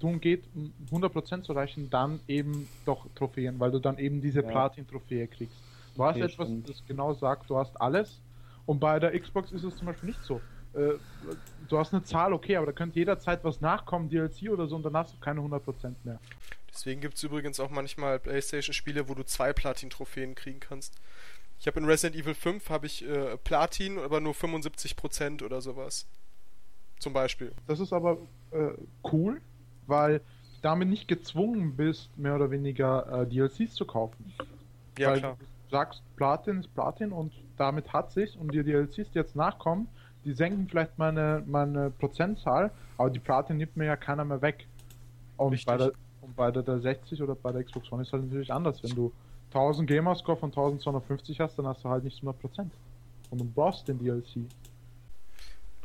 darum 0.00 0.20
geht, 0.20 0.44
100% 0.90 1.42
zu 1.42 1.52
erreichen, 1.52 1.88
dann 1.90 2.20
eben 2.26 2.68
doch 2.84 3.06
Trophäen, 3.14 3.58
weil 3.60 3.70
du 3.70 3.78
dann 3.78 3.98
eben 3.98 4.20
diese 4.20 4.42
ja. 4.42 4.48
Platin-Trophäe 4.48 5.28
kriegst. 5.28 5.56
Du 5.94 6.02
okay, 6.02 6.22
hast 6.22 6.32
etwas, 6.32 6.48
stimmt. 6.48 6.68
das 6.68 6.82
genau 6.86 7.14
sagt, 7.14 7.48
du 7.48 7.56
hast 7.56 7.80
alles. 7.80 8.20
Und 8.66 8.80
bei 8.80 8.98
der 8.98 9.18
Xbox 9.18 9.52
ist 9.52 9.62
es 9.62 9.76
zum 9.76 9.86
Beispiel 9.86 10.08
nicht 10.08 10.22
so. 10.22 10.40
Äh, 10.74 10.94
du 11.68 11.78
hast 11.78 11.94
eine 11.94 12.02
Zahl, 12.02 12.32
okay, 12.32 12.56
aber 12.56 12.66
da 12.66 12.72
könnte 12.72 12.98
jederzeit 12.98 13.44
was 13.44 13.60
nachkommen, 13.60 14.08
DLC 14.08 14.50
oder 14.50 14.66
so, 14.66 14.76
und 14.76 14.82
dann 14.82 14.96
hast 14.96 15.14
du 15.14 15.18
keine 15.20 15.40
100% 15.40 15.94
mehr. 16.02 16.18
Deswegen 16.72 17.00
gibt 17.00 17.14
es 17.14 17.22
übrigens 17.22 17.60
auch 17.60 17.70
manchmal 17.70 18.18
PlayStation-Spiele, 18.18 19.08
wo 19.08 19.14
du 19.14 19.24
zwei 19.24 19.52
Platin-Trophäen 19.52 20.34
kriegen 20.34 20.58
kannst. 20.58 21.00
Ich 21.64 21.66
habe 21.66 21.80
in 21.80 21.86
Resident 21.86 22.14
Evil 22.22 22.34
5 22.34 22.68
habe 22.68 22.84
ich 22.84 23.08
äh, 23.08 23.38
Platin, 23.38 23.98
aber 23.98 24.20
nur 24.20 24.34
75% 24.34 25.42
oder 25.42 25.62
sowas. 25.62 26.06
Zum 26.98 27.14
Beispiel. 27.14 27.54
Das 27.66 27.80
ist 27.80 27.90
aber 27.94 28.18
äh, 28.50 28.72
cool, 29.10 29.40
weil 29.86 30.18
du 30.18 30.24
damit 30.60 30.90
nicht 30.90 31.08
gezwungen 31.08 31.74
bist, 31.74 32.18
mehr 32.18 32.34
oder 32.34 32.50
weniger 32.50 33.22
äh, 33.22 33.26
DLCs 33.26 33.76
zu 33.76 33.86
kaufen. 33.86 34.34
Ja, 34.98 35.12
Weil 35.12 35.20
klar. 35.20 35.38
du 35.38 35.70
sagst, 35.70 36.02
Platin 36.16 36.60
ist 36.60 36.74
Platin 36.74 37.12
und 37.12 37.32
damit 37.56 37.90
hat 37.94 38.12
sich 38.12 38.36
und 38.38 38.52
die 38.52 38.62
DLCs, 38.62 39.12
die 39.12 39.18
jetzt 39.18 39.34
nachkommen, 39.34 39.88
die 40.26 40.34
senken 40.34 40.68
vielleicht 40.68 40.98
meine, 40.98 41.44
meine 41.46 41.88
Prozentzahl, 41.88 42.72
aber 42.98 43.08
die 43.08 43.20
Platin 43.20 43.56
nimmt 43.56 43.74
mir 43.74 43.86
ja 43.86 43.96
keiner 43.96 44.26
mehr 44.26 44.42
weg. 44.42 44.66
Und 45.38 45.52
Richtig. 45.52 45.66
bei, 45.66 45.78
der, 45.78 45.92
und 46.20 46.36
bei 46.36 46.50
der, 46.50 46.62
der 46.62 46.80
60 46.80 47.22
oder 47.22 47.34
bei 47.34 47.52
der 47.52 47.64
Xbox 47.64 47.90
One 47.90 48.02
ist 48.02 48.12
halt 48.12 48.24
natürlich 48.24 48.52
anders. 48.52 48.82
Wenn 48.82 48.94
du 48.94 49.14
1000 49.54 49.88
Gamerscore 49.88 50.36
von 50.36 50.50
1250 50.50 51.40
hast, 51.40 51.58
dann 51.58 51.66
hast 51.66 51.84
du 51.84 51.88
halt 51.88 52.04
nicht 52.04 52.22
100%. 52.22 52.34
Und 53.30 53.40
du 53.40 53.44
brauchst 53.44 53.86
den 53.88 53.98
DLC. 53.98 54.46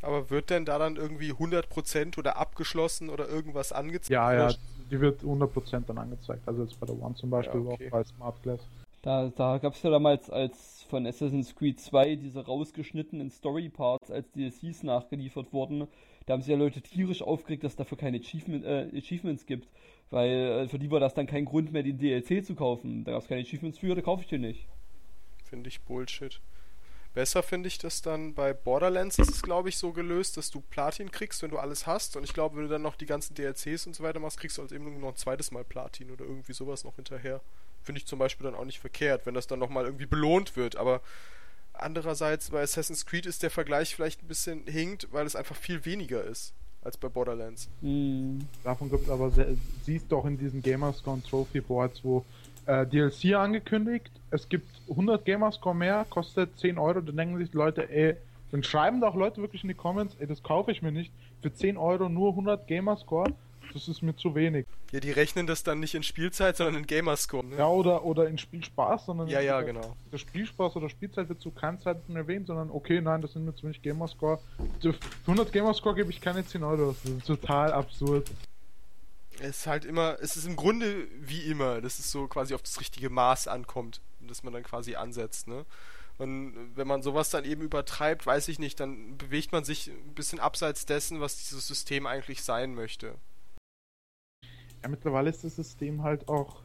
Aber 0.02 0.30
wird 0.30 0.50
denn 0.50 0.64
da 0.64 0.78
dann 0.78 0.96
irgendwie 0.96 1.32
100% 1.32 2.18
oder 2.18 2.36
abgeschlossen 2.36 3.10
oder 3.10 3.28
irgendwas 3.28 3.72
angezeigt? 3.72 4.10
Ja, 4.10 4.32
ja, 4.32 4.54
die 4.90 5.00
wird 5.00 5.22
100% 5.22 5.82
dann 5.86 5.98
angezeigt. 5.98 6.42
Also 6.46 6.62
jetzt 6.62 6.78
bei 6.80 6.86
der 6.86 7.00
One 7.00 7.14
zum 7.14 7.30
Beispiel, 7.30 7.60
Ja, 7.60 7.70
okay. 7.70 7.86
auch 7.86 7.90
bei 7.90 8.04
Smart 8.04 8.42
Glass. 8.42 8.60
Da, 9.02 9.30
da 9.34 9.58
gab 9.58 9.74
es 9.74 9.82
ja 9.82 9.90
damals 9.90 10.28
als 10.28 10.84
von 10.90 11.06
Assassin's 11.06 11.54
Creed 11.54 11.80
2 11.80 12.16
diese 12.16 12.44
rausgeschnittenen 12.44 13.30
Story-Parts 13.30 14.10
als 14.10 14.30
DLCs 14.32 14.82
nachgeliefert 14.82 15.52
wurden. 15.52 15.86
Da 16.26 16.34
haben 16.34 16.42
sich 16.42 16.50
ja 16.50 16.56
Leute 16.58 16.82
tierisch 16.82 17.22
aufgeregt, 17.22 17.64
dass 17.64 17.72
es 17.72 17.76
dafür 17.76 17.96
keine 17.96 18.18
Achievement, 18.18 18.64
äh, 18.64 18.88
Achievements 18.94 19.46
gibt. 19.46 19.68
Weil 20.10 20.30
äh, 20.30 20.68
für 20.68 20.78
die 20.78 20.90
war 20.90 21.00
das 21.00 21.14
dann 21.14 21.26
kein 21.26 21.44
Grund 21.44 21.72
mehr, 21.72 21.82
den 21.82 21.98
DLC 21.98 22.44
zu 22.44 22.54
kaufen. 22.54 23.04
Da 23.04 23.12
gab 23.12 23.22
es 23.22 23.28
keine 23.28 23.42
Achievements 23.42 23.78
für, 23.78 23.94
da 23.94 24.02
kaufe 24.02 24.22
ich 24.22 24.28
den 24.28 24.42
nicht. 24.42 24.66
Finde 25.44 25.68
ich 25.68 25.80
Bullshit. 25.82 26.40
Besser 27.14 27.42
finde 27.42 27.66
ich 27.66 27.78
das 27.78 28.02
dann 28.02 28.34
bei 28.34 28.52
Borderlands 28.52 29.18
ist 29.18 29.30
es, 29.30 29.42
glaube 29.42 29.68
ich, 29.68 29.76
so 29.76 29.92
gelöst, 29.92 30.36
dass 30.36 30.50
du 30.50 30.60
Platin 30.60 31.10
kriegst, 31.10 31.42
wenn 31.42 31.50
du 31.50 31.58
alles 31.58 31.86
hast. 31.86 32.16
Und 32.16 32.22
ich 32.22 32.32
glaube, 32.32 32.56
wenn 32.56 32.64
du 32.64 32.68
dann 32.68 32.82
noch 32.82 32.94
die 32.94 33.06
ganzen 33.06 33.34
DLCs 33.34 33.86
und 33.86 33.96
so 33.96 34.04
weiter 34.04 34.20
machst, 34.20 34.38
kriegst 34.38 34.58
du 34.58 34.62
halt 34.62 34.70
eben 34.70 34.84
nur 34.84 35.00
noch 35.00 35.08
ein 35.08 35.16
zweites 35.16 35.50
Mal 35.50 35.64
Platin 35.64 36.10
oder 36.12 36.24
irgendwie 36.24 36.52
sowas 36.52 36.84
noch 36.84 36.96
hinterher. 36.96 37.40
Finde 37.82 37.98
ich 37.98 38.06
zum 38.06 38.20
Beispiel 38.20 38.44
dann 38.44 38.54
auch 38.54 38.64
nicht 38.64 38.78
verkehrt, 38.78 39.26
wenn 39.26 39.34
das 39.34 39.48
dann 39.48 39.58
nochmal 39.58 39.86
irgendwie 39.86 40.06
belohnt 40.06 40.54
wird. 40.54 40.76
Aber 40.76 41.02
andererseits 41.72 42.50
bei 42.50 42.62
Assassin's 42.62 43.06
Creed 43.06 43.26
ist 43.26 43.42
der 43.42 43.50
Vergleich 43.50 43.94
vielleicht 43.94 44.22
ein 44.22 44.28
bisschen 44.28 44.66
hinkt, 44.68 45.08
weil 45.10 45.26
es 45.26 45.34
einfach 45.34 45.56
viel 45.56 45.84
weniger 45.84 46.22
ist 46.22 46.54
als 46.82 46.96
bei 46.96 47.08
Borderlands. 47.08 47.68
Hm. 47.82 48.38
Davon 48.64 48.90
gibt 48.90 49.04
es 49.04 49.10
aber, 49.10 49.30
sehr, 49.30 49.48
siehst 49.82 50.10
du 50.10 50.16
auch 50.16 50.26
in 50.26 50.38
diesen 50.38 50.62
Gamerscore 50.62 51.20
Trophy 51.22 51.60
Boards, 51.60 52.00
wo 52.02 52.24
äh, 52.66 52.86
DLC 52.86 53.34
angekündigt, 53.34 54.10
es 54.30 54.48
gibt 54.48 54.68
100 54.88 55.24
Gamerscore 55.24 55.74
mehr, 55.74 56.06
kostet 56.08 56.58
10 56.58 56.78
Euro, 56.78 57.00
dann 57.00 57.16
denken 57.16 57.38
sich 57.38 57.50
die 57.50 57.56
Leute, 57.56 57.90
ey, 57.90 58.16
dann 58.50 58.62
schreiben 58.62 59.00
da 59.00 59.08
auch 59.08 59.14
Leute 59.14 59.40
wirklich 59.40 59.62
in 59.62 59.68
die 59.68 59.74
Comments, 59.74 60.14
ey, 60.18 60.26
das 60.26 60.42
kaufe 60.42 60.72
ich 60.72 60.82
mir 60.82 60.92
nicht, 60.92 61.12
für 61.42 61.52
10 61.52 61.76
Euro 61.76 62.08
nur 62.08 62.30
100 62.30 62.66
Gamerscore, 62.66 63.32
das 63.72 63.88
ist 63.88 64.02
mir 64.02 64.16
zu 64.16 64.34
wenig. 64.34 64.66
Ja, 64.92 65.00
die 65.00 65.10
rechnen 65.10 65.46
das 65.46 65.62
dann 65.62 65.80
nicht 65.80 65.94
in 65.94 66.02
Spielzeit, 66.02 66.56
sondern 66.56 66.76
in 66.76 66.86
Gamerscore. 66.86 67.44
Ne? 67.44 67.56
Ja, 67.56 67.68
oder, 67.68 68.04
oder 68.04 68.28
in 68.28 68.38
Spielspaß, 68.38 69.06
sondern 69.06 69.28
ja, 69.28 69.40
ja, 69.40 69.60
genau. 69.62 69.96
der 70.12 70.18
Spielspaß 70.18 70.76
oder 70.76 70.88
Spielzeit 70.88 71.28
wird 71.28 71.40
zu 71.40 71.50
keiner 71.50 71.80
Zeit 71.80 71.98
erwähnt, 72.12 72.46
sondern 72.46 72.70
okay, 72.70 73.00
nein, 73.00 73.22
das 73.22 73.32
sind 73.32 73.44
mir 73.44 73.54
zu 73.54 73.64
wenig 73.64 73.82
Gamerscore. 73.82 74.38
Für 74.80 74.94
100 75.22 75.52
Gamerscore 75.52 75.94
gebe 75.94 76.10
ich 76.10 76.20
keine 76.20 76.44
10 76.44 76.62
Euro, 76.62 76.94
das 77.02 77.12
ist 77.12 77.26
total 77.26 77.72
absurd. 77.72 78.30
Es 79.38 79.60
ist 79.60 79.66
halt 79.66 79.84
immer, 79.84 80.18
es 80.20 80.36
ist 80.36 80.46
im 80.46 80.56
Grunde 80.56 81.06
wie 81.20 81.42
immer, 81.42 81.80
dass 81.80 81.98
es 81.98 82.10
so 82.10 82.26
quasi 82.26 82.54
auf 82.54 82.62
das 82.62 82.80
richtige 82.80 83.08
Maß 83.08 83.48
ankommt, 83.48 84.00
das 84.20 84.42
man 84.42 84.52
dann 84.52 84.62
quasi 84.62 84.96
ansetzt, 84.96 85.48
ne? 85.48 85.64
Und 86.20 86.76
wenn 86.76 86.86
man 86.86 87.02
sowas 87.02 87.30
dann 87.30 87.46
eben 87.46 87.62
übertreibt, 87.62 88.26
weiß 88.26 88.48
ich 88.48 88.58
nicht, 88.58 88.78
dann 88.78 89.16
bewegt 89.16 89.52
man 89.52 89.64
sich 89.64 89.88
ein 89.88 90.14
bisschen 90.14 90.38
abseits 90.38 90.84
dessen, 90.84 91.22
was 91.22 91.38
dieses 91.38 91.66
System 91.66 92.06
eigentlich 92.06 92.42
sein 92.42 92.74
möchte. 92.74 93.14
Ja, 94.82 94.88
mittlerweile 94.88 95.30
ist 95.30 95.44
das 95.44 95.56
System 95.56 96.02
halt 96.02 96.28
auch 96.28 96.56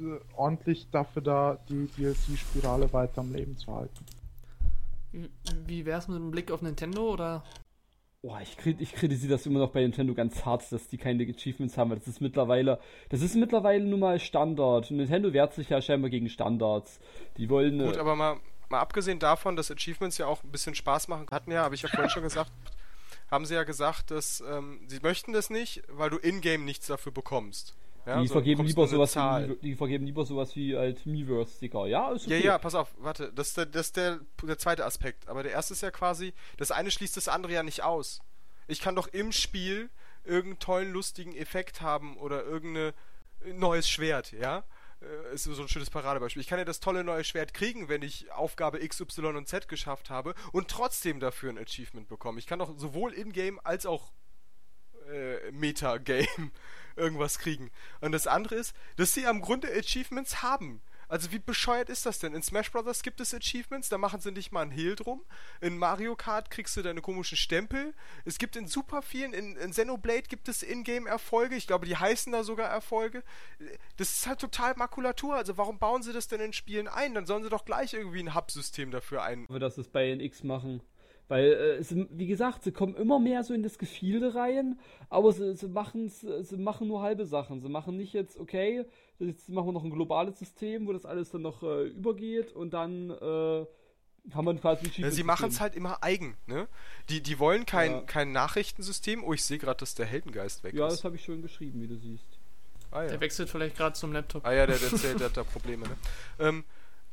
äh, 0.00 0.18
ordentlich 0.36 0.88
dafür 0.90 1.22
da, 1.22 1.58
die 1.68 1.86
DLC-Spirale 1.96 2.92
weiter 2.92 3.20
am 3.20 3.32
Leben 3.32 3.56
zu 3.56 3.74
halten. 3.74 4.04
Wie- 5.12 5.30
Wie 5.66 5.84
wär's 5.86 6.06
mit 6.08 6.16
dem 6.18 6.30
Blick 6.30 6.50
auf 6.50 6.62
Nintendo 6.62 7.12
oder? 7.12 7.42
Boah, 8.22 8.40
ich, 8.40 8.56
ich 8.80 8.92
kritisiere 8.94 9.32
das 9.34 9.46
immer 9.46 9.60
noch 9.60 9.70
bei 9.70 9.80
Nintendo 9.80 10.12
ganz 10.12 10.44
hart, 10.44 10.70
dass 10.72 10.88
die 10.88 10.98
keine 10.98 11.22
Achievements 11.24 11.78
haben. 11.78 11.90
weil 11.90 11.98
Das 11.98 12.08
ist 12.08 12.20
mittlerweile, 12.20 12.80
das 13.10 13.22
ist 13.22 13.36
mittlerweile 13.36 13.84
nun 13.84 14.00
mal 14.00 14.18
Standard. 14.18 14.90
Nintendo 14.90 15.32
wehrt 15.32 15.54
sich 15.54 15.68
ja 15.68 15.80
scheinbar 15.80 16.10
gegen 16.10 16.28
Standards. 16.28 16.98
Die 17.36 17.48
wollen. 17.48 17.78
Gut, 17.78 17.96
äh, 17.96 18.00
aber 18.00 18.16
mal, 18.16 18.38
mal 18.70 18.80
abgesehen 18.80 19.18
davon, 19.20 19.54
dass 19.54 19.70
Achievements 19.70 20.18
ja 20.18 20.26
auch 20.26 20.42
ein 20.42 20.50
bisschen 20.50 20.74
Spaß 20.74 21.06
machen 21.08 21.26
hatten 21.30 21.52
ja, 21.52 21.62
habe 21.62 21.76
ich 21.76 21.82
ja 21.82 21.88
vorhin 21.88 22.10
schon 22.10 22.24
gesagt, 22.24 22.50
haben 23.30 23.46
sie 23.46 23.54
ja 23.54 23.64
gesagt, 23.64 24.10
dass 24.10 24.42
ähm, 24.48 24.80
sie 24.86 25.00
möchten 25.00 25.32
das 25.32 25.50
nicht, 25.50 25.82
weil 25.88 26.10
du 26.10 26.16
in-game 26.16 26.64
nichts 26.64 26.86
dafür 26.86 27.12
bekommst. 27.12 27.74
Ja, 28.06 28.22
die 28.22 28.26
so 28.26 28.32
vergeben 28.32 28.58
bekommst 28.58 28.76
lieber 28.76 28.88
sowas 28.88 29.12
Zahl. 29.12 29.50
wie, 29.50 29.54
die 29.56 29.76
vergeben 29.76 30.06
lieber 30.06 30.24
sowas 30.24 30.56
wie 30.56 30.76
halt 30.76 31.04
Miiverse-Sticker. 31.04 31.86
Ja, 31.86 32.12
ist 32.12 32.26
Ja, 32.26 32.36
okay. 32.38 32.46
ja, 32.46 32.58
pass 32.58 32.74
auf, 32.74 32.94
warte, 32.98 33.30
das 33.34 33.48
ist, 33.48 33.56
der, 33.58 33.66
das 33.66 33.86
ist 33.86 33.96
der, 33.96 34.20
der 34.42 34.56
zweite 34.56 34.86
Aspekt. 34.86 35.28
Aber 35.28 35.42
der 35.42 35.52
erste 35.52 35.74
ist 35.74 35.82
ja 35.82 35.90
quasi, 35.90 36.32
das 36.56 36.70
eine 36.70 36.90
schließt 36.90 37.18
das 37.18 37.28
andere 37.28 37.52
ja 37.52 37.62
nicht 37.62 37.82
aus. 37.82 38.20
Ich 38.66 38.80
kann 38.80 38.94
doch 38.94 39.08
im 39.08 39.32
Spiel 39.32 39.90
irgendeinen 40.24 40.58
tollen, 40.58 40.92
lustigen 40.92 41.36
Effekt 41.36 41.82
haben 41.82 42.16
oder 42.16 42.44
irgendein 42.44 42.94
neues 43.44 43.88
Schwert, 43.88 44.32
ja? 44.32 44.64
Äh, 45.00 45.34
Ist 45.34 45.44
so 45.44 45.62
ein 45.62 45.68
schönes 45.68 45.90
Paradebeispiel. 45.90 46.40
Ich 46.40 46.48
kann 46.48 46.58
ja 46.58 46.64
das 46.64 46.80
tolle 46.80 47.04
neue 47.04 47.24
Schwert 47.24 47.54
kriegen, 47.54 47.88
wenn 47.88 48.02
ich 48.02 48.30
Aufgabe 48.32 48.82
X, 48.82 49.00
Y 49.00 49.36
und 49.36 49.48
Z 49.48 49.68
geschafft 49.68 50.10
habe 50.10 50.34
und 50.52 50.68
trotzdem 50.68 51.20
dafür 51.20 51.50
ein 51.50 51.58
Achievement 51.58 52.08
bekommen. 52.08 52.38
Ich 52.38 52.46
kann 52.46 52.58
doch 52.58 52.76
sowohl 52.78 53.12
in-game 53.12 53.60
als 53.62 53.86
auch 53.86 54.12
äh, 55.10 55.50
Meta-Game 55.52 56.52
irgendwas 56.96 57.38
kriegen. 57.38 57.70
Und 58.00 58.12
das 58.12 58.26
andere 58.26 58.56
ist, 58.56 58.74
dass 58.96 59.14
sie 59.14 59.26
am 59.26 59.40
Grunde 59.40 59.68
Achievements 59.72 60.42
haben. 60.42 60.82
Also 61.08 61.32
wie 61.32 61.38
bescheuert 61.38 61.88
ist 61.88 62.06
das 62.06 62.18
denn? 62.18 62.34
In 62.34 62.42
Smash 62.42 62.70
Bros. 62.70 63.02
gibt 63.02 63.20
es 63.20 63.34
Achievements, 63.34 63.88
da 63.88 63.98
machen 63.98 64.20
sie 64.20 64.30
nicht 64.30 64.52
mal 64.52 64.62
einen 64.62 64.70
Hehl 64.70 64.94
drum. 64.94 65.24
In 65.60 65.78
Mario 65.78 66.14
Kart 66.16 66.50
kriegst 66.50 66.76
du 66.76 66.82
deine 66.82 67.00
komischen 67.00 67.36
Stempel. 67.36 67.94
Es 68.24 68.38
gibt 68.38 68.56
in 68.56 68.66
super 68.66 69.02
vielen, 69.02 69.32
in, 69.32 69.56
in 69.56 69.70
Xenoblade 69.70 70.28
gibt 70.28 70.48
es 70.48 70.62
Ingame-Erfolge. 70.62 71.56
Ich 71.56 71.66
glaube, 71.66 71.86
die 71.86 71.96
heißen 71.96 72.32
da 72.32 72.44
sogar 72.44 72.68
Erfolge. 72.68 73.22
Das 73.96 74.10
ist 74.10 74.26
halt 74.26 74.40
total 74.40 74.74
Makulatur. 74.76 75.34
Also 75.34 75.56
warum 75.56 75.78
bauen 75.78 76.02
sie 76.02 76.12
das 76.12 76.28
denn 76.28 76.40
in 76.40 76.52
Spielen 76.52 76.88
ein? 76.88 77.14
Dann 77.14 77.26
sollen 77.26 77.42
sie 77.42 77.50
doch 77.50 77.64
gleich 77.64 77.94
irgendwie 77.94 78.20
ein 78.20 78.34
Hub-System 78.34 78.90
dafür 78.90 79.22
ein. 79.22 79.46
wir 79.48 79.58
das 79.58 79.76
jetzt 79.76 79.92
bei 79.92 80.10
NX 80.10 80.44
machen. 80.44 80.82
Weil, 81.28 81.44
äh, 81.44 81.76
es, 81.76 81.94
wie 81.94 82.26
gesagt, 82.26 82.64
sie 82.64 82.72
kommen 82.72 82.94
immer 82.94 83.18
mehr 83.18 83.44
so 83.44 83.52
in 83.52 83.62
das 83.62 83.78
Gefilde 83.78 84.34
rein, 84.34 84.78
aber 85.10 85.30
sie, 85.32 85.54
sie, 85.54 85.68
sie 86.42 86.56
machen 86.56 86.88
nur 86.88 87.02
halbe 87.02 87.26
Sachen. 87.26 87.60
Sie 87.60 87.68
machen 87.68 87.96
nicht 87.96 88.14
jetzt, 88.14 88.38
okay, 88.38 88.86
jetzt 89.18 89.48
machen 89.48 89.66
wir 89.68 89.72
noch 89.72 89.84
ein 89.84 89.90
globales 89.90 90.38
System, 90.38 90.86
wo 90.86 90.92
das 90.92 91.04
alles 91.04 91.30
dann 91.30 91.42
noch 91.42 91.62
äh, 91.62 91.88
übergeht 91.88 92.52
und 92.52 92.72
dann 92.72 93.10
äh, 93.10 93.66
haben 94.34 94.44
wir 94.44 94.54
quasi 94.56 94.86
ein 94.86 94.92
Ja, 95.02 95.10
sie 95.10 95.22
machen 95.22 95.48
es 95.48 95.60
halt 95.60 95.74
immer 95.74 96.02
eigen, 96.02 96.36
ne? 96.46 96.68
Die, 97.08 97.22
die 97.22 97.38
wollen 97.38 97.66
kein, 97.66 97.90
Ja. 97.92 98.00
kein 98.02 98.32
Nachrichtensystem. 98.32 99.24
Oh, 99.24 99.32
ich 99.32 99.44
sehe 99.44 99.58
gerade, 99.58 99.78
dass 99.78 99.94
der 99.94 100.06
Heldengeist 100.06 100.62
weg 100.64 100.74
Ja, 100.74 100.86
ist. 100.86 100.94
das 100.94 101.04
habe 101.04 101.16
ich 101.16 101.24
schon 101.24 101.42
geschrieben, 101.42 101.80
wie 101.80 101.86
du 101.88 101.96
siehst. 101.96 102.24
Ah, 102.90 103.02
ja. 103.02 103.08
Der 103.10 103.20
wechselt 103.20 103.48
vielleicht 103.50 103.76
gerade 103.76 103.94
zum 103.94 104.12
Laptop. 104.12 104.44
Ah 104.46 104.52
ja, 104.52 104.66
der, 104.66 104.78
der 104.78 104.90
erzählt, 104.92 105.20
der 105.20 105.26
hat 105.28 105.36
da 105.36 105.44
Probleme, 105.44 105.86
ne? 105.86 105.96
Ähm, 106.38 106.64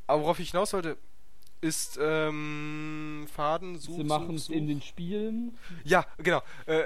aber 0.06 0.22
worauf 0.22 0.38
ich 0.40 0.50
hinaus 0.52 0.72
wollte, 0.72 0.96
ist 1.60 1.98
ähm, 2.00 3.26
Faden, 3.34 3.78
Such, 3.78 3.96
sie 3.96 4.04
machen 4.04 4.34
es 4.36 4.48
in 4.48 4.66
den 4.68 4.80
Spielen. 4.82 5.56
Ja, 5.84 6.06
genau. 6.18 6.42
Äh, 6.66 6.82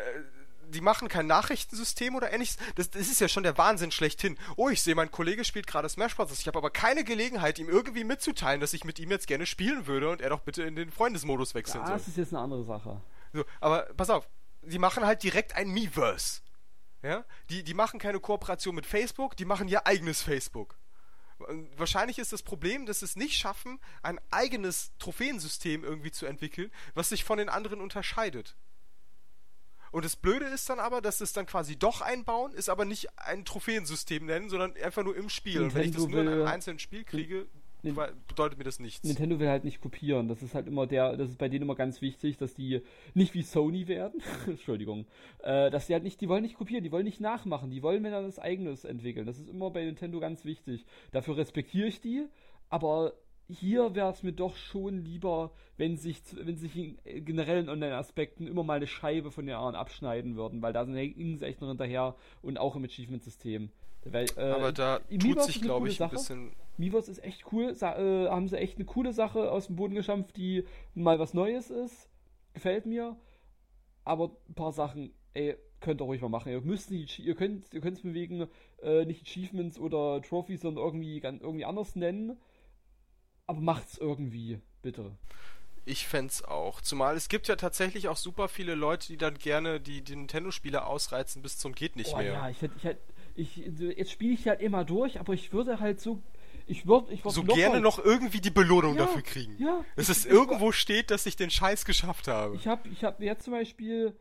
die 0.71 0.81
machen 0.81 1.09
kein 1.09 1.27
Nachrichtensystem 1.27 2.15
oder 2.15 2.33
ähnliches. 2.33 2.57
Das, 2.75 2.91
das 2.91 3.09
ist 3.09 3.21
ja 3.21 3.29
schon 3.29 3.43
der 3.43 3.59
Wahnsinn 3.59 3.91
schlechthin. 3.91 4.39
Oh, 4.57 4.69
ich 4.69 4.83
sehe, 4.83 4.95
mein 4.95 5.11
Kollege 5.11 5.45
spielt 5.45 5.67
gerade 5.67 5.89
Smash 5.89 6.17
Bros. 6.17 6.33
Ich 6.33 6.47
habe 6.47 6.59
aber 6.59 6.71
keine 6.71 7.05
Gelegenheit, 7.05 7.59
ihm 7.59 7.69
irgendwie 7.69 8.05
mitzuteilen, 8.05 8.61
dass 8.61 8.73
ich 8.73 8.85
mit 8.85 8.99
ihm 8.99 9.11
jetzt 9.11 9.27
gerne 9.27 9.47
spielen 9.47 9.87
würde 9.87 10.11
und 10.11 10.21
er 10.21 10.31
doch 10.31 10.41
bitte 10.41 10.63
in 10.63 10.77
den 10.77 10.91
Freundesmodus 10.91 11.55
wechseln 11.55 11.85
soll. 11.85 11.95
Das 11.95 12.09
ist 12.09 12.17
jetzt 12.17 12.33
eine 12.33 12.43
andere 12.43 12.65
Sache. 12.65 13.01
So, 13.33 13.45
aber 13.61 13.83
pass 13.97 14.11
auf, 14.11 14.29
die 14.63 14.79
machen 14.79 15.05
halt 15.05 15.23
direkt 15.23 15.57
ein 15.57 15.71
Miiverse. 15.71 16.41
Ja? 17.03 17.25
Die, 17.49 17.63
die 17.63 17.75
machen 17.75 17.99
keine 17.99 18.21
Kooperation 18.21 18.75
mit 18.75 18.87
Facebook, 18.87 19.37
die 19.37 19.45
machen 19.45 19.69
ihr 19.69 19.87
eigenes 19.87 20.23
Facebook. 20.23 20.77
Wahrscheinlich 21.77 22.19
ist 22.19 22.35
das 22.35 22.43
Problem, 22.43 22.85
dass 22.85 23.01
sie 23.01 23.07
es 23.07 23.17
nicht 23.17 23.39
schaffen, 23.39 23.81
ein 24.03 24.21
eigenes 24.31 24.93
Trophäensystem 24.99 25.85
irgendwie 25.85 26.11
zu 26.11 26.27
entwickeln, 26.27 26.71
was 26.95 27.09
sich 27.09 27.25
von 27.25 27.39
den 27.39 27.49
anderen 27.49 27.81
unterscheidet. 27.81 28.57
Und 29.93 30.05
das 30.05 30.17
Blöde 30.17 30.47
ist 30.47 30.69
dann 30.71 30.79
aber, 30.79 31.01
dass 31.01 31.21
es 31.21 31.33
dann 31.33 31.47
quasi 31.47 31.77
doch 31.77 32.01
einbauen, 32.01 32.53
ist 32.53 32.69
aber 32.69 32.85
nicht 32.85 33.09
ein 33.19 33.45
Trophäensystem 33.45 34.27
nennen, 34.27 34.49
sondern 34.49 34.75
einfach 34.83 35.05
nur 35.05 35.17
im 35.17 35.29
Spiel. 35.29 35.63
Und 35.63 35.75
wenn 35.75 35.89
ich 35.89 35.97
das 35.97 36.07
nur 36.07 36.21
in 36.21 36.29
einem 36.29 36.47
einzelnen 36.47 36.79
Spiel 36.79 37.05
kriege, 37.05 37.47
bedeutet 37.83 38.59
mir 38.59 38.65
das 38.65 38.79
nichts. 38.79 39.05
Nintendo 39.05 39.39
will 39.39 39.49
halt 39.49 39.65
nicht 39.65 39.81
kopieren. 39.81 40.29
Das 40.29 40.43
ist 40.43 40.55
halt 40.55 40.67
immer 40.67 40.87
der, 40.87 41.17
das 41.17 41.31
ist 41.31 41.39
bei 41.39 41.49
denen 41.49 41.63
immer 41.63 41.75
ganz 41.75 42.01
wichtig, 42.03 42.37
dass 42.37 42.55
die 42.55 42.83
nicht 43.15 43.35
wie 43.35 43.43
Sony 43.43 43.89
werden. 43.89 44.23
Entschuldigung. 44.47 45.07
Äh, 45.43 45.71
dass 45.71 45.87
die 45.87 45.95
halt 45.95 46.03
nicht, 46.03 46.21
die 46.21 46.29
wollen 46.29 46.43
nicht 46.43 46.57
kopieren, 46.57 46.85
die 46.85 46.93
wollen 46.93 47.05
nicht 47.05 47.21
nachmachen, 47.21 47.71
die 47.71 47.83
wollen 47.83 48.03
mir 48.03 48.11
dann 48.11 48.25
das 48.25 48.39
eigenes 48.39 48.85
entwickeln. 48.85 49.27
Das 49.27 49.39
ist 49.39 49.49
immer 49.49 49.71
bei 49.71 49.85
Nintendo 49.85 50.21
ganz 50.21 50.45
wichtig. 50.45 50.85
Dafür 51.13 51.37
respektiere 51.37 51.87
ich 51.89 52.01
die, 52.01 52.27
aber 52.69 53.15
hier 53.51 53.95
wäre 53.95 54.11
es 54.11 54.23
mir 54.23 54.33
doch 54.33 54.57
schon 54.57 55.05
lieber, 55.05 55.53
wenn 55.77 55.97
sich, 55.97 56.21
wenn 56.33 56.57
sich 56.57 56.77
in 56.77 57.25
generellen 57.25 57.69
Online-Aspekten 57.69 58.47
immer 58.47 58.63
mal 58.63 58.77
eine 58.77 58.87
Scheibe 58.87 59.31
von 59.31 59.47
den 59.47 59.55
anderen 59.55 59.75
abschneiden 59.75 60.37
würden, 60.37 60.63
weil 60.63 60.73
da 60.73 60.85
sind 60.85 60.95
sie 60.95 61.45
echt 61.45 61.61
noch 61.61 61.69
hinterher 61.69 62.15
und 62.43 62.59
auch 62.59 62.77
im 62.77 62.85
Achievement-System. 62.85 63.71
Äh, 64.05 64.27
Aber 64.41 64.73
da 64.73 65.01
tut 65.19 65.43
sich, 65.43 65.61
glaube 65.61 65.89
ich, 65.89 66.03
ein 66.03 66.11
bisschen. 66.11 66.53
Miiverse 66.79 67.11
ist 67.11 67.23
echt 67.23 67.53
cool. 67.53 67.75
Sa 67.75 67.99
äh, 67.99 68.29
haben 68.29 68.49
sie 68.49 68.59
echt 68.59 68.77
eine 68.77 68.87
coole 68.87 69.13
Sache 69.13 69.51
aus 69.51 69.67
dem 69.67 69.77
Boden 69.77 69.95
geschampft, 69.95 70.37
die 70.37 70.65
mal 70.95 71.19
was 71.19 71.35
Neues 71.35 71.71
ist. 71.71 72.09
Gefällt 72.55 72.87
mir. 72.87 73.17
Aber 74.05 74.31
ein 74.49 74.55
paar 74.55 74.73
Sachen, 74.73 75.13
ey, 75.35 75.57
könnt 75.81 76.01
ihr 76.01 76.05
ruhig 76.05 76.23
mal 76.23 76.29
machen. 76.29 76.51
Ihr 76.51 76.61
müsst 76.63 76.91
nicht, 76.91 77.19
ihr 77.19 77.35
könnt, 77.35 77.73
ihr 77.75 77.81
könnt 77.81 77.99
es 77.99 78.03
bewegen, 78.03 78.49
äh, 78.83 79.05
nicht 79.05 79.27
Achievements 79.27 79.79
oder 79.79 80.23
Trophies, 80.23 80.63
sondern 80.63 80.85
irgendwie, 80.85 81.19
irgendwie 81.19 81.65
anders 81.65 81.97
nennen. 81.97 82.39
Aber 83.51 83.61
macht's 83.61 83.99
irgendwie, 83.99 84.61
bitte. 84.81 85.11
Ich 85.85 86.07
fände 86.07 86.33
auch. 86.47 86.81
Zumal 86.83 87.17
es 87.17 87.29
gibt 87.29 87.49
ja 87.49 87.57
tatsächlich 87.57 88.07
auch 88.07 88.17
super 88.17 88.47
viele 88.47 88.77
Leute, 88.77 89.09
die 89.09 89.17
dann 89.17 89.37
gerne 89.39 89.81
die, 89.81 90.03
die 90.03 90.15
Nintendo-Spiele 90.15 90.87
ausreizen 90.87 91.43
bis 91.43 91.59
zum 91.59 91.75
geht 91.75 91.97
nicht 91.97 92.13
oh, 92.15 92.19
mehr. 92.19 92.33
Ja, 92.33 92.49
ich 92.49 92.63
hätte, 92.63 92.75
ich 92.77 92.85
hätte, 92.85 93.01
ich, 93.35 93.57
jetzt 93.57 94.13
spiele 94.13 94.35
ich 94.35 94.47
halt 94.47 94.61
immer 94.61 94.85
durch, 94.85 95.19
aber 95.19 95.33
ich 95.33 95.53
würde 95.53 95.81
halt 95.81 96.01
so, 96.01 96.23
ich 96.69 96.87
würde, 96.87 97.13
ich 97.13 97.25
würd 97.25 97.35
so 97.35 97.43
gerne 97.43 97.81
noch 97.81 97.99
irgendwie 97.99 98.41
die 98.41 98.51
Belohnung 98.51 98.95
ja, 98.95 99.07
dafür 99.07 99.23
kriegen. 99.23 99.57
Ja. 99.59 99.85
Dass 99.97 100.11
es 100.11 100.27
irgendwo 100.27 100.71
steht, 100.71 101.11
dass 101.11 101.27
ich 101.27 101.35
den 101.35 101.51
Scheiß 101.51 101.85
geschafft 101.85 102.29
habe. 102.29 102.55
Ich 102.55 102.69
habe, 102.69 102.89
ich 102.89 103.03
habe 103.03 103.25
jetzt 103.25 103.43
zum 103.47 103.55
Beispiel 103.55 104.15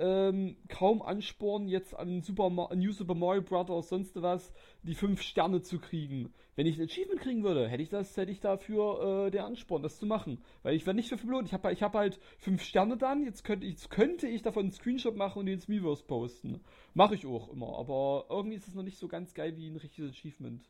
ähm, 0.00 0.56
kaum 0.68 1.02
Ansporn, 1.02 1.68
jetzt 1.68 1.94
an 1.94 2.22
Super 2.22 2.50
New 2.74 2.92
Super 2.92 3.14
Mario 3.14 3.42
Bros. 3.42 3.88
sonst 3.88 4.20
was 4.20 4.52
die 4.82 4.94
fünf 4.94 5.20
Sterne 5.22 5.60
zu 5.60 5.78
kriegen. 5.78 6.32
Wenn 6.56 6.66
ich 6.66 6.78
ein 6.78 6.86
Achievement 6.86 7.20
kriegen 7.20 7.44
würde, 7.44 7.68
hätte 7.68 7.82
ich 7.82 7.90
das, 7.90 8.16
hätte 8.16 8.32
ich 8.32 8.40
dafür 8.40 9.26
äh, 9.26 9.30
den 9.30 9.42
Ansporn, 9.42 9.82
das 9.82 9.98
zu 9.98 10.06
machen. 10.06 10.42
Weil 10.62 10.74
ich 10.74 10.86
werde 10.86 10.96
nicht 10.96 11.12
dafür 11.12 11.26
belohnt. 11.26 11.48
Ich 11.48 11.52
habe 11.52 11.72
ich 11.72 11.82
hab 11.82 11.94
halt 11.94 12.18
fünf 12.38 12.62
Sterne 12.62 12.96
dann, 12.96 13.24
jetzt 13.24 13.44
könnte, 13.44 13.66
ich, 13.66 13.72
jetzt 13.72 13.90
könnte 13.90 14.26
ich 14.26 14.42
davon 14.42 14.64
einen 14.64 14.72
Screenshot 14.72 15.16
machen 15.16 15.40
und 15.40 15.46
den 15.46 15.54
ins 15.54 15.68
Miiverse 15.68 16.04
posten. 16.04 16.60
Mache 16.94 17.14
ich 17.14 17.26
auch 17.26 17.52
immer, 17.52 17.78
aber 17.78 18.26
irgendwie 18.30 18.56
ist 18.56 18.68
es 18.68 18.74
noch 18.74 18.82
nicht 18.82 18.98
so 18.98 19.06
ganz 19.06 19.34
geil 19.34 19.56
wie 19.56 19.68
ein 19.68 19.76
richtiges 19.76 20.10
Achievement. 20.10 20.68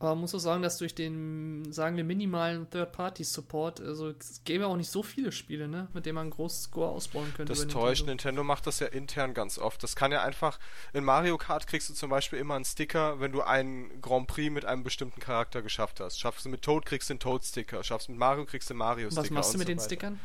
Aber 0.00 0.12
man 0.12 0.22
muss 0.22 0.34
auch 0.34 0.38
sagen, 0.38 0.62
dass 0.62 0.78
durch 0.78 0.94
den, 0.94 1.70
sagen 1.72 1.94
wir, 1.98 2.04
minimalen 2.04 2.68
Third-Party-Support, 2.70 3.82
also 3.82 4.08
es 4.08 4.42
gäbe 4.44 4.66
auch 4.66 4.76
nicht 4.76 4.90
so 4.90 5.02
viele 5.02 5.30
Spiele, 5.30 5.68
ne, 5.68 5.88
mit 5.92 6.06
denen 6.06 6.14
man 6.14 6.22
einen 6.22 6.30
großen 6.30 6.64
Score 6.64 6.88
ausbauen 6.88 7.30
könnte. 7.36 7.52
Das 7.52 7.66
täuscht, 7.68 8.06
Nintendo. 8.06 8.40
Nintendo 8.40 8.44
macht 8.44 8.66
das 8.66 8.80
ja 8.80 8.86
intern 8.86 9.34
ganz 9.34 9.58
oft. 9.58 9.82
Das 9.82 9.96
kann 9.96 10.10
ja 10.10 10.22
einfach, 10.22 10.58
in 10.94 11.04
Mario 11.04 11.36
Kart 11.36 11.66
kriegst 11.66 11.90
du 11.90 11.94
zum 11.94 12.08
Beispiel 12.08 12.38
immer 12.38 12.54
einen 12.54 12.64
Sticker, 12.64 13.20
wenn 13.20 13.30
du 13.30 13.42
einen 13.42 14.00
Grand 14.00 14.26
Prix 14.26 14.50
mit 14.50 14.64
einem 14.64 14.84
bestimmten 14.84 15.20
Charakter 15.20 15.60
geschafft 15.60 16.00
hast. 16.00 16.18
Schaffst 16.18 16.46
du 16.46 16.48
mit 16.48 16.62
Toad, 16.62 16.86
kriegst 16.86 17.10
du 17.10 17.14
den 17.14 17.20
Toad-Sticker. 17.20 17.84
Schaffst 17.84 18.08
du 18.08 18.12
mit 18.12 18.18
Mario, 18.18 18.46
kriegst 18.46 18.70
du 18.70 18.74
den 18.74 18.78
Mario-Sticker. 18.78 19.22
Was 19.22 19.30
machst 19.30 19.52
du 19.52 19.58
mit 19.58 19.66
so 19.66 19.74
den 19.74 19.80
Stickern? 19.80 20.18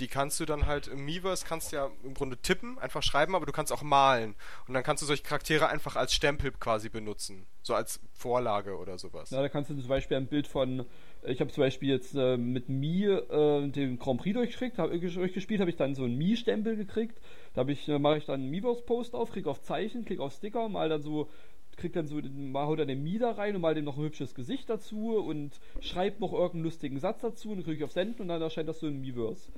Die 0.00 0.08
kannst 0.08 0.40
du 0.40 0.46
dann 0.46 0.66
halt 0.66 0.88
im 0.88 1.04
Miiverse 1.04 1.44
kannst 1.46 1.72
du 1.72 1.76
ja 1.76 1.90
im 2.02 2.14
Grunde 2.14 2.36
tippen, 2.38 2.78
einfach 2.78 3.02
schreiben, 3.02 3.34
aber 3.34 3.46
du 3.46 3.52
kannst 3.52 3.72
auch 3.72 3.82
malen. 3.82 4.34
Und 4.66 4.74
dann 4.74 4.82
kannst 4.82 5.02
du 5.02 5.06
solche 5.06 5.22
Charaktere 5.22 5.68
einfach 5.68 5.96
als 5.96 6.14
Stempel 6.14 6.52
quasi 6.52 6.88
benutzen. 6.88 7.46
So 7.62 7.74
als 7.74 8.00
Vorlage 8.12 8.76
oder 8.78 8.98
sowas. 8.98 9.30
Ja, 9.30 9.42
da 9.42 9.48
kannst 9.48 9.70
du 9.70 9.76
zum 9.76 9.88
Beispiel 9.88 10.16
ein 10.16 10.26
Bild 10.26 10.46
von, 10.46 10.86
ich 11.22 11.40
habe 11.40 11.50
zum 11.52 11.62
Beispiel 11.62 11.90
jetzt 11.90 12.14
äh, 12.14 12.36
mit 12.36 12.68
Mi 12.68 13.04
äh, 13.04 13.68
den 13.68 13.98
Grand 13.98 14.20
Prix 14.22 14.34
durchgekriegt, 14.34 14.78
habe 14.78 14.98
durchgespielt, 14.98 15.60
habe 15.60 15.70
ich 15.70 15.76
dann 15.76 15.94
so 15.94 16.04
einen 16.04 16.16
Mi-Stempel 16.16 16.76
gekriegt. 16.76 17.20
Da 17.54 17.66
ich, 17.68 17.86
äh, 17.88 17.98
mache 17.98 18.16
ich 18.16 18.24
dann 18.24 18.40
einen 18.40 18.50
Miiverse-Post 18.50 19.14
auf, 19.14 19.30
klicke 19.32 19.50
auf 19.50 19.62
Zeichen, 19.62 20.04
klicke 20.04 20.22
auf 20.22 20.32
Sticker, 20.32 20.68
mal 20.68 20.88
dann 20.88 21.02
so 21.02 21.28
kriegt 21.76 21.96
dann 21.96 22.06
so, 22.06 22.20
mal 22.20 22.76
dann 22.76 22.88
den 22.88 23.02
Mi 23.02 23.18
da 23.18 23.32
rein 23.32 23.56
und 23.56 23.62
mal 23.62 23.74
dem 23.74 23.84
noch 23.84 23.96
ein 23.96 24.04
hübsches 24.04 24.34
Gesicht 24.34 24.68
dazu 24.68 25.16
und 25.16 25.58
schreibt 25.80 26.20
noch 26.20 26.32
irgendeinen 26.32 26.64
lustigen 26.64 27.00
Satz 27.00 27.22
dazu 27.22 27.50
und 27.50 27.64
kriege 27.64 27.78
ich 27.78 27.84
auf 27.84 27.92
Senden 27.92 28.22
und 28.22 28.28
dann 28.28 28.42
erscheint 28.42 28.68
das 28.68 28.80
so 28.80 28.86
in 28.86 29.00
Miiverse. 29.00 29.50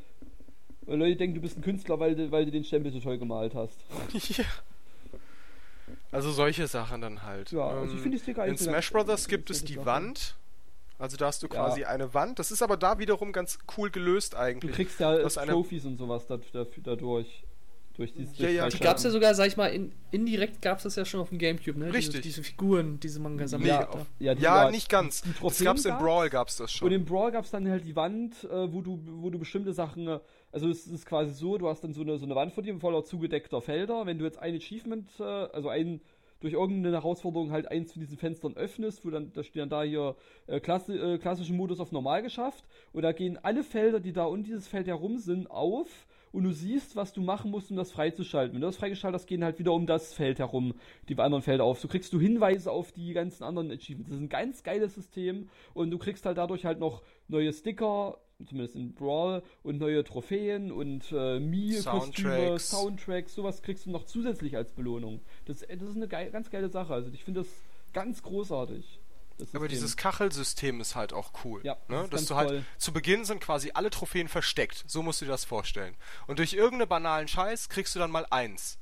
Weil 0.86 0.98
Leute 0.98 1.16
denken, 1.16 1.36
du 1.36 1.40
bist 1.40 1.56
ein 1.56 1.62
Künstler, 1.62 1.98
weil 2.00 2.14
du, 2.14 2.30
weil 2.30 2.44
du 2.44 2.50
den 2.50 2.64
Stempel 2.64 2.92
so 2.92 3.00
toll 3.00 3.18
gemalt 3.18 3.54
hast. 3.54 3.78
ja. 4.38 4.44
Also 6.10 6.30
solche 6.30 6.66
Sachen 6.66 7.00
dann 7.00 7.22
halt. 7.22 7.52
Ja, 7.52 7.68
also 7.68 7.94
ich 7.94 8.00
finde 8.00 8.18
die 8.18 8.22
Sticker 8.22 8.46
In 8.46 8.58
Smash 8.58 8.90
Brothers 8.90 9.28
gibt 9.28 9.50
es 9.50 9.64
die 9.64 9.84
Wand. 9.84 10.36
Also 10.98 11.16
da 11.16 11.26
hast 11.26 11.42
du 11.42 11.48
quasi 11.48 11.80
ja. 11.80 11.88
eine 11.88 12.14
Wand. 12.14 12.38
Das 12.38 12.52
ist 12.52 12.62
aber 12.62 12.76
da 12.76 12.98
wiederum 12.98 13.32
ganz 13.32 13.58
cool 13.76 13.90
gelöst 13.90 14.36
eigentlich. 14.36 14.70
Du 14.70 14.76
kriegst 14.76 15.00
ja 15.00 15.16
Trophies 15.28 15.84
und 15.84 15.98
sowas 15.98 16.26
dadurch. 16.26 17.42
Durch 17.94 18.14
dieses, 18.14 18.38
ja, 18.38 18.48
ja, 18.48 18.68
die 18.70 18.78
gab 18.78 18.96
es 18.96 19.02
ja 19.02 19.10
sogar, 19.10 19.34
sag 19.34 19.48
ich 19.48 19.58
mal, 19.58 19.66
in, 19.66 19.92
indirekt 20.10 20.62
gab 20.62 20.78
es 20.78 20.84
das 20.84 20.96
ja 20.96 21.04
schon 21.04 21.20
auf 21.20 21.28
dem 21.28 21.36
Gamecube, 21.36 21.78
ne? 21.78 21.92
Richtig. 21.92 22.22
Diese, 22.22 22.40
diese 22.40 22.42
Figuren, 22.42 22.98
diese 23.00 23.20
man 23.20 23.36
gesammelt 23.36 23.70
nee, 23.70 23.76
hat. 23.76 24.06
Ja, 24.18 24.32
ja 24.32 24.70
nicht 24.70 24.88
ganz. 24.88 25.22
Das 25.42 25.62
gab 25.62 25.76
es 25.76 25.84
in 25.84 25.98
Brawl, 25.98 26.30
gab 26.30 26.48
es 26.48 26.56
das 26.56 26.72
schon. 26.72 26.88
Und 26.88 26.94
in 26.94 27.04
Brawl 27.04 27.32
gab 27.32 27.44
es 27.44 27.50
dann 27.50 27.68
halt 27.68 27.84
die 27.84 27.94
Wand, 27.94 28.44
äh, 28.44 28.72
wo, 28.72 28.80
du, 28.80 28.98
wo 29.04 29.28
du 29.28 29.38
bestimmte 29.38 29.74
Sachen, 29.74 30.08
äh, 30.08 30.20
also 30.52 30.68
es 30.68 30.86
ist 30.86 31.06
quasi 31.06 31.32
so, 31.32 31.58
du 31.58 31.68
hast 31.68 31.82
dann 31.82 31.94
so 31.94 32.02
eine, 32.02 32.18
so 32.18 32.26
eine 32.26 32.34
Wand 32.34 32.52
vor 32.52 32.62
dir 32.62 32.78
voller 32.78 33.04
zugedeckter 33.04 33.60
Felder. 33.60 34.06
Wenn 34.06 34.18
du 34.18 34.24
jetzt 34.24 34.38
ein 34.38 34.54
Achievement, 34.54 35.10
äh, 35.18 35.22
also 35.22 35.68
ein 35.68 36.00
durch 36.42 36.54
irgendeine 36.54 36.96
Herausforderung 36.96 37.52
halt 37.52 37.70
eins 37.70 37.92
von 37.92 38.00
diesen 38.00 38.18
Fenstern 38.18 38.56
öffnest, 38.56 39.04
wo 39.06 39.10
dann, 39.10 39.32
da 39.32 39.44
steht 39.44 39.62
dann 39.62 39.70
da 39.70 39.82
hier 39.82 40.16
äh, 40.48 40.60
Klasse, 40.60 41.14
äh, 41.14 41.18
klassischen 41.18 41.56
Modus 41.56 41.80
auf 41.80 41.92
normal 41.92 42.22
geschafft. 42.22 42.64
Und 42.92 43.02
da 43.02 43.12
gehen 43.12 43.38
alle 43.42 43.62
Felder, 43.62 44.00
die 44.00 44.12
da 44.12 44.24
um 44.24 44.42
dieses 44.42 44.66
Feld 44.66 44.88
herum 44.88 45.18
sind, 45.18 45.50
auf 45.50 46.06
und 46.32 46.44
du 46.44 46.52
siehst, 46.52 46.96
was 46.96 47.12
du 47.12 47.20
machen 47.20 47.50
musst, 47.50 47.70
um 47.70 47.76
das 47.76 47.92
freizuschalten. 47.92 48.54
Wenn 48.54 48.62
du 48.62 48.66
das 48.66 48.76
freigeschaltet 48.76 49.20
hast, 49.20 49.26
gehen 49.26 49.44
halt 49.44 49.58
wieder 49.58 49.72
um 49.72 49.86
das 49.86 50.14
Feld 50.14 50.38
herum 50.38 50.74
die 51.08 51.18
anderen 51.18 51.42
Felder 51.42 51.64
auf. 51.64 51.78
So 51.78 51.88
kriegst 51.88 52.12
du 52.12 52.18
Hinweise 52.18 52.72
auf 52.72 52.90
die 52.90 53.12
ganzen 53.12 53.44
anderen 53.44 53.70
Achievements. 53.70 54.08
Das 54.08 54.16
ist 54.16 54.24
ein 54.24 54.28
ganz 54.28 54.62
geiles 54.62 54.94
System 54.94 55.48
und 55.74 55.90
du 55.90 55.98
kriegst 55.98 56.24
halt 56.24 56.38
dadurch 56.38 56.64
halt 56.64 56.80
noch 56.80 57.02
neue 57.28 57.52
Sticker, 57.52 58.18
zumindest 58.46 58.76
in 58.76 58.94
Brawl, 58.94 59.42
und 59.62 59.78
neue 59.78 60.04
Trophäen 60.04 60.72
und 60.72 61.12
äh, 61.12 61.40
Mii-Kostüme, 61.40 62.58
Soundtracks, 62.58 63.34
sowas 63.34 63.62
kriegst 63.62 63.86
du 63.86 63.90
noch 63.90 64.04
zusätzlich 64.04 64.56
als 64.56 64.72
Belohnung. 64.72 65.20
Das, 65.46 65.60
das 65.60 65.88
ist 65.88 65.96
eine 65.96 66.08
geil, 66.08 66.30
ganz 66.30 66.50
geile 66.50 66.68
Sache. 66.68 66.94
Also 66.94 67.10
ich 67.12 67.24
finde 67.24 67.40
das 67.40 67.48
ganz 67.92 68.22
großartig. 68.22 69.00
Aber 69.54 69.68
dieses 69.68 69.96
Kachelsystem 69.96 70.80
ist 70.80 70.94
halt 70.94 71.12
auch 71.12 71.32
cool. 71.44 71.60
Ja, 71.64 71.76
ne? 71.88 72.06
Dass 72.10 72.26
du 72.26 72.36
halt 72.36 72.48
toll. 72.48 72.64
zu 72.78 72.92
Beginn 72.92 73.24
sind 73.24 73.40
quasi 73.40 73.72
alle 73.74 73.90
Trophäen 73.90 74.28
versteckt. 74.28 74.84
So 74.86 75.02
musst 75.02 75.20
du 75.20 75.24
dir 75.24 75.32
das 75.32 75.44
vorstellen. 75.44 75.96
Und 76.26 76.38
durch 76.38 76.52
irgendeinen 76.52 76.88
banalen 76.88 77.28
Scheiß 77.28 77.68
kriegst 77.68 77.94
du 77.94 77.98
dann 77.98 78.10
mal 78.10 78.26
eins. 78.30 78.78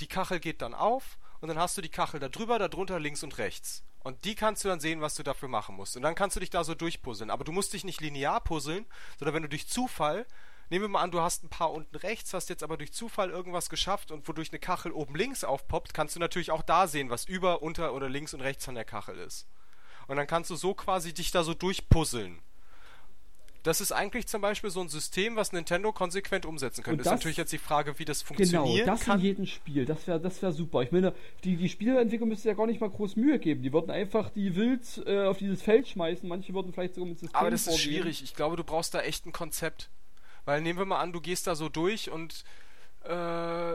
Die 0.00 0.06
Kachel 0.06 0.40
geht 0.40 0.62
dann 0.62 0.74
auf 0.74 1.18
und 1.40 1.48
dann 1.48 1.58
hast 1.58 1.76
du 1.76 1.82
die 1.82 1.88
Kachel 1.88 2.20
da 2.20 2.28
drüber, 2.28 2.58
da 2.58 2.68
drunter, 2.68 3.00
links 3.00 3.22
und 3.22 3.38
rechts. 3.38 3.84
Und 4.02 4.24
die 4.24 4.34
kannst 4.34 4.64
du 4.64 4.68
dann 4.68 4.80
sehen, 4.80 5.00
was 5.00 5.14
du 5.14 5.22
dafür 5.22 5.48
machen 5.48 5.76
musst. 5.76 5.96
Und 5.96 6.02
dann 6.02 6.14
kannst 6.14 6.36
du 6.36 6.40
dich 6.40 6.50
da 6.50 6.64
so 6.64 6.74
durchpuzzeln. 6.74 7.30
Aber 7.30 7.44
du 7.44 7.52
musst 7.52 7.72
dich 7.72 7.84
nicht 7.84 8.00
linear 8.00 8.40
puzzeln, 8.40 8.86
sondern 9.18 9.34
wenn 9.34 9.42
du 9.42 9.48
durch 9.48 9.68
Zufall 9.68 10.26
Nehmen 10.72 10.84
wir 10.84 10.88
mal 10.88 11.02
an, 11.02 11.10
du 11.10 11.20
hast 11.20 11.44
ein 11.44 11.50
paar 11.50 11.70
unten 11.70 11.96
rechts, 11.96 12.32
hast 12.32 12.48
jetzt 12.48 12.62
aber 12.62 12.78
durch 12.78 12.94
Zufall 12.94 13.28
irgendwas 13.28 13.68
geschafft 13.68 14.10
und 14.10 14.26
wodurch 14.26 14.50
eine 14.52 14.58
Kachel 14.58 14.90
oben 14.90 15.14
links 15.14 15.44
aufpoppt, 15.44 15.92
kannst 15.92 16.16
du 16.16 16.18
natürlich 16.18 16.50
auch 16.50 16.62
da 16.62 16.86
sehen, 16.86 17.10
was 17.10 17.26
über, 17.26 17.60
unter 17.60 17.92
oder 17.92 18.08
links 18.08 18.32
und 18.32 18.40
rechts 18.40 18.64
von 18.64 18.74
der 18.74 18.86
Kachel 18.86 19.18
ist. 19.18 19.46
Und 20.06 20.16
dann 20.16 20.26
kannst 20.26 20.48
du 20.48 20.56
so 20.56 20.72
quasi 20.72 21.12
dich 21.12 21.30
da 21.30 21.44
so 21.44 21.52
durchpuzzeln. 21.52 22.40
Das 23.62 23.80
ist 23.80 23.92
eigentlich 23.92 24.26
zum 24.26 24.40
Beispiel 24.40 24.70
so 24.70 24.80
ein 24.80 24.88
System, 24.88 25.36
was 25.36 25.52
Nintendo 25.52 25.92
konsequent 25.92 26.46
umsetzen 26.46 26.82
könnte. 26.82 27.04
Das, 27.04 27.12
ist 27.12 27.18
natürlich 27.18 27.36
jetzt 27.36 27.52
die 27.52 27.58
Frage, 27.58 27.98
wie 27.98 28.04
das 28.04 28.20
funktioniert. 28.20 28.84
Genau, 28.84 28.86
das 28.86 29.04
kann. 29.04 29.20
in 29.20 29.24
jedem 29.24 29.46
Spiel. 29.46 29.84
Das 29.84 30.06
wäre 30.08 30.20
das 30.20 30.42
wär 30.42 30.50
super. 30.50 30.82
Ich 30.82 30.90
meine, 30.90 31.14
die, 31.44 31.56
die 31.56 31.68
Spieleentwicklung 31.68 32.28
müsste 32.28 32.48
ja 32.48 32.54
gar 32.54 32.66
nicht 32.66 32.80
mal 32.80 32.90
groß 32.90 33.14
Mühe 33.16 33.38
geben. 33.38 33.62
Die 33.62 33.72
würden 33.72 33.90
einfach 33.90 34.30
die 34.30 34.56
wild 34.56 34.82
äh, 35.06 35.26
auf 35.26 35.38
dieses 35.38 35.62
Feld 35.62 35.86
schmeißen. 35.86 36.28
Manche 36.28 36.52
würden 36.54 36.72
vielleicht 36.72 36.96
sogar 36.96 37.08
mit 37.08 37.20
System 37.20 37.38
Aber 37.38 37.50
das 37.50 37.64
vorgehen. 37.64 37.78
ist 37.78 37.84
schwierig. 37.84 38.22
Ich 38.24 38.34
glaube, 38.34 38.56
du 38.56 38.64
brauchst 38.64 38.94
da 38.94 39.00
echt 39.00 39.26
ein 39.26 39.32
Konzept. 39.32 39.90
Weil 40.44 40.60
nehmen 40.60 40.78
wir 40.78 40.86
mal 40.86 40.98
an, 40.98 41.12
du 41.12 41.20
gehst 41.20 41.46
da 41.46 41.54
so 41.54 41.68
durch 41.68 42.10
und 42.10 42.44
äh, 43.04 43.74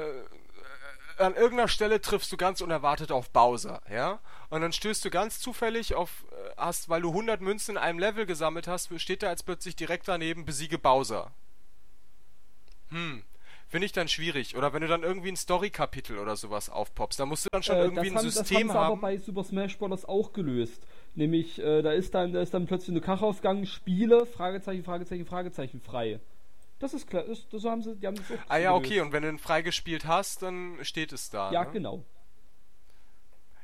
an 1.17 1.35
irgendeiner 1.35 1.67
Stelle 1.67 2.01
triffst 2.01 2.31
du 2.31 2.37
ganz 2.37 2.61
unerwartet 2.61 3.11
auf 3.11 3.29
Bowser, 3.31 3.81
ja? 3.89 4.19
Und 4.49 4.61
dann 4.61 4.71
stößt 4.71 5.03
du 5.05 5.09
ganz 5.09 5.39
zufällig 5.39 5.95
auf, 5.95 6.25
äh, 6.31 6.51
hast, 6.57 6.89
weil 6.89 7.01
du 7.01 7.09
100 7.09 7.41
Münzen 7.41 7.71
in 7.71 7.77
einem 7.77 7.99
Level 7.99 8.25
gesammelt 8.25 8.67
hast, 8.67 8.89
steht 8.99 9.23
da 9.23 9.29
jetzt 9.29 9.45
plötzlich 9.45 9.75
direkt 9.75 10.07
daneben, 10.07 10.45
besiege 10.45 10.77
Bowser. 10.77 11.31
Hm. 12.89 13.23
Finde 13.69 13.85
ich 13.85 13.91
dann 13.91 14.07
schwierig. 14.07 14.55
Oder 14.55 14.71
wenn 14.71 14.81
du 14.81 14.87
dann 14.87 15.03
irgendwie 15.03 15.29
ein 15.29 15.35
Story-Kapitel 15.35 16.19
oder 16.19 16.37
sowas 16.37 16.69
aufpoppst, 16.69 17.19
dann 17.19 17.27
musst 17.27 17.45
du 17.45 17.49
dann 17.51 17.63
schon 17.63 17.75
äh, 17.75 17.83
irgendwie 17.83 18.09
ein 18.09 18.15
haben, 18.15 18.29
System 18.29 18.67
das 18.67 18.77
haben. 18.77 18.91
Das 18.91 18.91
aber 18.93 18.97
bei 18.97 19.17
Super 19.17 19.43
Smash 19.43 19.77
Bros. 19.77 20.05
auch 20.05 20.31
gelöst. 20.31 20.87
Nämlich, 21.15 21.59
äh, 21.59 21.81
da 21.81 21.91
ist 21.91 22.15
dann, 22.15 22.31
da 22.31 22.41
ist 22.41 22.53
dann 22.53 22.65
plötzlich 22.65 22.91
eine 22.91 23.01
Kachaufgang, 23.01 23.65
Spiele, 23.65 24.25
Fragezeichen, 24.25 24.83
Fragezeichen, 24.83 25.25
Fragezeichen 25.25 25.81
frei. 25.81 26.21
Das 26.79 26.93
ist 26.93 27.07
klar, 27.07 27.23
das, 27.23 27.47
das 27.49 27.63
haben 27.63 27.81
sie, 27.81 27.95
die 27.95 28.05
haben 28.05 28.15
das 28.15 28.31
auch 28.31 28.49
Ah 28.49 28.57
ja, 28.57 28.73
okay, 28.73 29.01
und 29.01 29.11
wenn 29.11 29.23
du 29.23 29.29
ihn 29.29 29.39
freigespielt 29.39 30.05
hast, 30.05 30.43
dann 30.43 30.77
steht 30.83 31.11
es 31.11 31.29
da. 31.29 31.51
Ja, 31.51 31.63
ne? 31.63 31.71
genau. 31.71 32.05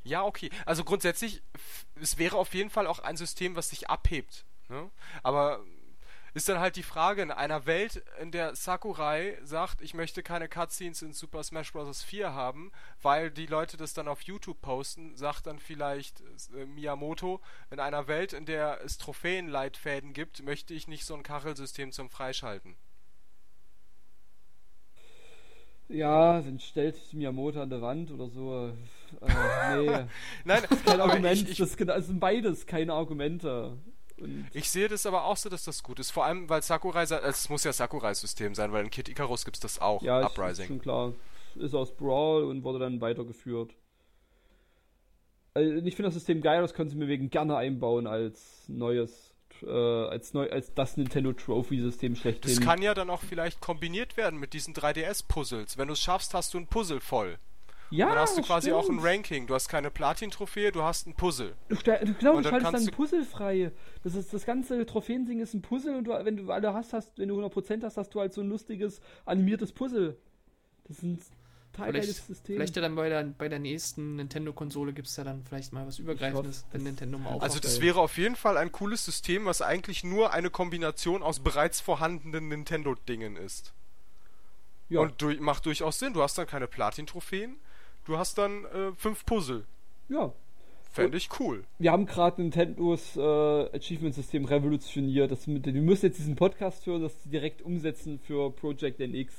Ja, 0.04 0.24
okay. 0.24 0.50
Also 0.66 0.84
grundsätzlich, 0.84 1.42
es 2.02 2.18
wäre 2.18 2.38
auf 2.38 2.54
jeden 2.54 2.70
Fall 2.70 2.88
auch 2.88 3.00
ein 3.00 3.16
System, 3.16 3.56
was 3.56 3.70
sich 3.70 3.90
abhebt. 3.90 4.46
Ne? 4.68 4.90
Aber 5.22 5.64
ist 6.34 6.50
dann 6.50 6.60
halt 6.60 6.76
die 6.76 6.84
Frage, 6.84 7.22
in 7.22 7.30
einer 7.30 7.68
Welt, 7.68 8.04
in 8.20 8.32
der 8.32 8.56
Sakurai 8.56 9.38
sagt, 9.44 9.82
ich 9.82 9.94
möchte 9.94 10.24
keine 10.24 10.50
Cutscenes 10.50 11.04
in 11.04 11.14
Super 11.14 11.44
Smash 11.44 11.72
Bros. 11.72 12.02
4 12.02 12.34
haben, 12.34 12.72
weil 13.04 13.30
die 13.30 13.46
Leute 13.46 13.78
das 13.78 13.94
dann 13.94 14.08
auf 14.08 14.22
YouTube 14.24 14.60
posten, 14.62 15.16
sagt 15.16 15.46
dann 15.46 15.60
vielleicht 15.60 16.24
äh, 16.56 16.66
Miyamoto, 16.66 17.40
in 17.70 17.80
einer 17.80 18.08
Welt, 18.08 18.34
in 18.34 18.46
der 18.46 18.82
es 18.84 18.98
Trophäenleitfäden 18.98 20.14
gibt, 20.14 20.42
möchte 20.42 20.74
ich 20.74 20.88
nicht 20.88 21.06
so 21.06 21.14
ein 21.14 21.24
Kachelsystem 21.24 21.92
zum 21.92 22.10
Freischalten. 22.10 22.76
Ja, 25.94 26.42
dann 26.42 26.60
stellt 26.60 26.96
Miyamoto 27.14 27.62
an 27.62 27.70
der 27.70 27.82
Wand 27.82 28.10
oder 28.12 28.28
so. 28.28 28.74
Äh, 29.22 29.76
nee. 29.78 29.90
Nein, 30.44 30.64
kein 30.86 31.00
aber 31.00 31.12
Argument. 31.14 31.36
ich, 31.44 31.50
ich, 31.52 31.58
das, 31.58 31.76
das 31.76 32.08
sind 32.08 32.20
beides 32.20 32.66
keine 32.66 32.94
Argumente. 32.94 33.78
Und 34.20 34.48
ich 34.54 34.70
sehe 34.70 34.88
das 34.88 35.06
aber 35.06 35.26
auch 35.26 35.38
so, 35.38 35.50
dass 35.50 35.64
das 35.66 35.84
gut 35.84 36.00
ist. 36.00 36.12
Vor 36.12 36.26
allem, 36.26 36.50
weil 36.50 36.62
Sakurai, 36.64 37.06
sa- 37.06 37.20
es 37.20 37.48
muss 37.50 37.64
ja 37.64 37.74
Sakurai-System 37.74 38.56
sein, 38.56 38.72
weil 38.72 38.84
in 38.86 38.90
Kid 38.90 39.08
Icarus 39.10 39.46
gibt 39.46 39.58
es 39.58 39.62
das 39.62 39.80
auch, 39.80 40.02
ja, 40.02 40.20
ist, 40.22 40.26
ist 40.26 40.32
Uprising. 40.32 40.68
schon 40.68 40.80
klar. 40.82 41.14
Ist 41.56 41.76
aus 41.76 41.96
Brawl 41.96 42.44
und 42.46 42.64
wurde 42.64 42.80
dann 42.80 43.00
weitergeführt. 43.00 43.76
Also 45.54 45.72
ich 45.72 45.96
finde 45.96 46.08
das 46.08 46.16
System 46.16 46.42
geil, 46.42 46.62
das 46.62 46.74
können 46.74 46.90
sie 46.90 46.96
mir 46.96 47.08
wegen 47.08 47.30
gerne 47.30 47.56
einbauen 47.56 48.08
als 48.08 48.68
neues, 48.68 49.33
äh, 49.66 50.08
als 50.10 50.34
neu, 50.34 50.50
als 50.50 50.74
das 50.74 50.98
Nintendo 50.98 51.34
Trophy-System 51.34 52.16
schlechthin. 52.16 52.56
Das 52.56 52.64
kann 52.64 52.82
ja 52.82 52.94
dann 52.94 53.10
auch 53.10 53.22
vielleicht 53.22 53.62
kombiniert 53.62 54.18
werden 54.18 54.40
mit 54.40 54.54
diesen 54.54 54.74
3DS-Puzzles. 54.74 55.78
Wenn 55.78 55.88
du 55.88 55.94
es 55.94 56.00
schaffst, 56.02 56.34
hast 56.34 56.54
du 56.54 56.58
ein 56.60 56.68
Puzzle 56.68 57.00
voll. 57.00 57.38
ja, 57.90 58.10
dann 58.10 58.20
hast 58.20 58.38
du 58.38 58.42
quasi 58.42 58.70
stimmt. 58.70 58.84
auch 58.84 58.90
ein 58.90 59.00
Ranking. 59.00 59.48
Du 59.48 59.54
hast 59.54 59.70
keine 59.70 59.92
Platin-Trophäe, 59.92 60.72
du 60.72 60.84
hast 60.84 61.08
ein 61.08 61.14
Puzzle. 61.14 61.54
Du, 61.70 61.76
genau, 61.76 61.98
Und 61.98 62.46
du 62.46 62.50
dann 62.50 62.62
schaltest 62.62 62.74
dann 62.74 62.76
ein 62.76 62.92
Puzzle 62.92 63.24
frei. 63.24 63.72
Das 64.04 64.16
ist 64.16 64.34
das 64.34 64.46
ganze 64.46 64.86
Trophäending 64.86 65.40
ist 65.40 65.54
ein 65.54 65.62
Puzzle 65.62 65.96
und 65.96 66.06
du, 66.06 66.12
wenn 66.12 66.38
du 66.38 66.52
alle 66.52 66.74
hast, 66.74 66.94
hast, 66.94 67.18
wenn 67.18 67.30
du 67.30 67.40
100% 67.44 67.84
hast, 67.84 67.98
hast 67.98 68.10
du 68.14 68.20
halt 68.20 68.34
so 68.34 68.42
ein 68.42 68.50
lustiges 68.50 69.00
animiertes 69.26 69.72
Puzzle. 69.72 70.18
Das 70.88 71.04
ist 71.04 71.32
ein 71.74 71.78
total 71.78 71.92
Vielleicht, 71.92 72.08
geiles 72.08 72.28
System. 72.28 72.56
vielleicht 72.56 72.76
ja 72.76 72.82
dann 72.82 72.96
bei 72.96 73.10
der, 73.10 73.24
bei 73.24 73.50
der 73.50 73.60
nächsten 73.60 74.16
Nintendo-Konsole 74.16 74.94
gibt 74.94 75.08
es 75.08 75.16
ja 75.16 75.24
dann 75.24 75.44
vielleicht 75.44 75.74
mal 75.74 75.88
was 75.88 76.00
Übergreifendes, 76.00 76.66
wenn 76.72 76.84
Nintendo 76.84 77.18
mal 77.18 77.30
aufmacht. 77.30 77.44
Also 77.44 77.60
das 77.60 77.82
wäre 77.82 78.00
auf 78.00 78.18
jeden 78.18 78.36
Fall 78.36 78.58
ein 78.58 78.72
cooles 78.72 79.04
System, 79.06 79.46
was 79.46 79.62
eigentlich 79.62 80.04
nur 80.04 80.34
eine 80.34 80.50
Kombination 80.50 81.24
aus 81.24 81.40
bereits 81.40 81.82
vorhandenen 81.82 82.48
Nintendo-Dingen 82.48 83.36
ist. 83.36 83.74
ja. 84.90 85.02
Und 85.02 85.22
durch, 85.22 85.40
macht 85.40 85.66
durchaus 85.66 86.00
Sinn. 86.00 86.14
Du 86.14 86.22
hast 86.22 86.38
dann 86.38 86.48
keine 86.48 86.68
Platin-Trophäen, 86.68 87.58
du 88.06 88.18
hast 88.18 88.38
dann 88.38 88.66
äh, 88.66 88.92
fünf 88.96 89.26
Puzzle. 89.26 89.66
ja. 90.10 90.34
Fände 90.92 91.18
ich 91.18 91.28
cool. 91.40 91.64
Wir 91.80 91.92
haben 91.92 92.06
gerade 92.06 92.40
Nintendos 92.40 93.18
äh, 93.18 93.20
Achievement-System 93.20 94.46
revolutioniert. 94.46 95.32
Das, 95.32 95.48
mit, 95.48 95.66
du 95.66 95.72
musst 95.82 96.04
jetzt 96.04 96.20
diesen 96.20 96.36
Podcast 96.36 96.86
hören, 96.86 97.02
das 97.02 97.14
direkt 97.24 97.64
umsetzen 97.64 98.20
für 98.20 98.52
Project 98.52 99.00
NX. 99.00 99.34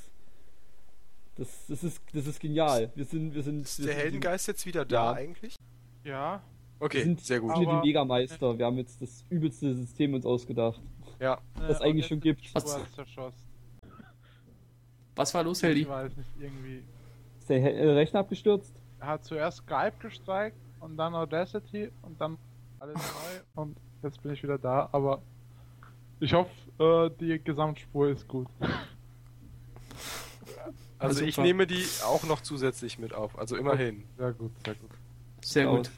Das, 1.35 1.67
das, 1.67 1.83
ist, 1.83 2.01
das 2.13 2.27
ist 2.27 2.39
genial. 2.39 2.91
Wir 2.95 3.05
sind, 3.05 3.33
wir 3.35 3.43
sind, 3.43 3.61
Ist 3.63 3.79
wir 3.79 3.85
der 3.87 3.95
sind 3.95 4.03
Heldengeist 4.03 4.47
jetzt 4.47 4.65
wieder 4.65 4.85
da 4.85 5.11
Ja. 5.11 5.13
eigentlich? 5.13 5.55
Ja, 6.03 6.41
Okay, 6.79 6.97
wir 6.99 7.03
sind 7.05 7.21
sehr 7.21 7.39
gut. 7.39 7.51
wir 7.51 7.57
sind 7.57 7.69
die 7.83 7.87
Megameister. 7.87 8.57
Wir 8.57 8.65
haben 8.65 8.77
jetzt 8.77 9.01
das 9.01 9.23
übelste 9.29 9.73
System 9.73 10.13
uns 10.13 10.25
ausgedacht. 10.25 10.81
Ja. 11.19 11.39
Das 11.67 11.79
äh, 11.79 11.85
eigentlich 11.85 12.05
schon 12.07 12.19
gibt. 12.19 12.53
Was- 12.53 12.79
was 15.15 15.33
war 15.33 15.43
los, 15.43 15.59
Ich 15.59 15.63
Heldi? 15.63 15.87
weiß 15.87 16.15
nicht, 16.17 16.29
irgendwie. 16.39 16.83
Ist 17.39 17.49
der 17.49 17.59
He 17.59 17.67
äh, 17.69 17.91
Rechner 17.91 18.19
abgestürzt? 18.21 18.73
Er 18.99 19.07
hat 19.07 19.23
zuerst 19.23 19.57
Skype 19.59 19.93
gestreikt 19.99 20.57
und 20.81 20.97
dann 20.97 21.15
Audacity 21.15 21.89
und 22.01 22.19
dann 22.19 22.37
alles 22.79 22.95
neu 23.55 23.61
und 23.61 23.77
jetzt 24.03 24.21
bin 24.21 24.33
ich 24.33 24.43
wieder 24.43 24.57
da, 24.57 24.89
aber 24.91 25.21
ich 26.19 26.33
hoffe, 26.33 26.51
äh, 26.79 27.09
die 27.19 27.41
Gesamtspur 27.43 28.09
ist 28.09 28.27
gut. 28.27 28.47
Also 30.99 31.21
Ja, 31.21 31.27
ich 31.27 31.37
nehme 31.37 31.67
die 31.67 31.85
auch 32.05 32.23
noch 32.23 32.41
zusätzlich 32.41 32.99
mit 32.99 33.13
auf. 33.13 33.37
Also 33.37 33.55
immerhin. 33.55 34.05
Sehr 34.17 34.33
gut, 34.33 34.51
sehr 34.63 34.75
gut. 34.75 34.91
Sehr 35.41 35.65
gut. 35.67 35.91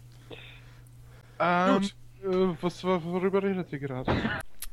Ähm, 1.39 1.81
Gut. 1.81 1.95
Äh, 2.23 2.55
was, 2.61 2.83
worüber 2.83 3.43
redet 3.43 3.71
ihr 3.71 3.79
gerade? 3.79 4.11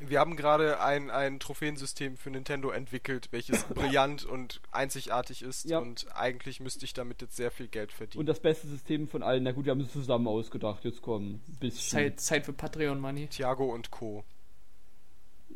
Wir 0.01 0.19
haben 0.19 0.37
gerade 0.37 0.81
ein, 0.81 1.11
ein 1.11 1.39
Trophäensystem 1.39 2.17
für 2.17 2.31
Nintendo 2.31 2.71
entwickelt, 2.71 3.29
welches 3.31 3.65
brillant 3.75 4.25
und 4.25 4.61
einzigartig 4.73 5.43
ist. 5.43 5.69
Ja. 5.69 5.79
Und 5.79 6.07
eigentlich 6.15 6.61
müsste 6.61 6.85
ich 6.85 6.95
damit 6.95 7.23
jetzt 7.23 7.37
sehr 7.37 7.51
viel 7.51 7.69
Geld 7.69 7.93
verdienen. 7.93 8.21
Und 8.21 8.27
das 8.27 8.41
beste 8.41 8.67
System 8.67 9.09
von 9.09 9.23
allen. 9.23 9.45
Na 9.45 9.53
gut, 9.53 9.67
wir 9.67 9.71
haben 9.71 9.81
es 9.81 9.93
zusammen 9.93 10.27
ausgedacht. 10.27 10.85
Jetzt 10.85 11.03
kommen 11.03 11.43
ein 11.49 11.57
bisschen. 11.61 11.99
Zeit, 11.99 12.21
Zeit 12.21 12.45
für 12.45 12.53
Patreon 12.53 13.01
Money. 13.01 13.29
Thiago 13.29 13.73
und 13.73 13.91
Co. 13.91 14.25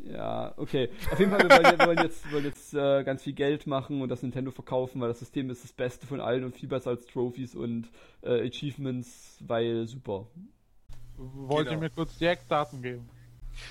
Ja, 0.03 0.53
okay. 0.57 0.89
Auf 1.11 1.19
jeden 1.19 1.31
Fall, 1.31 1.41
wir 1.41 1.49
wollen, 1.49 1.77
wir 1.79 1.85
wollen 1.87 1.97
jetzt, 1.99 2.31
wollen 2.31 2.45
jetzt 2.45 2.73
äh, 2.73 3.03
ganz 3.03 3.21
viel 3.23 3.33
Geld 3.33 3.67
machen 3.67 4.01
und 4.01 4.09
das 4.09 4.21
Nintendo 4.23 4.49
verkaufen, 4.51 5.01
weil 5.01 5.09
das 5.09 5.19
System 5.19 5.49
ist 5.49 5.63
das 5.63 5.73
Beste 5.73 6.07
von 6.07 6.21
allen 6.21 6.43
und 6.45 6.55
viel 6.55 6.69
besser 6.69 6.91
als 6.91 7.05
Trophies 7.05 7.53
und 7.55 7.89
äh, 8.21 8.47
Achievements, 8.47 9.37
weil 9.45 9.87
super. 9.87 10.25
Wollt 11.17 11.65
ihr 11.67 11.71
Genau. 11.71 11.81
mir 11.81 11.89
kurz 11.89 12.17
die 12.17 12.25
Eckdaten 12.25 12.81
geben? 12.81 13.09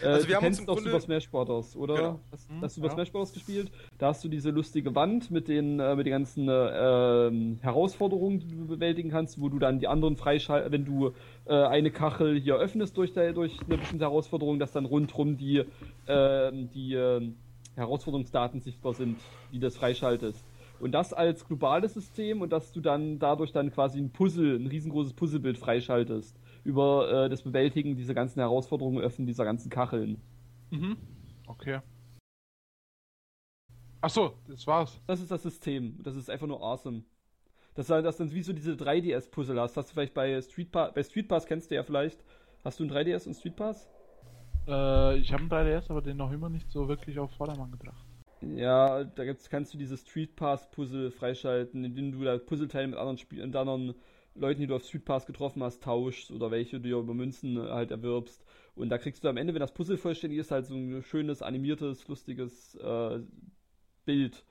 Äh, 0.03 0.07
Also 0.07 0.23
du 0.23 0.29
wir 0.29 0.37
haben 0.37 0.47
uns 0.47 0.57
kennst 0.57 0.61
im 0.61 0.67
doch 0.67 0.75
Grunde- 0.75 0.91
Super 0.91 1.01
Smash 1.03 1.31
Bros., 1.31 1.77
oder? 1.77 1.95
Genau. 1.95 2.21
Hast, 2.31 2.51
Mhm, 2.51 2.61
hast 2.63 2.77
du 2.77 2.81
Super 2.81 2.87
ja. 2.89 2.93
Smash 2.95 3.13
Bros. 3.13 3.33
gespielt? 3.33 3.71
Da 3.99 4.09
hast 4.09 4.23
du 4.25 4.29
diese 4.29 4.51
lustige 4.51 4.95
Wand 4.95 5.31
mit 5.31 5.49
den, 5.49 5.81
äh, 5.81 5.97
mit 5.97 6.07
den 6.07 6.13
ganzen 6.13 6.49
äh, 6.49 7.27
ähm, 7.29 7.59
Herausforderungen, 7.63 8.41
die 8.41 8.49
du 8.55 8.67
bewältigen 8.67 9.11
kannst, 9.11 9.41
wo 9.41 9.49
du 9.49 9.59
dann 9.59 9.79
die 9.81 9.89
anderen 9.89 10.17
freischalten, 10.17 10.71
wenn 10.73 10.85
du 10.85 11.13
äh, 11.47 11.55
eine 11.55 11.91
Kachel 11.91 12.39
hier 12.41 12.57
öffnest 12.57 12.97
durch, 12.97 13.13
der, 13.13 13.33
durch 13.33 13.59
eine 13.67 13.79
bestimmte 13.79 14.05
Herausforderung, 14.05 14.59
dass 14.59 14.73
dann 14.73 14.85
rundrum 14.85 15.37
die, 15.37 15.65
äh, 16.07 16.53
die 16.75 16.95
äh, 16.95 17.29
Herausforderungsdaten 17.77 18.61
sichtbar 18.61 18.95
sind, 18.95 19.19
die 19.53 19.59
das 19.59 19.77
freischaltest. 19.77 20.45
Und 20.81 20.93
das 20.93 21.13
als 21.13 21.45
globales 21.47 21.95
System 21.95 22.41
und 22.41 22.53
dass 22.53 22.73
du 22.73 22.81
dann 22.81 23.19
dadurch 23.19 23.51
dann 23.53 23.73
quasi 23.73 23.99
ein 23.99 24.11
Puzzle, 24.11 24.57
ein 24.57 24.67
riesengroßes 24.69 25.13
Puzzlebild 25.15 25.59
freischaltest 25.59 26.37
über 26.69 27.25
äh, 27.25 27.29
das 27.31 27.41
Bewältigen 27.41 27.97
dieser 27.97 28.13
ganzen 28.13 28.41
Herausforderungen, 28.41 29.01
Öffnen 29.01 29.27
dieser 29.27 29.47
ganzen 29.47 29.71
Kacheln. 29.71 30.21
Mhm. 30.71 30.99
Okay. 31.47 31.81
Achso, 34.03 34.35
das 34.47 34.67
war's. 34.67 35.01
Das 35.07 35.21
ist 35.21 35.31
das 35.31 35.43
System. 35.43 35.99
Das 36.03 36.15
ist 36.15 36.29
einfach 36.29 36.47
nur 36.47 36.63
awesome. 36.63 37.05
Das 37.75 37.89
ist 37.89 37.91
das 37.91 38.19
dann 38.19 38.31
wie 38.33 38.43
so 38.43 38.53
diese 38.53 38.73
3DS-Puzzle 38.73 39.59
hast. 39.59 39.79
Hast 39.79 39.89
du 39.89 39.95
vielleicht 39.95 40.13
bei 40.13 40.41
Street 40.43 40.71
Pass, 40.71 40.93
bei 40.93 41.03
Street 41.03 41.27
Pass 41.27 41.47
kennst 41.47 41.71
du 41.71 41.75
ja 41.75 41.83
vielleicht. 41.83 42.23
Hast 42.63 42.79
du 42.79 42.85
ein 42.85 42.91
3DS 42.91 43.27
und 43.27 43.35
Street 43.35 43.57
Pass? 43.57 43.89
Äh, 44.67 45.17
ich 45.17 45.33
habe 45.33 45.45
einen 45.45 45.51
3DS, 45.51 45.89
aber 45.89 46.03
den 46.03 46.19
noch 46.19 46.33
immer 46.33 46.51
nicht 46.51 46.71
so 46.71 46.87
wirklich 46.87 47.19
auf 47.19 47.31
Vordermann 47.31 47.71
gebracht. 47.71 48.05
Ja, 48.43 49.05
da 49.05 49.25
gibt's, 49.25 49.49
kannst 49.49 49.73
du 49.73 49.79
diese 49.79 49.97
Street 49.97 50.37
Pass 50.37 50.71
Puzzle 50.71 51.11
freischalten, 51.11 51.83
indem 51.83 52.13
du 52.13 52.25
da 52.25 52.37
Puzzleteile 52.37 52.89
mit 52.89 52.99
anderen 52.99 53.17
Spiel 53.17 53.45
mit 53.45 53.57
anderen 53.57 53.95
Leuten, 54.35 54.61
die 54.61 54.67
du 54.67 54.77
auf 54.77 54.85
Street 54.85 55.05
Pass 55.05 55.27
getroffen 55.27 55.63
hast, 55.63 55.83
tauschst 55.83 56.31
oder 56.31 56.51
welche 56.51 56.79
du 56.79 56.89
dir 56.89 56.99
über 56.99 57.15
Münzen 57.15 57.59
halt 57.59 57.91
erwirbst. 57.91 58.45
Und 58.75 58.91
da 58.91 58.99
kriegst 58.99 59.25
du 59.25 59.29
am 59.29 59.37
Ende, 59.37 59.55
wenn 59.55 59.61
das 59.61 59.75
Puzzle 59.75 59.97
vollständig 59.97 60.39
ist, 60.39 60.51
halt 60.51 60.67
so 60.67 60.75
ein 60.75 61.03
schönes, 61.03 61.43
animiertes, 61.43 62.07
lustiges 62.07 62.77
äh, 62.77 63.21
Bild. 64.05 64.45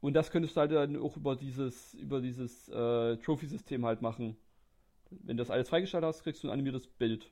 Und 0.00 0.14
das 0.14 0.30
könntest 0.30 0.56
du 0.56 0.60
halt 0.60 0.72
dann 0.72 0.96
auch 0.96 1.16
über 1.16 1.36
dieses, 1.36 1.94
über 1.94 2.20
dieses 2.20 2.68
äh, 2.70 3.16
Trophy-System 3.18 3.84
halt 3.84 4.00
machen. 4.00 4.36
Wenn 5.10 5.36
du 5.36 5.42
das 5.42 5.50
alles 5.50 5.68
freigeschaltet 5.68 6.08
hast, 6.08 6.22
kriegst 6.22 6.42
du 6.42 6.48
ein 6.48 6.52
animiertes 6.52 6.86
Bild. 6.86 7.30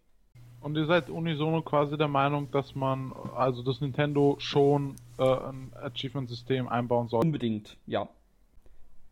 Und 0.60 0.76
ihr 0.76 0.86
seid 0.86 1.08
unisono 1.08 1.62
quasi 1.62 1.96
der 1.96 2.08
Meinung, 2.08 2.50
dass 2.50 2.74
man, 2.74 3.12
also 3.34 3.62
das 3.62 3.80
Nintendo 3.80 4.36
schon 4.38 4.96
äh, 5.18 5.22
ein 5.22 5.72
Achievement-System 5.74 6.68
einbauen 6.68 7.08
soll. 7.08 7.22
Unbedingt, 7.22 7.76
ja. 7.86 8.08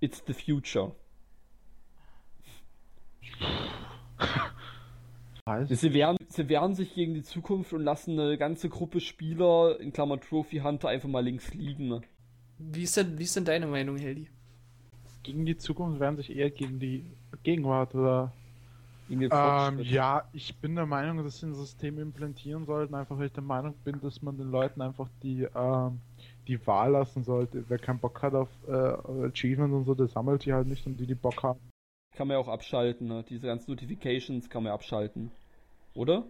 It's 0.01 0.23
the 0.27 0.35
future. 0.35 0.93
Sie 5.68 5.94
wehren, 5.94 6.16
sie 6.26 6.49
wehren 6.49 6.74
sich 6.74 6.92
gegen 6.94 7.14
die 7.14 7.22
Zukunft 7.22 7.72
und 7.72 7.82
lassen 7.82 8.18
eine 8.18 8.36
ganze 8.36 8.68
Gruppe 8.68 8.99
Spieler, 8.99 9.78
in 9.78 9.92
Klammer 9.92 10.20
Trophy 10.20 10.59
Hunter, 10.59 10.88
einfach 10.88 11.09
mal 11.09 11.22
links 11.22 11.55
liegen. 11.55 12.03
Wie 12.59 12.82
ist 12.82 12.97
denn, 12.97 13.16
wie 13.16 13.22
ist 13.22 13.36
denn 13.36 13.44
deine 13.44 13.68
Meinung, 13.68 13.97
Heldi? 13.97 14.28
Gegen 15.22 15.47
die 15.47 15.57
Zukunft 15.57 16.01
werden 16.01 16.16
sich 16.16 16.34
eher 16.34 16.51
gegen 16.51 16.80
die 16.80 17.05
Gegenwart 17.44 17.94
oder. 17.94 18.32
Gegen 19.09 19.20
den 19.20 19.30
Ähm, 19.32 19.78
ja, 19.82 20.24
ich 20.32 20.57
bin 20.57 20.74
der 20.74 20.86
Meinung, 20.86 21.22
dass 21.22 21.38
sie 21.38 21.47
ein 21.47 21.55
System 21.55 22.01
implementieren 22.01 22.66
sollten, 22.66 22.97
einfach 22.97 23.16
weil 23.16 23.26
ich 23.26 23.32
der 23.32 23.44
Meinung 23.44 23.74
bin, 23.84 24.01
dass 24.01 24.20
man 24.22 24.36
den 24.36 24.51
Leuten 24.51 24.82
einfach 24.82 25.09
die, 25.22 25.47
ähm, 25.55 26.01
die 26.49 26.66
Wahl 26.66 26.90
lassen 26.90 27.22
sollte. 27.22 27.64
Wer 27.68 27.78
keinen 27.78 28.01
Bock 28.01 28.20
hat 28.20 28.34
auf 28.34 28.49
äh, 28.66 28.72
Achievements 28.72 29.76
und 29.76 29.84
so, 29.84 29.94
der 29.94 30.09
sammelt 30.09 30.44
die 30.44 30.53
halt 30.53 30.66
nicht 30.66 30.84
und 30.88 30.99
die, 30.99 31.07
die 31.07 31.14
Bock 31.14 31.40
haben. 31.44 31.61
Kann 32.17 32.29
man 32.29 32.37
ja 32.37 32.41
auch 32.41 32.49
abschalten, 32.49 33.09
ne? 33.09 33.25
Diese 33.29 33.47
ganzen 33.47 33.71
Notifications 33.71 34.49
kann 34.49 34.62
man 34.62 34.71
ja 34.71 34.75
abschalten. 34.75 35.31
Oder? 35.95 36.25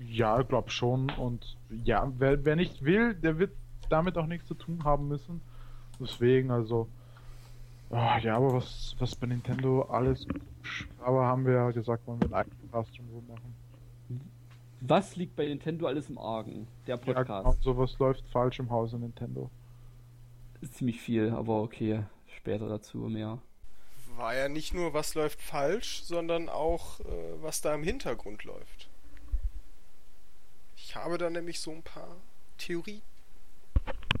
Ja, 0.00 0.40
ich 0.40 0.48
glaub 0.48 0.70
schon. 0.70 1.10
Und 1.10 1.56
ja, 1.84 2.10
wer, 2.18 2.44
wer 2.44 2.56
nicht 2.56 2.82
will, 2.84 3.14
der 3.14 3.38
wird 3.38 3.52
damit 3.88 4.18
auch 4.18 4.26
nichts 4.26 4.48
zu 4.48 4.54
tun 4.54 4.84
haben 4.84 5.08
müssen. 5.08 5.40
Deswegen, 6.00 6.50
also. 6.50 6.88
ah, 7.90 8.18
ja, 8.18 8.36
aber 8.36 8.52
was, 8.54 8.96
was 8.98 9.14
bei 9.14 9.28
Nintendo 9.28 9.82
alles. 9.82 10.26
Aber 10.98 11.24
haben 11.24 11.46
wir 11.46 11.54
ja 11.54 11.70
gesagt, 11.70 12.06
wollen 12.06 12.20
wir 12.20 12.26
einen 12.26 12.34
eigenen 12.34 12.70
Cast 12.70 12.98
drumherum 12.98 13.26
machen. 13.28 13.54
Was 14.80 15.14
liegt 15.14 15.36
bei 15.36 15.46
Nintendo 15.46 15.86
alles 15.86 16.10
im 16.10 16.18
Argen? 16.18 16.66
Der 16.88 16.96
Ja, 16.96 17.00
Podcast. 17.00 17.44
genau, 17.44 17.76
sowas 17.76 17.96
läuft 18.00 18.26
falsch 18.30 18.58
im 18.58 18.70
Hause 18.70 18.98
Nintendo. 18.98 19.50
Ist 20.60 20.74
ziemlich 20.74 21.00
viel, 21.00 21.30
aber 21.30 21.62
okay. 21.62 22.02
Später 22.26 22.68
dazu 22.68 22.98
mehr. 22.98 23.38
War 24.16 24.34
ja 24.34 24.48
nicht 24.48 24.74
nur, 24.74 24.92
was 24.94 25.14
läuft 25.14 25.40
falsch, 25.40 26.02
sondern 26.04 26.48
auch, 26.48 27.00
äh, 27.00 27.04
was 27.40 27.60
da 27.60 27.74
im 27.74 27.82
Hintergrund 27.82 28.44
läuft. 28.44 28.88
Ich 30.76 30.96
habe 30.96 31.18
da 31.18 31.30
nämlich 31.30 31.60
so 31.60 31.70
ein 31.70 31.82
paar 31.82 32.16
Theorien. 32.58 33.02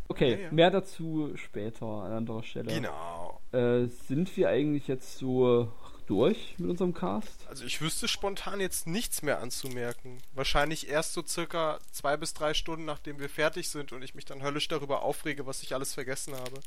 Okay, 0.08 0.32
Ja, 0.32 0.38
ja. 0.38 0.52
mehr 0.52 0.70
dazu 0.70 1.32
später 1.36 1.86
an 1.86 2.12
anderer 2.12 2.42
Stelle. 2.42 2.72
Genau. 2.72 3.40
Äh, 3.52 3.86
sind 3.86 4.36
wir 4.36 4.48
eigentlich 4.48 4.88
jetzt 4.88 5.18
so 5.18 5.72
durch 6.12 6.54
mit 6.58 6.68
unserem 6.68 6.92
Cast? 6.92 7.48
Also 7.48 7.64
ich 7.64 7.80
wüsste 7.80 8.06
spontan 8.06 8.60
jetzt 8.60 8.86
nichts 8.86 9.22
mehr 9.22 9.40
anzumerken. 9.40 10.18
Wahrscheinlich 10.34 10.88
erst 10.88 11.14
so 11.14 11.22
circa 11.26 11.78
zwei 11.90 12.18
bis 12.18 12.34
drei 12.34 12.52
Stunden, 12.52 12.84
nachdem 12.84 13.18
wir 13.18 13.30
fertig 13.30 13.70
sind 13.70 13.92
und 13.92 14.02
ich 14.02 14.14
mich 14.14 14.26
dann 14.26 14.42
höllisch 14.42 14.68
darüber 14.68 15.02
aufrege, 15.02 15.46
was 15.46 15.62
ich 15.62 15.74
alles 15.74 15.94
vergessen 15.94 16.34
habe. 16.34 16.60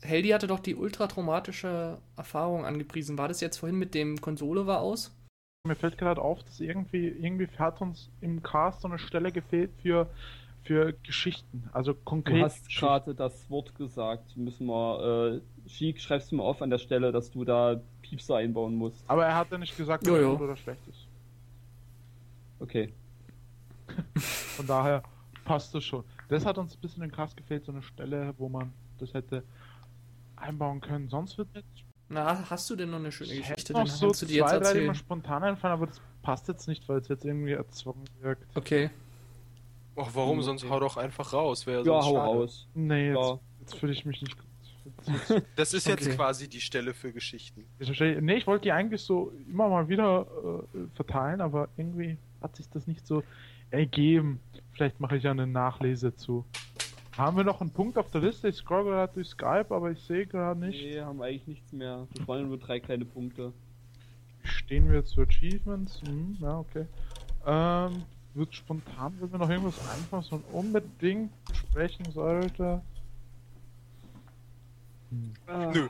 Heldi 0.00 0.28
hatte 0.28 0.46
doch 0.46 0.60
die 0.60 0.76
ultra 0.76 1.08
traumatische 1.08 1.98
Erfahrung 2.16 2.64
angepriesen. 2.64 3.18
War 3.18 3.26
das 3.26 3.40
jetzt 3.40 3.58
vorhin 3.58 3.78
mit 3.78 3.94
dem 3.94 4.20
Konsole 4.20 4.66
war 4.66 4.80
aus? 4.80 5.10
Mir 5.66 5.74
fällt 5.74 5.98
gerade 5.98 6.22
auf, 6.22 6.44
dass 6.44 6.60
irgendwie, 6.60 7.08
irgendwie 7.08 7.48
hat 7.58 7.80
uns 7.80 8.10
im 8.20 8.42
Cast 8.44 8.82
so 8.82 8.88
eine 8.88 8.98
Stelle 8.98 9.32
gefehlt 9.32 9.72
für, 9.82 10.08
für 10.62 10.92
Geschichten. 11.02 11.68
Also 11.72 11.94
konkret. 11.94 12.36
Du 12.36 12.44
hast 12.44 12.66
Geschichten. 12.66 12.86
gerade 12.86 13.14
das 13.14 13.50
Wort 13.50 13.74
gesagt. 13.74 14.36
Müssen 14.36 14.66
wir, 14.66 15.40
äh, 15.42 15.68
Sheik, 15.68 16.00
schreibst 16.00 16.30
du 16.30 16.36
mal 16.36 16.44
auf 16.44 16.62
an 16.62 16.70
der 16.70 16.78
Stelle, 16.78 17.10
dass 17.10 17.32
du 17.32 17.44
da 17.44 17.80
Piepser 18.04 18.36
einbauen 18.36 18.74
musst. 18.76 19.02
Aber 19.08 19.24
er 19.26 19.34
hat 19.34 19.50
ja 19.50 19.58
nicht 19.58 19.76
gesagt, 19.76 20.06
ob 20.08 20.14
es 20.16 20.26
gut 20.30 20.40
oder 20.42 20.56
schlecht 20.56 20.86
ist. 20.88 21.06
Okay. 22.60 22.92
Von 24.56 24.66
daher 24.66 25.02
passt 25.44 25.74
das 25.74 25.84
schon. 25.84 26.04
Das 26.28 26.44
hat 26.46 26.56
uns 26.58 26.74
ein 26.74 26.80
bisschen 26.80 27.02
im 27.02 27.10
Cast 27.10 27.36
gefehlt, 27.36 27.64
so 27.64 27.72
eine 27.72 27.82
Stelle, 27.82 28.34
wo 28.38 28.48
man 28.48 28.72
das 28.98 29.12
hätte 29.14 29.42
einbauen 30.36 30.80
können. 30.80 31.08
Sonst 31.08 31.36
wird 31.38 31.48
jetzt 31.54 31.66
Na, 32.08 32.48
hast 32.48 32.68
du 32.70 32.76
denn 32.76 32.90
noch 32.90 32.98
eine 32.98 33.12
schöne 33.12 33.30
Ich 33.32 33.38
Geschichte? 33.40 33.60
hätte 33.60 33.72
Dann 33.74 33.82
noch 33.86 33.88
so 33.92 34.06
kannst 34.06 34.22
du 34.22 34.26
die 34.26 34.34
jetzt 34.34 34.48
zwei, 34.50 34.58
drei, 34.58 34.72
die 34.72 34.78
mir 34.80 34.86
erzählen. 34.86 34.94
spontan 34.94 35.42
einfallen, 35.44 35.72
aber 35.74 35.86
das 35.86 36.00
passt 36.22 36.48
jetzt 36.48 36.66
nicht, 36.68 36.88
weil 36.88 36.98
es 36.98 37.08
jetzt 37.08 37.24
irgendwie 37.24 37.52
erzwungen 37.52 38.04
wirkt. 38.20 38.56
Okay. 38.56 38.90
Och, 39.96 40.10
warum? 40.14 40.38
Okay. 40.38 40.46
Sonst 40.46 40.68
hau 40.68 40.80
doch 40.80 40.96
einfach 40.96 41.32
raus. 41.32 41.66
Wäre 41.66 41.78
Ja, 41.80 41.84
sonst 41.84 42.06
hau 42.06 42.14
schade. 42.14 42.26
raus. 42.38 42.68
Nee, 42.74 43.08
jetzt, 43.10 43.16
Ja. 43.18 43.38
jetzt 43.60 43.74
fühle 43.76 43.92
ich 43.92 44.04
mich 44.04 44.22
nicht 44.22 44.36
Das 45.56 45.74
ist 45.74 45.86
jetzt 45.86 46.06
Okay. 46.06 46.16
quasi 46.16 46.48
die 46.48 46.60
Stelle 46.60 46.94
für 46.94 47.12
Geschichten. 47.12 47.64
nee, 48.20 48.34
ich 48.34 48.46
wollte 48.46 48.62
die 48.64 48.72
eigentlich 48.72 49.02
so 49.02 49.32
immer 49.48 49.68
mal 49.68 49.88
wieder 49.88 50.26
äh, 50.74 50.78
verteilen, 50.96 51.40
aber 51.40 51.68
irgendwie 51.76 52.16
hat 52.40 52.56
sich 52.56 52.68
das 52.70 52.86
nicht 52.86 53.06
so 53.06 53.22
ergeben. 53.70 54.40
Vielleicht 54.72 55.00
mache 55.00 55.16
ich 55.16 55.22
ja 55.24 55.30
eine 55.30 55.46
Nachlese 55.46 56.14
zu. 56.14 56.44
Haben 57.16 57.36
wir 57.36 57.44
noch 57.44 57.60
einen 57.60 57.70
Punkt 57.70 57.96
auf 57.96 58.10
der 58.10 58.20
Liste? 58.22 58.48
Ich 58.48 58.56
scroll 58.56 58.84
gerade 58.84 59.12
durch 59.14 59.28
Skype, 59.28 59.66
aber 59.70 59.90
ich 59.92 60.00
sehe 60.00 60.26
gerade 60.26 60.58
nicht. 60.58 60.82
Nee, 60.82 61.00
haben 61.00 61.18
wir 61.18 61.26
eigentlich 61.26 61.46
nichts 61.46 61.72
mehr. 61.72 62.06
Das 62.14 62.26
waren 62.26 62.48
nur 62.48 62.58
drei 62.58 62.80
kleine 62.80 63.04
Punkte. 63.04 63.52
Stehen 64.42 64.90
wir 64.90 65.04
zu 65.04 65.22
Achievements? 65.22 66.00
Hm, 66.06 66.36
ja, 66.40 66.58
okay. 66.58 66.86
Ähm, 67.46 68.02
wird 68.34 68.54
spontan, 68.54 69.18
wird 69.20 69.30
mir 69.32 69.38
noch 69.38 69.48
irgendwas 69.48 69.78
einfallen, 69.78 70.22
was 70.22 70.30
man 70.32 70.40
unbedingt 70.52 71.30
besprechen 71.46 72.10
sollte? 72.12 72.82
Ah, 75.46 75.70
Nö, 75.72 75.88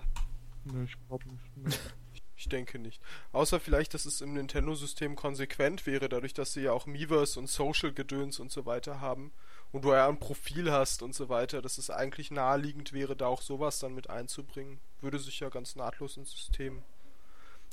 nö, 0.64 0.84
ich 0.84 0.96
glaube 1.08 1.24
nicht. 1.62 1.80
Ich 2.36 2.48
denke 2.48 2.78
nicht. 2.78 3.00
Außer 3.32 3.58
vielleicht, 3.58 3.94
dass 3.94 4.04
es 4.04 4.20
im 4.20 4.34
Nintendo-System 4.34 5.16
konsequent 5.16 5.86
wäre, 5.86 6.10
dadurch, 6.10 6.34
dass 6.34 6.52
sie 6.52 6.62
ja 6.62 6.72
auch 6.72 6.84
Miiverse 6.84 7.38
und 7.38 7.48
Social-Gedöns 7.48 8.38
und 8.38 8.50
so 8.50 8.66
weiter 8.66 9.00
haben. 9.00 9.32
Und 9.72 9.84
du 9.84 9.92
ja 9.92 10.08
ein 10.08 10.18
Profil 10.18 10.70
hast 10.70 11.02
und 11.02 11.14
so 11.14 11.28
weiter, 11.30 11.62
dass 11.62 11.78
es 11.78 11.90
eigentlich 11.90 12.30
naheliegend 12.30 12.92
wäre, 12.92 13.16
da 13.16 13.28
auch 13.28 13.40
sowas 13.40 13.78
dann 13.78 13.94
mit 13.94 14.10
einzubringen. 14.10 14.78
Würde 15.00 15.18
sich 15.18 15.40
ja 15.40 15.48
ganz 15.48 15.74
nahtlos 15.74 16.16
ins 16.16 16.32
System 16.32 16.82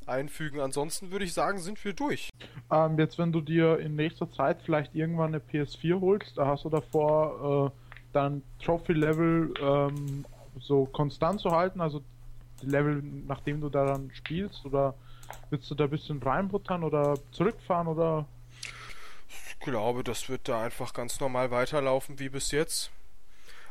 einfügen. 0.06 0.60
Ansonsten 0.60 1.10
würde 1.10 1.24
ich 1.24 1.32
sagen, 1.34 1.58
sind 1.58 1.84
wir 1.84 1.92
durch. 1.92 2.30
Ähm, 2.70 2.98
jetzt, 2.98 3.18
wenn 3.18 3.32
du 3.32 3.40
dir 3.40 3.78
in 3.78 3.94
nächster 3.94 4.30
Zeit 4.32 4.62
vielleicht 4.64 4.94
irgendwann 4.94 5.34
eine 5.34 5.38
PS4 5.38 6.00
holst, 6.00 6.38
da 6.38 6.46
hast 6.46 6.64
du 6.64 6.70
davor 6.70 7.72
äh, 7.72 7.78
dein 8.12 8.42
Trophy-Level 8.64 9.54
ähm, 9.60 10.24
so 10.60 10.86
konstant 10.86 11.40
zu 11.40 11.50
halten, 11.50 11.80
also 11.80 12.02
die 12.60 12.66
Level, 12.66 13.02
nachdem 13.26 13.60
du 13.60 13.68
daran 13.68 14.10
spielst, 14.14 14.64
oder 14.64 14.94
willst 15.50 15.70
du 15.70 15.74
da 15.74 15.84
ein 15.84 15.90
bisschen 15.90 16.22
reinbuttern 16.22 16.84
oder 16.84 17.18
zurückfahren 17.32 17.86
oder 17.88 18.26
Ich 19.28 19.58
glaube, 19.60 20.04
das 20.04 20.28
wird 20.28 20.48
da 20.48 20.62
einfach 20.62 20.92
ganz 20.92 21.20
normal 21.20 21.50
weiterlaufen 21.50 22.18
wie 22.18 22.28
bis 22.28 22.50
jetzt. 22.50 22.90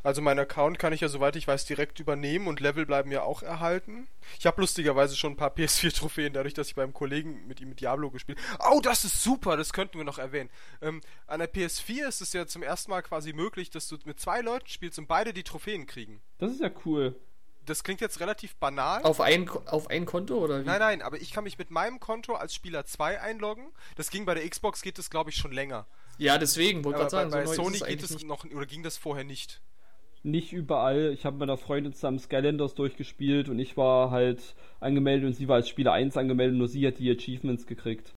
Also 0.04 0.22
mein 0.22 0.40
Account 0.40 0.80
kann 0.80 0.94
ich 0.94 1.02
ja, 1.02 1.10
soweit 1.10 1.36
ich 1.36 1.48
weiß, 1.48 1.66
direkt 1.66 2.00
übernehmen 2.00 2.48
und 2.48 2.60
Level 2.60 2.86
bleiben 2.86 3.12
ja 3.12 3.22
auch 3.24 3.44
erhalten. 3.44 4.08
Ich 4.40 4.46
habe 4.46 4.62
lustigerweise 4.62 5.16
schon 5.16 5.34
ein 5.34 5.38
paar 5.38 5.52
PS4-Trophäen, 5.56 6.34
dadurch, 6.34 6.54
dass 6.54 6.70
ich 6.70 6.76
beim 6.76 6.94
Kollegen 6.94 7.48
mit 7.48 7.60
ihm 7.62 7.70
mit 7.70 7.82
Diablo 7.82 8.10
gespielt 8.10 8.40
Oh, 8.72 8.80
das 8.82 9.06
ist 9.06 9.24
super, 9.24 9.58
das 9.58 9.74
könnten 9.74 9.98
wir 9.98 10.06
noch 10.06 10.18
erwähnen. 10.18 10.50
Ähm, 10.82 11.02
an 11.28 11.40
der 11.40 11.52
PS4 11.52 12.08
ist 12.08 12.22
es 12.22 12.34
ja 12.34 12.48
zum 12.48 12.64
ersten 12.64 12.92
Mal 12.92 13.02
quasi 13.02 13.34
möglich, 13.34 13.70
dass 13.70 13.88
du 13.88 13.98
mit 14.06 14.20
zwei 14.20 14.42
Leuten 14.42 14.68
spielst 14.68 14.98
und 15.00 15.08
beide 15.08 15.34
die 15.34 15.44
Trophäen 15.44 15.86
kriegen. 15.86 16.22
das 16.38 16.52
ist 16.52 16.62
ja 16.62 16.72
cool. 16.86 17.16
Das 17.64 17.84
klingt 17.84 18.02
jetzt 18.02 18.20
relativ 18.20 18.56
banal. 18.56 19.04
Auf 19.04 19.22
ein, 19.22 19.48
auf 19.48 19.88
ein 19.92 20.06
Konto 20.06 20.36
oder 20.40 20.62
wie? 20.62 20.66
Nein, 20.66 20.80
nein, 20.80 21.02
aber 21.04 21.22
ich 21.22 21.32
kann 21.32 21.44
mich 21.44 21.60
mit 21.60 21.70
meinem 21.70 22.00
Konto 22.00 22.34
als 22.34 22.56
Spieler 22.56 22.86
2 22.86 23.22
einloggen. 23.22 23.72
Das 23.96 24.10
ging 24.10 24.26
bei 24.26 24.34
der 24.34 24.50
Xbox, 24.50 24.82
geht 24.82 24.98
das 24.98 25.12
glaube 25.12 25.30
ich 25.30 25.36
schon 25.36 25.52
länger. 25.52 25.86
Ja, 26.18 26.40
deswegen, 26.40 26.84
wollte 26.84 27.00
gerade 27.00 27.12
bei, 27.12 27.30
sagen, 27.30 27.32
bei 27.32 27.46
so 27.46 27.50
neu 27.50 27.56
Sony 27.56 27.76
ist 27.76 27.82
es 27.82 27.88
geht 27.88 28.04
es 28.04 28.10
nicht. 28.12 28.28
noch, 28.28 28.46
oder 28.46 28.66
ging 28.66 28.82
das 28.82 28.98
vorher 28.98 29.24
nicht? 29.24 29.62
Nicht 30.24 30.54
überall. 30.54 31.12
Ich 31.14 31.26
habe 31.26 31.38
mit 31.38 31.44
einer 31.44 31.58
Freundin 31.58 31.94
zusammen 31.94 32.20
Skylanders 32.20 32.76
durchgespielt 32.76 33.50
und 33.50 33.58
ich 33.58 33.76
war 33.76 34.12
halt 34.12 34.56
angemeldet 34.80 35.28
und 35.28 35.34
sie 35.34 35.48
war 35.48 35.56
als 35.56 35.70
Spieler 35.70 35.94
1 35.94 36.16
angemeldet 36.16 36.54
und 36.54 36.60
nur 36.60 36.68
sie 36.68 36.86
hat 36.86 37.00
die 37.00 37.10
Achievements 37.10 37.66
gekriegt. 37.66 38.14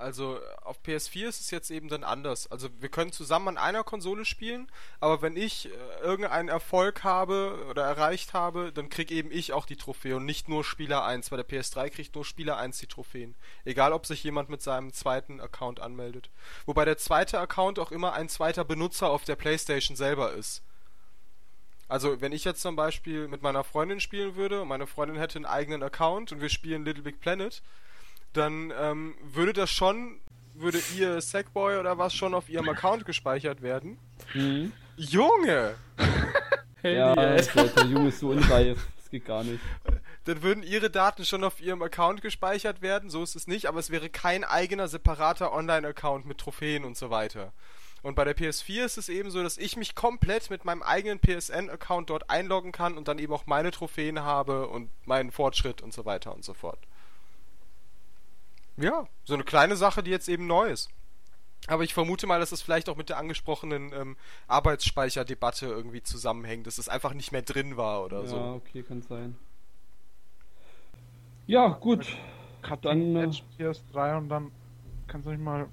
Also 0.00 0.38
auf 0.62 0.80
PS4 0.82 1.28
ist 1.28 1.40
es 1.40 1.50
jetzt 1.50 1.70
eben 1.70 1.88
dann 1.88 2.04
anders. 2.04 2.50
Also 2.50 2.68
wir 2.80 2.88
können 2.88 3.12
zusammen 3.12 3.48
an 3.48 3.58
einer 3.58 3.84
Konsole 3.84 4.24
spielen, 4.24 4.70
aber 4.98 5.20
wenn 5.20 5.36
ich 5.36 5.66
äh, 5.66 5.70
irgendeinen 6.02 6.48
Erfolg 6.48 7.04
habe 7.04 7.66
oder 7.68 7.84
erreicht 7.84 8.32
habe, 8.32 8.72
dann 8.72 8.88
krieg 8.88 9.10
eben 9.10 9.30
ich 9.30 9.52
auch 9.52 9.66
die 9.66 9.76
Trophäe 9.76 10.16
und 10.16 10.24
nicht 10.24 10.48
nur 10.48 10.64
Spieler 10.64 11.04
1. 11.04 11.28
Bei 11.28 11.36
der 11.36 11.46
PS3 11.46 11.90
kriegt 11.90 12.14
nur 12.14 12.24
Spieler 12.24 12.56
1 12.56 12.78
die 12.78 12.86
Trophäen. 12.86 13.34
Egal, 13.66 13.92
ob 13.92 14.06
sich 14.06 14.24
jemand 14.24 14.48
mit 14.48 14.62
seinem 14.62 14.94
zweiten 14.94 15.38
Account 15.38 15.80
anmeldet. 15.80 16.30
Wobei 16.64 16.86
der 16.86 16.96
zweite 16.96 17.38
Account 17.38 17.78
auch 17.78 17.92
immer 17.92 18.14
ein 18.14 18.30
zweiter 18.30 18.64
Benutzer 18.64 19.10
auf 19.10 19.24
der 19.24 19.36
PlayStation 19.36 19.96
selber 19.96 20.32
ist. 20.32 20.62
Also, 21.90 22.20
wenn 22.20 22.30
ich 22.30 22.44
jetzt 22.44 22.62
zum 22.62 22.76
Beispiel 22.76 23.26
mit 23.26 23.42
meiner 23.42 23.64
Freundin 23.64 23.98
spielen 23.98 24.36
würde 24.36 24.62
und 24.62 24.68
meine 24.68 24.86
Freundin 24.86 25.18
hätte 25.18 25.36
einen 25.36 25.44
eigenen 25.44 25.82
Account 25.82 26.30
und 26.30 26.40
wir 26.40 26.48
spielen 26.48 26.84
Little 26.84 27.02
Big 27.02 27.20
Planet, 27.20 27.62
dann 28.32 28.72
ähm, 28.78 29.14
würde 29.22 29.52
das 29.52 29.70
schon, 29.70 30.20
würde 30.54 30.80
ihr 30.96 31.20
Sackboy 31.20 31.78
oder 31.78 31.98
was 31.98 32.14
schon 32.14 32.32
auf 32.32 32.48
ihrem 32.48 32.68
Account 32.68 33.06
gespeichert 33.06 33.60
werden. 33.60 33.98
Mhm. 34.34 34.72
Junge! 34.96 35.74
Handy, 36.80 36.96
Ja, 36.96 37.14
der 37.16 37.84
Junge 37.86 38.08
ist 38.08 38.20
so 38.20 38.28
unreif. 38.28 38.86
Das 38.96 39.10
geht 39.10 39.24
gar 39.24 39.42
nicht. 39.42 39.60
Dann 40.26 40.42
würden 40.42 40.62
ihre 40.62 40.90
Daten 40.90 41.24
schon 41.24 41.42
auf 41.42 41.60
ihrem 41.60 41.82
Account 41.82 42.22
gespeichert 42.22 42.82
werden, 42.82 43.10
so 43.10 43.24
ist 43.24 43.34
es 43.34 43.48
nicht, 43.48 43.66
aber 43.66 43.80
es 43.80 43.90
wäre 43.90 44.10
kein 44.10 44.44
eigener 44.44 44.86
separater 44.86 45.52
Online-Account 45.52 46.24
mit 46.24 46.38
Trophäen 46.38 46.84
und 46.84 46.96
so 46.96 47.10
weiter. 47.10 47.52
Und 48.02 48.14
bei 48.14 48.24
der 48.24 48.36
PS4 48.36 48.84
ist 48.84 48.96
es 48.98 49.08
eben 49.08 49.30
so, 49.30 49.42
dass 49.42 49.58
ich 49.58 49.76
mich 49.76 49.94
komplett 49.94 50.48
mit 50.50 50.64
meinem 50.64 50.82
eigenen 50.82 51.20
PSN-Account 51.20 52.08
dort 52.10 52.30
einloggen 52.30 52.72
kann 52.72 52.96
und 52.96 53.08
dann 53.08 53.18
eben 53.18 53.32
auch 53.32 53.46
meine 53.46 53.70
Trophäen 53.70 54.20
habe 54.20 54.68
und 54.68 54.90
meinen 55.06 55.30
Fortschritt 55.30 55.82
und 55.82 55.92
so 55.92 56.04
weiter 56.06 56.34
und 56.34 56.44
so 56.44 56.54
fort. 56.54 56.78
Ja, 58.76 59.06
so 59.24 59.34
eine 59.34 59.44
kleine 59.44 59.76
Sache, 59.76 60.02
die 60.02 60.10
jetzt 60.10 60.28
eben 60.28 60.46
neu 60.46 60.70
ist. 60.70 60.88
Aber 61.66 61.84
ich 61.84 61.92
vermute 61.92 62.26
mal, 62.26 62.40
dass 62.40 62.52
es 62.52 62.62
vielleicht 62.62 62.88
auch 62.88 62.96
mit 62.96 63.10
der 63.10 63.18
angesprochenen 63.18 63.92
ähm, 63.92 64.16
Arbeitsspeicherdebatte 64.48 65.66
irgendwie 65.66 66.02
zusammenhängt, 66.02 66.66
dass 66.66 66.78
es 66.78 66.88
einfach 66.88 67.12
nicht 67.12 67.32
mehr 67.32 67.42
drin 67.42 67.76
war 67.76 68.02
oder 68.02 68.22
Ja, 68.22 68.26
so. 68.26 68.36
okay, 68.64 68.82
kann 68.82 69.02
sein. 69.02 69.36
Ja, 71.46 71.68
gut. 71.68 72.06
Cutting 72.62 73.14
Dann, 73.14 73.16
äh, 73.16 73.24
Edge 73.24 73.42
PS3 73.58 74.16
und 74.18 74.28
dann 74.30 74.52
kannst 75.06 75.26
du 75.26 75.30
nicht 75.32 75.42
mal 75.42 75.68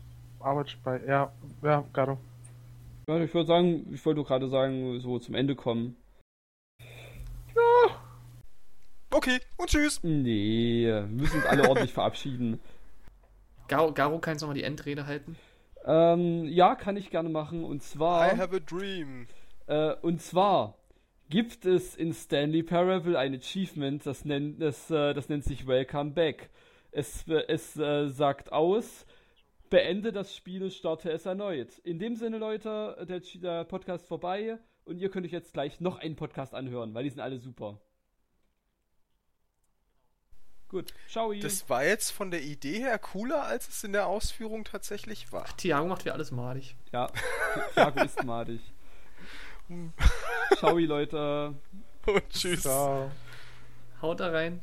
Arbeitsspeicher. 0.47 1.05
Ja, 1.05 1.31
ja, 1.61 1.83
Garo. 1.93 2.17
Ja, 3.07 3.19
ich 3.19 3.33
würde 3.33 3.47
sagen, 3.47 3.87
ich 3.93 4.05
wollte 4.05 4.23
gerade 4.23 4.49
sagen, 4.49 4.99
so 4.99 5.19
zum 5.19 5.35
Ende 5.35 5.55
kommen. 5.55 5.95
Okay, 9.09 9.39
und 9.55 9.69
tschüss. 9.69 10.03
Nee, 10.03 10.85
wir 10.85 11.01
müssen 11.03 11.37
uns 11.37 11.45
alle 11.45 11.67
ordentlich 11.67 11.93
verabschieden. 11.93 12.59
Garo, 13.67 13.93
Garo, 13.93 14.19
kannst 14.19 14.41
du 14.41 14.45
noch 14.45 14.53
mal 14.53 14.59
die 14.59 14.63
Endrede 14.63 15.07
halten? 15.07 15.35
Ähm, 15.85 16.45
ja, 16.45 16.75
kann 16.75 16.97
ich 16.97 17.09
gerne 17.09 17.29
machen. 17.29 17.63
Und 17.63 17.81
zwar. 17.81 18.33
I 18.33 18.37
have 18.37 18.55
a 18.55 18.59
dream. 18.59 19.27
Äh, 19.67 19.93
und 20.01 20.21
zwar 20.21 20.75
gibt 21.29 21.65
es 21.65 21.95
in 21.95 22.13
Stanley 22.13 22.63
Parable 22.63 23.17
ein 23.17 23.33
Achievement, 23.33 24.05
das 24.05 24.25
nennt, 24.25 24.61
das, 24.61 24.89
äh, 24.91 25.13
das 25.13 25.29
nennt 25.29 25.43
sich 25.43 25.67
Welcome 25.67 26.11
Back. 26.11 26.49
Es, 26.91 27.27
äh, 27.27 27.43
es 27.47 27.77
äh, 27.77 28.07
sagt 28.07 28.51
aus, 28.51 29.05
beende 29.69 30.11
das 30.11 30.35
Spiel, 30.35 30.69
starte 30.71 31.11
es 31.11 31.25
erneut. 31.25 31.77
In 31.79 31.99
dem 31.99 32.15
Sinne, 32.15 32.37
Leute, 32.37 33.05
der, 33.07 33.19
der 33.19 33.63
Podcast 33.65 34.07
vorbei 34.07 34.59
und 34.85 34.97
ihr 34.97 35.09
könnt 35.09 35.25
euch 35.25 35.31
jetzt 35.31 35.53
gleich 35.53 35.79
noch 35.79 35.99
einen 35.99 36.15
Podcast 36.15 36.53
anhören, 36.53 36.93
weil 36.93 37.03
die 37.03 37.09
sind 37.09 37.19
alle 37.19 37.39
super. 37.39 37.79
Gut, 40.69 40.93
ciao. 41.07 41.33
Das 41.33 41.69
war 41.69 41.85
jetzt 41.85 42.11
von 42.11 42.29
der 42.29 42.41
Idee 42.41 42.79
her 42.79 42.99
cooler, 42.99 43.43
als 43.43 43.69
es 43.69 43.83
in 43.85 43.93
der 43.93 44.07
Ausführung 44.07 44.65
tatsächlich 44.65 45.31
war. 45.31 45.45
Thiago 45.55 45.87
macht 45.87 46.03
wie 46.03 46.11
alles 46.11 46.31
madig. 46.31 46.75
Ja, 46.91 47.09
Thiago 47.73 48.03
ist 48.03 48.23
madig. 48.25 48.59
ciao, 50.57 50.77
Leute. 50.77 51.55
Und 52.05 52.29
tschüss. 52.29 52.61
Ciao. 52.61 53.11
Haut 54.01 54.19
da 54.19 54.29
rein. 54.29 54.61